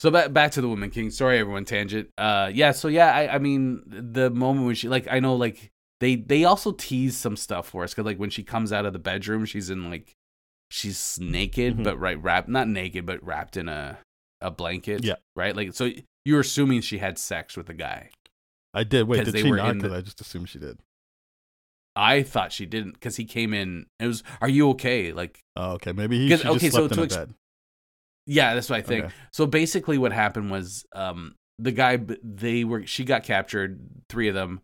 So 0.00 0.10
back 0.10 0.32
back 0.32 0.52
to 0.52 0.60
the 0.60 0.68
Woman 0.68 0.90
King. 0.90 1.10
Sorry, 1.10 1.38
everyone. 1.38 1.64
Tangent. 1.64 2.10
Uh, 2.16 2.50
yeah. 2.52 2.70
So 2.72 2.88
yeah, 2.88 3.12
I 3.14 3.34
I 3.34 3.38
mean 3.38 3.82
the 3.86 4.30
moment 4.30 4.66
when 4.66 4.74
she 4.76 4.88
like 4.88 5.08
I 5.10 5.18
know 5.18 5.34
like 5.34 5.70
they 6.00 6.14
they 6.14 6.44
also 6.44 6.70
tease 6.72 7.16
some 7.16 7.36
stuff 7.36 7.68
for 7.68 7.82
us 7.82 7.92
because 7.94 8.04
like 8.06 8.18
when 8.18 8.30
she 8.30 8.44
comes 8.44 8.72
out 8.72 8.86
of 8.86 8.92
the 8.92 8.98
bedroom, 9.00 9.44
she's 9.44 9.70
in 9.70 9.90
like 9.90 10.14
she's 10.70 11.18
naked 11.20 11.78
Mhm. 11.78 11.84
but 11.84 11.98
right 11.98 12.22
wrapped 12.22 12.48
not 12.48 12.68
naked 12.68 13.06
but 13.06 13.24
wrapped 13.24 13.56
in 13.56 13.68
a 13.68 13.98
a 14.40 14.50
blanket. 14.52 15.02
Yeah. 15.02 15.16
Right. 15.34 15.56
Like 15.56 15.72
so 15.74 15.90
you're 16.24 16.40
assuming 16.40 16.82
she 16.82 16.98
had 16.98 17.18
sex 17.18 17.56
with 17.56 17.68
a 17.68 17.74
guy. 17.74 18.10
I 18.74 18.84
did. 18.84 19.08
Wait, 19.08 19.24
did 19.24 19.34
they 19.34 19.42
she 19.42 19.50
not? 19.50 19.70
in 19.70 19.78
the- 19.78 19.94
I 19.96 20.00
just 20.02 20.20
assumed 20.20 20.48
she 20.50 20.58
did. 20.60 20.78
I 21.98 22.22
thought 22.22 22.52
she 22.52 22.64
didn't 22.64 22.92
because 22.92 23.16
he 23.16 23.24
came 23.24 23.52
in. 23.52 23.86
It 23.98 24.06
was, 24.06 24.22
"Are 24.40 24.48
you 24.48 24.70
okay?" 24.70 25.12
Like, 25.12 25.40
Oh, 25.56 25.72
okay. 25.72 25.92
Maybe 25.92 26.28
he 26.28 26.34
okay, 26.34 26.70
so 26.70 26.86
to 26.86 27.02
ex- 27.02 27.16
bed. 27.16 27.34
yeah, 28.26 28.54
that's 28.54 28.70
what 28.70 28.78
I 28.78 28.82
think. 28.82 29.06
Okay. 29.06 29.14
So 29.32 29.46
basically, 29.46 29.98
what 29.98 30.12
happened 30.12 30.50
was, 30.50 30.86
um, 30.94 31.34
the 31.58 31.72
guy 31.72 31.98
they 32.22 32.62
were 32.64 32.86
she 32.86 33.04
got 33.04 33.24
captured, 33.24 33.80
three 34.08 34.28
of 34.28 34.34
them. 34.34 34.60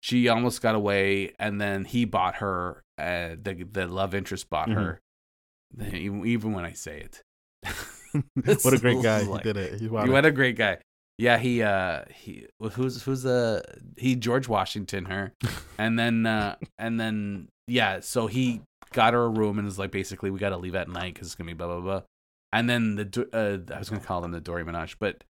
She 0.00 0.28
almost 0.28 0.62
got 0.62 0.76
away, 0.76 1.32
and 1.40 1.60
then 1.60 1.84
he 1.84 2.04
bought 2.04 2.36
her. 2.36 2.84
Uh, 2.96 3.30
the 3.42 3.66
the 3.70 3.86
love 3.88 4.14
interest 4.14 4.48
bought 4.48 4.70
her. 4.70 5.00
Even, 5.92 6.24
even 6.24 6.52
when 6.54 6.64
I 6.64 6.72
say 6.72 7.00
it, 7.00 7.22
what 8.62 8.72
a 8.72 8.78
great 8.78 9.02
guy! 9.02 9.20
Like- 9.22 9.42
he 9.44 9.52
did 9.52 9.56
it. 9.58 9.80
He, 9.80 9.84
You 9.86 9.90
what 9.90 10.24
a 10.24 10.30
great 10.30 10.56
guy. 10.56 10.78
Yeah, 11.18 11.38
he 11.38 11.62
uh 11.62 12.02
he 12.14 12.46
who's 12.72 13.02
who's 13.02 13.22
the 13.22 13.62
he 13.96 14.14
George 14.16 14.48
Washington 14.48 15.06
her. 15.06 15.32
and 15.78 15.98
then 15.98 16.26
uh 16.26 16.56
and 16.78 16.98
then 17.00 17.48
yeah, 17.66 18.00
so 18.00 18.26
he 18.28 18.62
got 18.92 19.12
her 19.14 19.24
a 19.24 19.28
room 19.28 19.58
and 19.58 19.66
was 19.66 19.78
like 19.78 19.90
basically 19.90 20.30
we 20.30 20.38
got 20.38 20.50
to 20.50 20.56
leave 20.56 20.74
at 20.74 20.88
night 20.88 21.14
cuz 21.16 21.26
it's 21.26 21.34
going 21.34 21.46
to 21.48 21.54
be 21.54 21.58
blah 21.58 21.66
blah 21.66 21.80
blah. 21.80 22.02
And 22.52 22.70
then 22.70 22.94
the 22.94 23.28
uh 23.32 23.74
I 23.74 23.78
was 23.78 23.90
going 23.90 24.00
to 24.00 24.06
call 24.06 24.20
them 24.20 24.30
the 24.30 24.40
Dora 24.40 24.64
Milaje, 24.64 24.94
but 24.98 25.24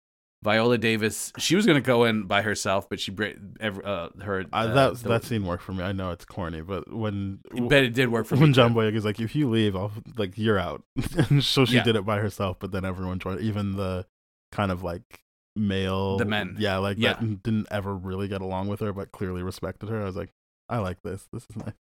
Viola 0.45 0.79
Davis, 0.79 1.33
she 1.37 1.57
was 1.57 1.67
going 1.67 1.75
to 1.83 1.85
go 1.85 2.05
in 2.05 2.23
by 2.25 2.43
herself, 2.43 2.89
but 2.89 3.01
she 3.01 3.11
bra- 3.11 3.33
uh 3.61 4.09
her 4.21 4.41
Uh, 4.53 4.57
uh, 4.57 4.75
that 4.75 4.99
the- 4.99 5.09
that 5.09 5.25
scene 5.25 5.45
worked 5.47 5.65
for 5.65 5.73
me. 5.73 5.83
I 5.83 5.91
know 5.93 6.11
it's 6.11 6.25
corny, 6.27 6.61
but 6.61 6.93
when 6.95 7.41
but 7.67 7.83
it 7.83 7.95
did 7.95 8.11
work 8.11 8.27
for 8.27 8.37
when 8.37 8.51
me. 8.51 8.55
John. 8.55 8.73
Boyega 8.75 8.95
is 8.95 9.05
like, 9.05 9.19
if 9.19 9.35
you 9.35 9.49
leave, 9.51 9.75
I'll 9.75 9.91
like 10.17 10.37
you're 10.39 10.59
out. 10.59 10.83
and 11.31 11.43
so 11.43 11.65
she 11.65 11.75
Yeah. 11.77 11.83
did 11.83 11.97
it 11.97 12.05
by 12.05 12.19
herself, 12.19 12.59
but 12.61 12.71
then 12.73 12.85
everyone 12.85 13.19
joined. 13.19 13.41
Even 13.41 13.75
the 13.77 14.07
kind 14.53 14.71
of 14.71 14.85
like 14.85 15.03
male, 15.57 16.19
The 16.19 16.25
men. 16.25 16.57
yeah, 16.59 16.79
like 16.79 16.99
Yeah. 16.99 17.15
that 17.15 17.43
didn't 17.43 17.67
ever 17.71 17.95
really 17.95 18.29
get 18.29 18.41
along 18.41 18.69
with 18.69 18.81
her, 18.81 18.93
but 18.93 19.13
clearly 19.13 19.43
respected 19.43 19.89
her. 19.89 20.01
I 20.03 20.05
was 20.05 20.17
like, 20.17 20.31
I 20.69 20.79
like 20.79 21.03
this. 21.03 21.27
This 21.33 21.45
is 21.51 21.57
nice. 21.57 21.75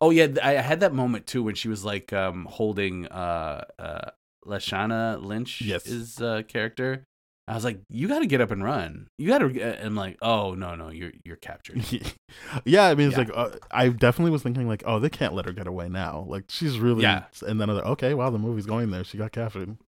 Oh 0.00 0.10
yeah, 0.10 0.26
I 0.42 0.58
I 0.58 0.60
had 0.60 0.80
that 0.80 0.92
moment 0.92 1.26
too 1.26 1.42
when 1.42 1.54
she 1.54 1.68
was 1.68 1.84
like 1.84 2.12
um 2.12 2.46
holding 2.50 3.06
uh 3.06 3.64
uh 3.78 4.10
Lashana 4.46 5.22
Lynch 5.22 5.60
Yes. 5.62 5.84
his 5.84 6.20
uh, 6.20 6.42
character. 6.46 7.04
I 7.46 7.54
was 7.54 7.64
like, 7.64 7.80
you 7.88 8.08
got 8.08 8.18
to 8.18 8.26
get 8.26 8.42
up 8.42 8.50
and 8.50 8.62
run. 8.62 9.08
You 9.16 9.28
got 9.28 9.38
to. 9.38 9.84
I'm 9.86 9.94
like, 9.94 10.18
oh 10.20 10.52
no 10.52 10.74
no, 10.74 10.90
you're 10.90 11.12
you're 11.24 11.36
captured. 11.36 11.82
yeah, 12.66 12.84
I 12.88 12.94
mean, 12.94 13.08
it's 13.08 13.16
Yeah. 13.16 13.24
like 13.24 13.30
uh, 13.34 13.56
I 13.70 13.88
definitely 13.88 14.32
was 14.32 14.42
thinking 14.42 14.68
like, 14.68 14.82
oh, 14.84 14.98
they 14.98 15.08
can't 15.08 15.32
let 15.32 15.46
her 15.46 15.52
get 15.52 15.66
away 15.66 15.88
now. 15.88 16.26
Like 16.28 16.44
she's 16.48 16.78
really, 16.78 17.02
Yeah. 17.02 17.24
And 17.46 17.58
then 17.58 17.70
I 17.70 17.72
was 17.72 17.82
like, 17.82 17.90
okay, 17.92 18.12
wow, 18.12 18.28
the 18.28 18.38
movie's 18.38 18.66
going 18.66 18.90
there. 18.90 19.02
She 19.04 19.16
got 19.16 19.32
captured. 19.32 19.78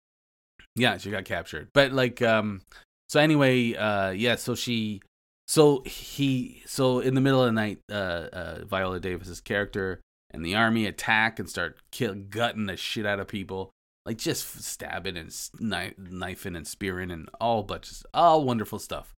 Yeah, 0.76 0.98
she 0.98 1.10
got 1.10 1.24
captured. 1.24 1.68
But 1.74 1.92
like, 1.92 2.22
um, 2.22 2.62
so 3.08 3.20
anyway, 3.20 3.74
uh, 3.74 4.10
yeah. 4.10 4.36
So 4.36 4.54
she, 4.54 5.02
so 5.48 5.82
he, 5.84 6.62
so 6.66 7.00
in 7.00 7.14
the 7.14 7.20
middle 7.20 7.42
of 7.42 7.46
the 7.46 7.52
night, 7.52 7.80
uh, 7.90 8.28
uh 8.32 8.64
Viola 8.64 9.00
Davis's 9.00 9.40
character 9.40 10.00
and 10.30 10.44
the 10.44 10.54
army 10.54 10.86
attack 10.86 11.38
and 11.38 11.48
start 11.48 11.78
kill, 11.90 12.14
gutting 12.14 12.66
the 12.66 12.76
shit 12.76 13.04
out 13.04 13.20
of 13.20 13.28
people, 13.28 13.70
like 14.06 14.16
just 14.18 14.62
stabbing 14.62 15.16
and 15.16 15.28
s- 15.28 15.50
kni- 15.60 15.98
knifing 15.98 16.56
and 16.56 16.66
spearing 16.66 17.10
and 17.10 17.28
all 17.40 17.62
bunches, 17.62 18.04
all 18.14 18.44
wonderful 18.44 18.78
stuff. 18.78 19.12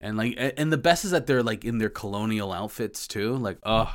And 0.00 0.16
like, 0.16 0.34
and 0.38 0.72
the 0.72 0.78
best 0.78 1.04
is 1.04 1.10
that 1.10 1.26
they're 1.26 1.42
like 1.42 1.64
in 1.64 1.78
their 1.78 1.90
colonial 1.90 2.52
outfits 2.52 3.06
too. 3.06 3.34
Like, 3.36 3.58
oh, 3.64 3.92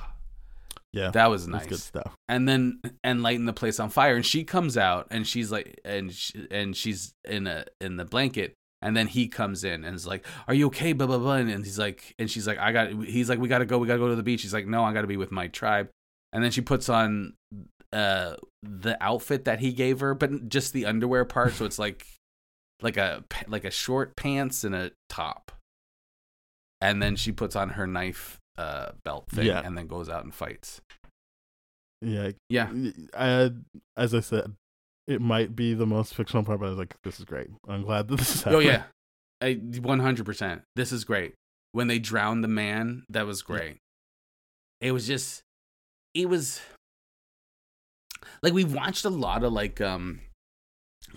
Yeah, 0.93 1.11
that 1.11 1.29
was 1.29 1.47
nice 1.47 1.67
good 1.67 1.79
stuff. 1.79 2.15
and 2.27 2.47
then 2.47 2.81
and 3.03 3.23
lighting 3.23 3.45
the 3.45 3.53
place 3.53 3.79
on 3.79 3.89
fire. 3.89 4.15
And 4.15 4.25
she 4.25 4.43
comes 4.43 4.77
out 4.77 5.07
and 5.09 5.25
she's 5.25 5.51
like 5.51 5.79
and 5.85 6.11
she, 6.11 6.47
and 6.51 6.75
she's 6.75 7.13
in 7.23 7.47
a 7.47 7.65
in 7.79 7.95
the 7.95 8.05
blanket. 8.05 8.53
And 8.81 8.97
then 8.97 9.07
he 9.07 9.27
comes 9.27 9.63
in 9.63 9.85
and 9.85 9.95
is 9.95 10.05
like 10.05 10.25
are 10.47 10.53
you 10.53 10.67
okay? 10.67 10.91
Blah 10.91 11.07
blah 11.07 11.19
blah. 11.19 11.35
And, 11.35 11.63
he's 11.63 11.79
like 11.79 12.13
and 12.19 12.29
she's 12.29 12.45
like 12.47 12.57
i 12.57 12.71
got 12.71 12.89
he's 13.05 13.29
like 13.29 13.39
we 13.39 13.47
gotta 13.47 13.65
go 13.65 13.77
we 13.77 13.87
gotta 13.87 13.99
go 13.99 14.09
to 14.09 14.15
the 14.15 14.23
beach. 14.23 14.41
He's 14.41 14.53
like 14.53 14.67
no 14.67 14.83
i 14.83 14.91
gotta 14.91 15.07
be 15.07 15.17
with 15.17 15.31
my 15.31 15.47
tribe. 15.47 15.89
And 16.33 16.43
then 16.43 16.51
she 16.51 16.61
puts 16.61 16.89
on 16.89 17.35
uh 17.93 18.35
the 18.63 18.97
outfit 19.01 19.45
that 19.45 19.59
he 19.59 19.73
gave 19.73 19.99
her 20.01 20.13
but 20.13 20.49
just 20.49 20.73
the 20.73 20.85
underwear 20.85 21.23
part. 21.23 21.53
So 21.53 21.63
it's 21.63 21.79
like 21.79 22.05
like 22.81 22.97
a 22.97 23.23
like 23.47 23.63
a 23.63 23.71
short 23.71 24.17
pants 24.17 24.65
and 24.65 24.75
a 24.75 24.91
top. 25.07 25.53
And 26.81 27.01
then 27.01 27.15
she 27.15 27.31
puts 27.31 27.55
on 27.55 27.69
her 27.69 27.87
knife 27.87 28.40
uh 28.57 28.91
belt 29.03 29.25
thing 29.29 29.45
Yeah. 29.47 29.61
and 29.63 29.77
then 29.77 29.87
goes 29.87 30.09
out 30.09 30.23
and 30.23 30.33
fights 30.33 30.81
Yeah, 32.01 32.31
yeah 32.49 32.69
I, 33.17 33.51
as 33.95 34.13
I 34.15 34.19
said, 34.21 34.53
it 35.07 35.21
might 35.21 35.55
be 35.55 35.73
the 35.73 35.85
most 35.85 36.15
fictional 36.15 36.43
part, 36.43 36.59
but 36.59 36.65
I 36.67 36.69
was 36.69 36.77
like, 36.77 36.95
this 37.03 37.19
is 37.19 37.25
great. 37.25 37.49
I'm 37.67 37.83
glad 37.83 38.07
that 38.07 38.15
this 38.17 38.35
is 38.35 38.43
happening. 38.43 38.67
Oh 38.67 38.71
yeah, 38.71 38.83
I 39.41 39.53
one 39.81 39.99
hundred 39.99 40.25
percent. 40.25 40.63
This 40.75 40.91
is 40.91 41.03
great. 41.03 41.33
When 41.73 41.87
they 41.87 41.99
drowned 41.99 42.43
the 42.43 42.47
man, 42.47 43.03
that 43.09 43.25
was 43.25 43.41
great. 43.41 43.77
It 44.79 44.91
was 44.93 45.05
just, 45.07 45.41
it 46.13 46.27
was 46.27 46.59
like 48.41 48.53
we've 48.53 48.73
watched 48.73 49.05
a 49.05 49.09
lot 49.09 49.43
of 49.43 49.53
like 49.53 49.79
um, 49.79 50.21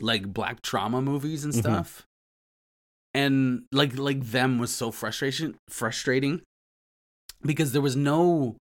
like 0.00 0.32
black 0.32 0.60
trauma 0.62 1.00
movies 1.00 1.44
and 1.44 1.54
Mhm. 1.54 1.58
stuff, 1.60 2.06
and 3.14 3.64
like 3.72 3.96
like 3.98 4.20
them 4.22 4.58
was 4.58 4.74
so 4.74 4.90
frustration 4.90 5.56
frustrating 5.68 6.42
because 7.44 7.72
there 7.72 7.82
was 7.82 7.96
no, 7.96 8.56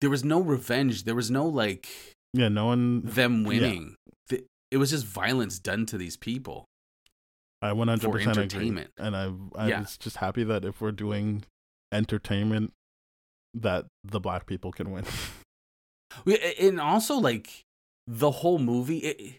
there 0.00 0.10
was 0.10 0.24
no 0.24 0.40
revenge. 0.40 1.04
There 1.04 1.14
was 1.14 1.30
no 1.30 1.46
like 1.46 1.88
yeah. 2.34 2.48
No 2.48 2.66
one. 2.66 3.02
them 3.02 3.44
winning. 3.44 3.96
Th- 4.28 4.44
It 4.70 4.76
was 4.76 4.90
just 4.90 5.04
violence 5.06 5.58
done 5.58 5.86
to 5.86 5.98
these 5.98 6.16
people. 6.16 6.64
I 7.62 7.72
100 7.72 8.02
for 8.02 8.12
percent 8.12 8.30
agree, 8.38 8.42
entertainment. 8.44 8.90
and 8.96 9.14
I 9.16 9.32
I 9.54 9.68
Yeah. 9.68 9.80
was 9.80 9.96
just 9.98 10.16
happy 10.18 10.44
that 10.44 10.64
if 10.64 10.80
we're 10.80 10.92
doing 10.92 11.44
entertainment, 11.92 12.72
that 13.52 13.86
the 14.04 14.20
black 14.20 14.46
people 14.46 14.72
can 14.72 14.90
win. 14.92 15.04
And 16.58 16.80
also 16.80 17.16
like 17.16 17.60
the 18.06 18.30
whole 18.30 18.58
movie 18.58 18.98
it, 18.98 19.38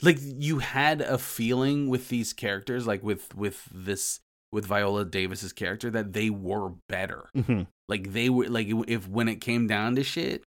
like 0.00 0.18
you 0.20 0.60
had 0.60 1.00
a 1.00 1.18
feeling 1.18 1.88
with 1.88 2.08
these 2.08 2.32
characters 2.32 2.86
like 2.86 3.02
with 3.02 3.34
with 3.34 3.68
this 3.72 4.20
with 4.52 4.64
Viola 4.66 5.04
Davis's 5.04 5.52
character 5.52 5.90
that 5.90 6.12
they 6.12 6.30
were 6.30 6.70
better. 6.88 7.28
hmm 7.34 7.62
Like 7.88 8.12
they 8.12 8.28
were 8.30 8.48
like 8.48 8.68
if 8.86 9.08
when 9.08 9.28
it 9.28 9.40
came 9.40 9.66
down 9.66 9.94
to 9.96 10.02
shit, 10.02 10.42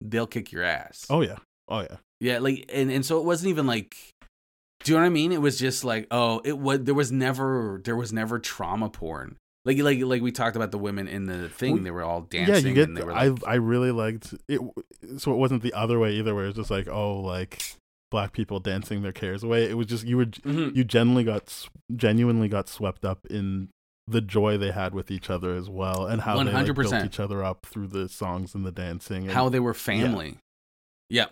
they'll 0.00 0.26
kick 0.26 0.52
your 0.52 0.62
ass. 0.62 1.06
Oh 1.10 1.20
yeah. 1.22 1.36
Oh 1.68 1.80
yeah. 1.80 1.96
Yeah, 2.20 2.38
like 2.38 2.68
and 2.72 2.90
and 2.90 3.04
so 3.04 3.18
it 3.18 3.24
wasn't 3.24 3.50
even 3.50 3.66
like 3.66 3.96
do 4.82 4.92
you 4.92 4.96
know 4.98 5.02
what 5.02 5.06
I 5.06 5.10
mean? 5.10 5.30
It 5.32 5.42
was 5.42 5.58
just 5.58 5.84
like, 5.84 6.06
oh, 6.10 6.40
it 6.44 6.58
was 6.58 6.80
there 6.84 6.94
was 6.94 7.12
never 7.12 7.80
there 7.84 7.96
was 7.96 8.12
never 8.12 8.38
trauma 8.38 8.88
porn. 8.88 9.36
Like 9.66 9.78
like 9.78 10.00
like 10.00 10.22
we 10.22 10.32
talked 10.32 10.56
about 10.56 10.70
the 10.70 10.78
women 10.78 11.06
in 11.06 11.26
the 11.26 11.48
thing, 11.50 11.74
Well, 11.74 11.82
they 11.82 11.90
were 11.90 12.02
all 12.02 12.22
dancing 12.22 12.54
yeah, 12.54 12.68
you 12.68 12.74
get. 12.74 12.88
and 12.88 12.96
they 12.96 13.04
were 13.04 13.12
I 13.12 13.34
I 13.46 13.54
really 13.56 13.90
liked 13.92 14.32
it. 14.48 14.58
So 15.18 15.32
it 15.32 15.36
wasn't 15.36 15.62
the 15.62 15.74
other 15.74 15.98
way 15.98 16.12
either, 16.12 16.34
where 16.34 16.46
it's 16.46 16.56
just 16.56 16.70
like 16.70 16.88
oh, 16.88 17.20
like 17.20 17.62
black 18.10 18.32
people 18.32 18.58
dancing 18.60 19.02
their 19.02 19.12
cares 19.12 19.42
away. 19.42 19.68
It 19.70 19.74
was 19.76 19.86
just 19.86 20.04
you 20.06 20.16
were 20.16 20.26
Mhm. 20.26 20.74
you 20.74 20.84
genuinely 20.84 21.24
got 21.24 21.68
genuinely 21.94 22.48
got 22.48 22.68
swept 22.68 23.04
up 23.04 23.26
in 23.26 23.68
the 24.06 24.20
joy 24.20 24.58
they 24.58 24.72
had 24.72 24.92
with 24.92 25.10
each 25.10 25.30
other 25.30 25.54
as 25.54 25.70
well, 25.70 26.06
and 26.06 26.22
how 26.22 26.42
they 26.42 26.50
like, 26.50 26.66
built 26.66 26.76
100%. 26.78 27.04
each 27.06 27.20
other 27.20 27.44
up 27.44 27.64
through 27.66 27.86
the 27.86 28.08
songs 28.08 28.54
and 28.54 28.66
the 28.66 28.72
dancing. 28.72 29.24
And, 29.24 29.32
how 29.32 29.48
they 29.48 29.60
were 29.60 29.74
family. 29.74 30.38
Yeah. 31.08 31.26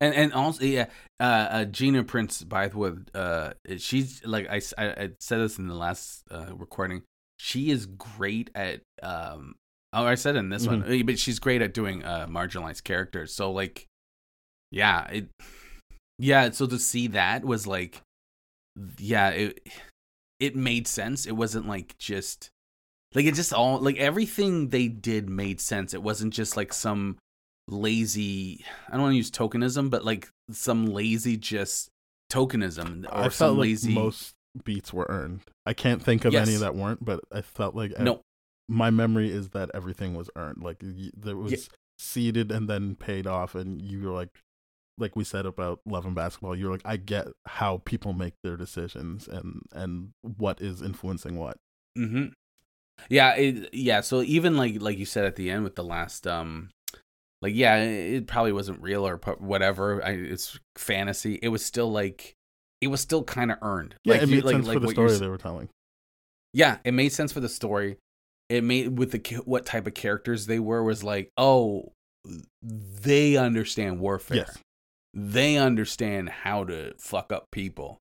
And 0.00 0.14
and 0.14 0.32
also 0.32 0.64
yeah, 0.64 0.86
uh, 1.18 1.22
uh 1.50 1.64
Gina 1.64 2.04
Prince 2.04 2.44
Bythewood, 2.44 3.08
uh 3.14 3.54
she's 3.78 4.24
like 4.24 4.46
I 4.48 4.60
I 4.78 5.10
said 5.18 5.38
this 5.40 5.58
in 5.58 5.68
the 5.68 5.74
last 5.74 6.22
uh, 6.30 6.54
recording. 6.54 7.02
She 7.38 7.70
is 7.70 7.86
great 7.86 8.50
at 8.54 8.82
um 9.02 9.54
oh 9.92 10.04
I 10.04 10.14
said 10.14 10.36
it 10.36 10.40
in 10.40 10.50
this 10.50 10.66
one, 10.66 10.82
Mm-hmm. 10.82 11.00
uh, 11.00 11.04
but 11.04 11.18
she's 11.18 11.38
great 11.38 11.60
at 11.62 11.74
doing 11.74 12.04
uh 12.04 12.26
marginalized 12.28 12.84
characters. 12.84 13.34
So 13.34 13.50
like 13.50 13.86
yeah, 14.70 15.06
it 15.08 15.28
yeah, 16.20 16.50
so 16.50 16.66
to 16.66 16.78
see 16.78 17.06
that 17.08 17.44
was 17.44 17.66
like 17.66 18.02
yeah, 18.98 19.30
it 19.30 19.66
it 20.38 20.54
made 20.56 20.86
sense. 20.86 21.26
It 21.26 21.32
wasn't 21.32 21.66
like 21.66 21.96
just 21.98 22.50
like 23.14 23.24
it 23.24 23.34
just 23.34 23.52
all 23.52 23.78
like 23.80 23.96
everything 23.96 24.68
they 24.68 24.88
did 24.88 25.28
made 25.28 25.60
sense. 25.60 25.94
It 25.94 26.02
wasn't 26.02 26.32
just 26.32 26.56
like 26.56 26.72
some 26.72 27.16
lazy 27.68 28.64
I 28.88 28.92
don't 28.92 29.02
want 29.02 29.12
to 29.12 29.16
use 29.16 29.30
tokenism, 29.30 29.90
but 29.90 30.04
like 30.04 30.28
some 30.50 30.86
lazy 30.86 31.36
just 31.36 31.88
tokenism 32.30 33.06
or 33.06 33.14
I 33.14 33.22
some 33.28 33.30
felt 33.30 33.52
like 33.58 33.62
lazy 33.62 33.94
most 33.94 34.32
beats 34.64 34.92
were 34.92 35.06
earned. 35.08 35.40
I 35.66 35.74
can't 35.74 36.02
think 36.02 36.24
of 36.24 36.34
any 36.34 36.54
that 36.56 36.74
weren't, 36.74 37.04
but 37.04 37.20
I 37.32 37.42
felt 37.42 37.74
like 37.74 37.92
I- 37.98 38.02
No. 38.02 38.20
my 38.68 38.90
memory 38.90 39.30
is 39.30 39.50
that 39.50 39.70
everything 39.74 40.14
was 40.14 40.30
earned. 40.36 40.62
Like 40.62 40.78
there 40.80 41.36
was 41.36 41.68
seeded 41.98 42.50
and 42.50 42.68
then 42.68 42.96
paid 42.96 43.26
off, 43.26 43.54
and 43.54 43.80
you 43.82 44.02
were 44.02 44.12
like, 44.12 44.30
like 45.00 45.16
we 45.16 45.24
said 45.24 45.46
about 45.46 45.80
love 45.86 46.04
and 46.06 46.14
basketball. 46.14 46.54
You're 46.54 46.70
like, 46.70 46.82
I 46.84 46.96
get 46.96 47.28
how 47.46 47.78
people 47.84 48.12
make 48.12 48.34
their 48.42 48.56
decisions 48.56 49.26
and 49.26 49.62
and 49.72 50.10
what 50.22 50.60
is 50.60 50.82
influencing 50.82 51.36
what. 51.38 51.56
hmm 51.96 52.26
Yeah, 53.08 53.34
it, 53.34 53.70
yeah. 53.72 54.00
So 54.02 54.22
even 54.22 54.56
like 54.56 54.80
like 54.80 54.98
you 54.98 55.06
said 55.06 55.24
at 55.24 55.36
the 55.36 55.50
end 55.50 55.64
with 55.64 55.74
the 55.74 55.84
last 55.84 56.26
um, 56.26 56.70
like 57.42 57.54
yeah, 57.54 57.76
it, 57.76 58.26
probably 58.26 58.52
wasn't 58.52 58.80
real 58.82 59.06
or 59.06 59.16
whatever. 59.38 60.04
I, 60.04 60.10
it's 60.10 60.58
fantasy. 60.76 61.38
It 61.42 61.48
was 61.48 61.64
still 61.64 61.90
like 61.90 62.34
it 62.80 62.88
was 62.88 63.00
still 63.00 63.24
kind 63.24 63.50
of 63.50 63.58
earned. 63.62 63.94
Yeah, 64.04 64.14
like 64.14 64.22
it 64.22 64.28
you- 64.28 64.36
made 64.36 64.44
like, 64.44 64.54
sense 64.54 64.66
like 64.66 64.74
for 64.76 64.80
the 64.80 64.86
what 64.86 64.92
story 64.94 65.16
they 65.16 65.28
were 65.28 65.38
telling. 65.38 65.68
Yeah, 66.52 66.78
it 66.84 66.92
made 66.92 67.10
sense 67.10 67.32
for 67.32 67.40
the 67.40 67.48
story. 67.48 67.96
It 68.48 68.64
made 68.64 68.98
with 68.98 69.12
the 69.12 69.34
what 69.44 69.64
type 69.64 69.86
of 69.86 69.94
characters 69.94 70.46
they 70.46 70.58
were 70.58 70.82
was 70.82 71.04
like, 71.04 71.30
oh, 71.36 71.92
they 72.62 73.36
understand 73.36 74.00
warfare. 74.00 74.38
Yes. 74.38 74.58
They 75.12 75.56
understand 75.56 76.28
how 76.28 76.64
to 76.64 76.94
fuck 76.98 77.32
up 77.32 77.50
people. 77.50 77.98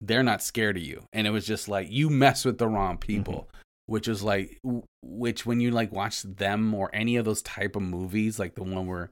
They're 0.00 0.22
not 0.22 0.42
scared 0.42 0.76
of 0.76 0.82
you. 0.82 1.04
And 1.12 1.26
it 1.26 1.30
was 1.30 1.46
just 1.46 1.68
like 1.68 1.90
you 1.90 2.10
mess 2.10 2.44
with 2.44 2.58
the 2.58 2.68
wrong 2.68 2.94
mm-hmm. 2.94 3.06
people, 3.06 3.48
which 3.86 4.08
is 4.08 4.22
like 4.22 4.58
which 5.02 5.46
when 5.46 5.60
you 5.60 5.70
like 5.70 5.92
watch 5.92 6.22
them 6.22 6.74
or 6.74 6.90
any 6.92 7.16
of 7.16 7.24
those 7.24 7.42
type 7.42 7.76
of 7.76 7.82
movies, 7.82 8.38
like 8.38 8.54
the 8.54 8.64
one 8.64 8.86
where 8.86 9.10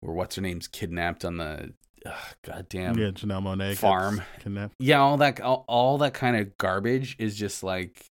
where 0.00 0.14
what's 0.14 0.36
her 0.36 0.42
name's 0.42 0.68
kidnapped 0.68 1.24
on 1.24 1.38
the 1.38 1.72
ugh, 2.04 2.34
goddamn 2.44 2.98
yeah, 2.98 3.10
Janelle 3.10 3.58
gets 3.58 3.80
farm. 3.80 4.22
kidnapped. 4.40 4.74
yeah, 4.78 5.00
all 5.00 5.16
that 5.18 5.40
all, 5.40 5.64
all 5.68 5.98
that 5.98 6.14
kind 6.14 6.36
of 6.36 6.56
garbage 6.58 7.16
is 7.18 7.36
just 7.36 7.62
like 7.62 8.06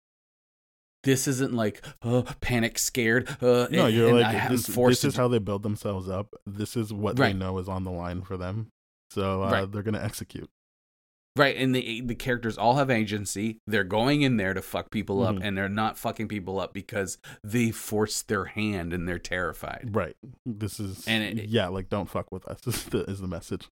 this 1.03 1.27
isn't 1.27 1.53
like 1.53 1.85
uh, 2.01 2.23
panic 2.41 2.77
scared. 2.79 3.29
Uh, 3.41 3.67
No, 3.71 3.85
and- 3.85 3.95
you're 3.95 4.09
and 4.09 4.19
like 4.19 4.35
I 4.35 4.47
this, 4.49 4.67
forced 4.67 5.03
this 5.03 5.13
is 5.13 5.17
how 5.17 5.27
they 5.27 5.39
build 5.39 5.63
themselves 5.63 6.09
up. 6.09 6.33
This 6.45 6.75
is 6.75 6.91
what 6.93 7.17
Right. 7.19 7.27
they 7.33 7.33
know 7.37 7.57
is 7.59 7.69
on 7.69 7.83
the 7.83 7.91
line 7.91 8.21
for 8.23 8.35
them. 8.37 8.67
So 9.11 9.43
uh, 9.43 9.51
Right. 9.51 9.71
they're 9.71 9.83
gonna 9.83 10.01
execute. 10.03 10.49
right, 11.37 11.55
and 11.55 11.73
the 11.75 12.01
the 12.01 12.15
characters 12.15 12.57
all 12.57 12.75
have 12.77 12.89
agency. 12.89 13.59
They're 13.67 13.83
going 13.83 14.23
in 14.23 14.37
there 14.37 14.55
to 14.55 14.61
fuck 14.61 14.89
people 14.89 15.21
up, 15.23 15.35
Mhm. 15.35 15.41
and 15.43 15.57
they're 15.57 15.69
not 15.69 15.95
fucking 15.97 16.27
people 16.29 16.59
up 16.59 16.73
because 16.73 17.19
they 17.43 17.69
forced 17.69 18.27
their 18.27 18.45
hand 18.45 18.91
and 18.91 19.07
they're 19.07 19.19
terrified. 19.19 19.91
Right. 19.93 20.15
This 20.47 20.79
is 20.79 21.07
And 21.07 21.39
it- 21.39 21.47
yeah, 21.49 21.67
like 21.67 21.89
don't 21.89 22.09
fuck 22.09 22.31
with 22.31 22.43
us 22.47 22.59
is 22.67 22.83
the, 22.85 23.03
is 23.03 23.19
the 23.19 23.27
message. 23.27 23.69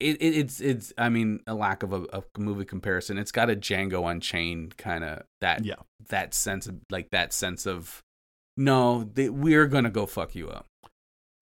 It, 0.00 0.16
it 0.22 0.36
it's 0.36 0.60
it's 0.60 0.92
I 0.98 1.08
mean 1.10 1.40
a 1.46 1.54
lack 1.54 1.82
of 1.82 1.92
a, 1.92 2.04
a 2.12 2.22
movie 2.38 2.64
comparison. 2.64 3.18
It's 3.18 3.32
got 3.32 3.50
a 3.50 3.54
Django 3.56 4.10
Unchained 4.10 4.76
kind 4.78 5.04
of 5.04 5.22
that 5.40 5.64
Yeah. 5.64 5.74
that 6.08 6.32
sense 6.34 6.66
of 6.66 6.76
like 6.90 7.10
that 7.10 7.32
sense 7.32 7.66
of 7.66 8.00
no, 8.56 9.04
they, 9.14 9.28
we're 9.28 9.66
gonna 9.66 9.90
go 9.90 10.06
fuck 10.06 10.34
you 10.34 10.48
up. 10.48 10.66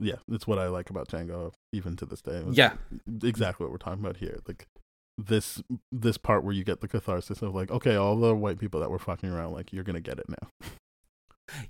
Yeah, 0.01 0.17
it's 0.31 0.47
what 0.47 0.59
I 0.59 0.69
like 0.69 0.91
about 0.91 1.09
Django 1.09 1.53
even 1.73 1.97
to 1.97 2.07
this 2.07 2.21
day. 2.21 2.43
Yeah. 2.51 2.75
exactly 3.23 3.65
what 3.65 3.73
we're 3.73 3.79
talking 3.79 4.05
about 4.05 4.19
here. 4.19 4.39
Like 4.47 4.67
this 5.17 5.61
this 5.91 6.17
part 6.19 6.45
where 6.45 6.53
you 6.55 6.63
get 6.65 6.81
the 6.81 6.87
catharsis 6.89 7.43
of 7.43 7.55
like, 7.55 7.71
okay, 7.71 7.97
all 7.97 8.17
the 8.17 8.35
white 8.35 8.59
people 8.59 8.79
that 8.81 8.91
were 8.91 8.99
fucking 9.01 9.31
around, 9.31 9.53
like 9.53 9.73
you're 9.73 9.83
gonna 9.85 10.01
get 10.01 10.19
it 10.19 10.27
now. 10.29 10.69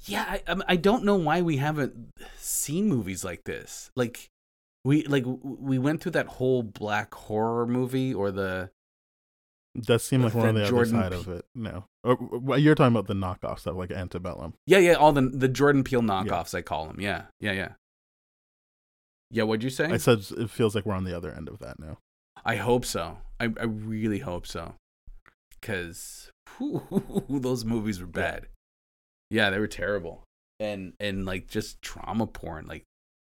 Yeah, 0.07 0.25
I, 0.29 0.43
I- 0.53 0.63
I 0.69 0.77
don't 0.77 1.05
know 1.05 1.15
why 1.17 1.41
we 1.43 1.57
haven't 1.59 2.11
seen 2.39 2.89
movies 2.89 3.25
like 3.25 3.45
this. 3.45 3.91
Like 3.95 4.29
we 4.85 5.05
like 5.05 5.25
we 5.43 5.79
went 5.79 6.01
through 6.01 6.13
that 6.13 6.27
whole 6.27 6.63
black 6.63 7.13
horror 7.15 7.67
movie 7.67 8.15
or 8.15 8.31
the 8.31 8.71
does 9.81 10.03
seem 10.03 10.23
like 10.23 10.35
we're 10.35 10.49
on 10.49 10.55
the 10.55 10.67
Jordan 10.67 10.97
other 10.97 11.17
side 11.17 11.25
Pe- 11.27 11.33
of 11.33 11.39
it 11.39 11.45
No, 11.55 11.85
Or, 12.03 12.59
you're 12.59 12.75
talking 12.75 12.95
about 12.97 13.07
the 13.07 13.15
knockoff 13.15 13.61
stuff 13.61 13.77
like 13.77 13.91
Antebellum. 13.91 14.55
yeah 14.67 14.79
yeah 14.79 14.95
all 14.95 15.13
the 15.13 15.23
the 15.23 15.49
Jordan 15.49 15.85
Peele 15.85 16.01
knockoffs 16.03 16.55
I 16.55 16.63
call 16.63 16.87
them. 16.87 17.01
Yeah 17.01 17.25
yeah 17.41 17.53
yeah. 17.53 17.69
Yeah, 19.31 19.43
what'd 19.43 19.63
you 19.63 19.69
say? 19.71 19.85
I 19.85 19.99
said 19.99 20.21
it 20.39 20.49
feels 20.51 20.75
like 20.75 20.87
we're 20.87 20.95
on 20.95 21.05
the 21.05 21.15
other 21.15 21.31
end 21.31 21.49
of 21.49 21.59
that 21.59 21.79
now. 21.79 21.99
I 22.47 22.57
hope 22.57 22.85
so. 22.87 23.19
I 23.39 23.45
I 23.61 23.65
really 23.65 24.21
hope 24.21 24.47
so. 24.47 24.75
Cause 25.61 26.31
those 27.29 27.65
movies 27.65 28.01
were 28.01 28.07
bad. 28.07 28.47
Yeah, 29.31 29.51
they 29.51 29.59
were 29.59 29.67
terrible. 29.67 30.25
And 30.59 30.95
and 30.99 31.27
like 31.27 31.47
just 31.47 31.83
trauma 31.83 32.27
porn, 32.27 32.67
like 32.67 32.85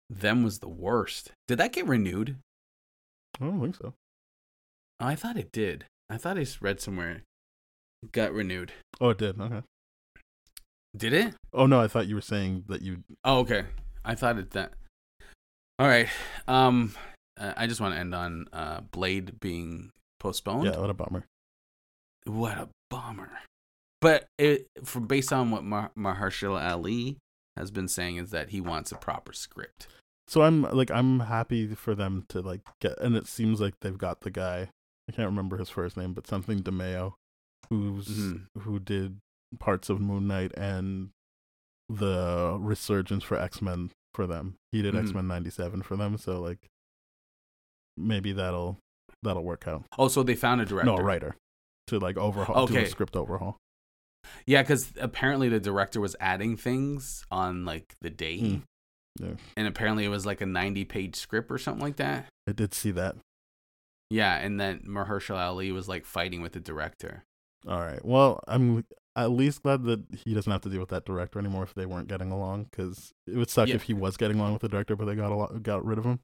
them 0.10 0.44
was 0.44 0.60
the 0.60 0.70
worst. 0.70 1.32
Did 1.48 1.58
that 1.58 1.74
get 1.74 1.88
renewed? 1.88 2.38
I 3.40 3.46
don't 3.46 3.62
think 3.62 3.76
so. 3.76 3.94
Oh, 5.00 5.06
I 5.06 5.16
thought 5.16 5.38
it 5.38 5.52
did. 5.52 5.86
I 6.10 6.18
thought 6.18 6.38
I 6.38 6.46
read 6.62 6.80
somewhere 6.80 7.12
it 7.12 7.22
got 8.12 8.34
renewed. 8.34 8.72
Oh, 9.02 9.10
it 9.10 9.18
did. 9.18 9.40
Okay. 9.40 9.62
Did 10.96 11.14
it? 11.14 11.34
Oh 11.54 11.66
no, 11.66 11.82
I 11.82 11.88
thought 11.88 12.08
you 12.08 12.16
were 12.16 12.22
saying 12.22 12.66
that 12.68 12.82
you. 12.82 13.04
Oh, 13.24 13.40
okay. 13.40 13.66
I 14.04 14.16
thought 14.16 14.38
it 14.38 14.52
that. 14.52 14.74
All 15.78 15.88
right. 15.88 16.08
Um, 16.48 16.94
uh, 17.40 17.54
I 17.58 17.68
just 17.68 17.82
want 17.82 17.94
to 17.96 18.00
end 18.00 18.16
on 18.16 18.48
uh 18.54 18.82
Blade 18.92 19.40
being 19.40 19.92
postponed. 20.20 20.66
Yeah, 20.66 20.80
what 20.80 20.90
a 20.90 20.94
bummer. 20.94 21.26
What 22.26 22.58
a 22.58 22.70
bummer. 22.90 23.32
But 24.00 24.28
it 24.38 24.68
from 24.84 25.08
based 25.08 25.34
on 25.34 25.52
what 25.52 25.64
Mar- 25.64 25.92
Mahershala 25.98 26.72
Ali 26.72 27.18
has 27.58 27.72
been 27.72 27.88
saying 27.88 28.18
is 28.18 28.32
that 28.32 28.50
he 28.50 28.60
wants 28.62 28.92
a 28.92 28.96
proper 28.98 29.34
script. 29.34 29.88
So 30.28 30.42
I'm 30.42 30.64
like 30.64 30.90
I'm 30.92 31.22
happy 31.22 31.68
for 31.76 31.94
them 31.96 32.26
to 32.30 32.42
like 32.42 32.62
get, 32.82 33.00
and 33.00 33.16
it 33.16 33.28
seems 33.28 33.62
like 33.62 33.76
they've 33.82 33.98
got 33.98 34.22
the 34.22 34.32
guy. 34.32 34.70
I 35.08 35.12
can't 35.12 35.28
remember 35.30 35.58
his 35.58 35.70
first 35.70 35.96
name, 35.98 36.14
but 36.14 36.26
something 36.28 36.64
DeMayo, 36.64 37.14
who's 37.70 38.08
Mhm. 38.08 38.48
who 38.60 38.80
did 38.80 39.20
parts 39.60 39.90
of 39.90 40.02
Moon 40.02 40.28
Knight 40.28 40.52
and 40.58 41.12
the 41.88 42.58
resurgence 42.60 43.24
for 43.24 43.38
X 43.38 43.62
Men 43.62 43.92
for 44.16 44.26
them. 44.26 44.56
He 44.72 44.82
did 44.82 44.96
Mhm. 44.96 45.02
X 45.04 45.14
Men 45.14 45.28
'97 45.28 45.84
for 45.84 45.96
them, 45.96 46.18
so 46.18 46.42
like 46.42 46.68
maybe 47.98 48.32
that'll 48.32 48.80
that'll 49.22 49.44
work 49.44 49.68
out. 49.68 49.86
Oh, 49.98 50.08
so 50.08 50.24
they 50.24 50.36
found 50.36 50.62
a 50.62 50.66
director. 50.66 50.92
No, 50.92 50.98
a 50.98 51.04
writer 51.04 51.36
to 51.88 52.00
like 52.00 52.18
overhaul, 52.18 52.66
do 52.68 52.74
Okay. 52.74 52.86
a 52.86 52.90
script 52.90 53.16
overhaul. 53.16 53.58
Yeah, 54.46 54.62
because 54.64 54.92
apparently 55.00 55.50
the 55.50 55.60
director 55.60 56.00
was 56.02 56.16
adding 56.20 56.58
things 56.58 57.24
on 57.32 57.66
like 57.66 57.96
the 58.02 58.10
day, 58.10 58.40
Hmm. 58.40 58.58
Yeah. 59.20 59.36
and 59.56 59.68
apparently 59.68 60.04
it 60.06 60.10
was 60.10 60.26
like 60.26 60.42
a 60.42 60.46
ninety-page 60.46 61.16
script 61.16 61.50
or 61.52 61.58
something 61.58 61.84
like 61.84 61.96
that. 61.98 62.28
I 62.48 62.52
did 62.52 62.74
see 62.74 62.92
that. 62.92 63.16
Yeah, 64.10 64.36
and 64.38 64.60
then 64.60 64.82
Mahershala 64.88 65.40
Ali 65.48 65.72
was 65.72 65.88
like 65.88 66.06
fighting 66.06 66.42
with 66.42 66.52
the 66.54 66.60
director. 66.60 67.24
All 67.68 67.80
right. 67.80 68.04
Well, 68.06 68.40
I'm 68.48 68.86
at 69.16 69.32
least 69.32 69.64
glad 69.64 69.84
that 69.86 70.04
he 70.26 70.34
doesn't 70.36 70.52
have 70.52 70.62
to 70.62 70.70
deal 70.70 70.80
with 70.82 70.90
that 70.90 71.06
director 71.06 71.40
anymore 71.40 71.64
if 71.64 71.74
they 71.74 71.86
weren't 71.88 72.08
getting 72.08 72.32
along. 72.32 72.68
Because 72.70 73.12
it 73.26 73.36
would 73.36 73.50
suck 73.50 73.68
Yeah. 73.70 73.76
if 73.76 73.84
he 73.84 73.94
was 73.94 74.18
getting 74.18 74.38
along 74.38 74.54
with 74.54 74.62
the 74.62 74.70
director, 74.70 74.96
but 74.96 75.06
they 75.06 75.16
got 75.16 75.32
a 75.32 75.36
lot, 75.36 75.64
got 75.64 75.84
rid 75.84 75.98
of 75.98 76.04
him. 76.06 76.20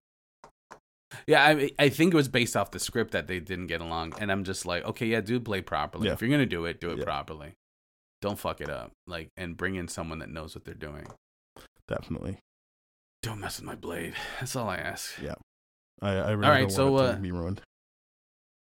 Yeah, 1.28 1.44
I 1.44 1.72
I 1.80 1.90
think 1.90 2.14
it 2.14 2.18
was 2.18 2.28
based 2.30 2.56
off 2.56 2.72
the 2.72 2.80
script 2.80 3.12
that 3.12 3.28
they 3.28 3.40
didn't 3.40 3.68
get 3.68 3.82
along, 3.82 4.14
and 4.20 4.32
I'm 4.32 4.44
just 4.44 4.66
like, 4.66 4.84
okay, 4.86 5.08
yeah, 5.08 5.20
do 5.22 5.40
play 5.40 5.62
properly. 5.62 6.08
Yeah. 6.08 6.14
If 6.14 6.22
you're 6.22 6.30
gonna 6.30 6.46
do 6.46 6.66
it, 6.66 6.80
do 6.80 6.92
it 6.92 7.00
Yeah. 7.00 7.04
properly. 7.04 7.54
Don't 8.22 8.40
fuck 8.40 8.62
it 8.62 8.70
up. 8.70 8.92
Like, 9.08 9.30
and 9.36 9.58
bring 9.58 9.76
in 9.76 9.88
someone 9.88 10.20
that 10.20 10.30
knows 10.30 10.56
what 10.56 10.64
they're 10.64 10.74
doing. 10.74 11.08
Definitely. 11.88 12.38
Don't 13.24 13.40
mess 13.40 13.60
with 13.60 13.66
my 13.66 13.76
blade. 13.76 14.14
That's 14.40 14.56
all 14.56 14.70
I 14.70 14.78
ask. 14.78 15.20
Yeah. 15.22 15.36
I, 16.02 16.12
I 16.12 16.32
really 16.32 16.46
All 16.46 16.52
right, 16.52 16.62
don't 16.62 16.72
so, 16.72 16.96
uh, 16.96 17.16
to 17.16 17.20
be 17.20 17.32
ruined. 17.32 17.62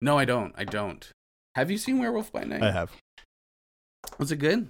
No, 0.02 0.18
I 0.18 0.26
don't. 0.26 0.54
I 0.58 0.66
don't. 0.66 1.10
Have 1.56 1.72
you 1.72 1.78
seen 1.78 2.00
Werewolf 2.00 2.32
by 2.32 2.43
Night? 2.43 2.62
I 2.62 2.72
have. 2.72 2.91
Was 4.20 4.32
it 4.32 4.38
good? 4.38 4.70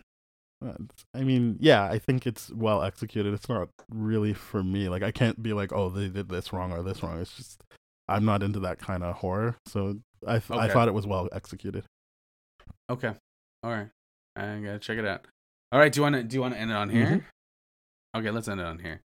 Uh, 0.65 0.73
I 1.13 1.23
mean, 1.23 1.57
yeah, 1.59 1.83
I 1.83 1.99
think 1.99 2.25
it's 2.25 2.49
well 2.51 2.83
executed. 2.83 3.33
It's 3.33 3.49
not 3.49 3.67
really 3.89 4.33
for 4.33 4.63
me. 4.63 4.87
Like, 4.87 5.03
I 5.03 5.11
can't 5.11 5.41
be 5.41 5.51
like, 5.51 5.73
oh, 5.73 5.89
they 5.89 6.07
did 6.07 6.29
this 6.29 6.53
wrong 6.53 6.71
or 6.71 6.83
this 6.83 7.03
wrong. 7.03 7.19
It's 7.19 7.35
just, 7.35 7.63
I'm 8.07 8.23
not 8.23 8.43
into 8.43 8.59
that 8.59 8.79
kind 8.79 9.03
of 9.03 9.15
horror. 9.15 9.57
So 9.67 9.99
I, 10.25 10.39
th- 10.39 10.57
I 10.57 10.69
thought 10.69 10.87
it 10.87 10.93
was 10.93 11.05
well 11.05 11.27
executed. 11.33 11.83
Okay. 12.89 13.13
All 13.63 13.71
right. 13.71 13.89
I 14.35 14.59
gotta 14.59 14.79
check 14.79 14.97
it 14.97 15.05
out. 15.05 15.25
All 15.71 15.79
right. 15.79 15.91
Do 15.91 15.99
you 15.99 16.03
want 16.03 16.15
to? 16.15 16.23
Do 16.23 16.35
you 16.35 16.41
want 16.41 16.53
to 16.53 16.59
end 16.59 16.71
it 16.71 16.75
on 16.77 16.89
here? 16.89 17.05
Mhm. 17.05 18.19
Okay. 18.19 18.31
Let's 18.31 18.47
end 18.47 18.59
it 18.61 18.65
on 18.65 18.79
here. 18.79 19.01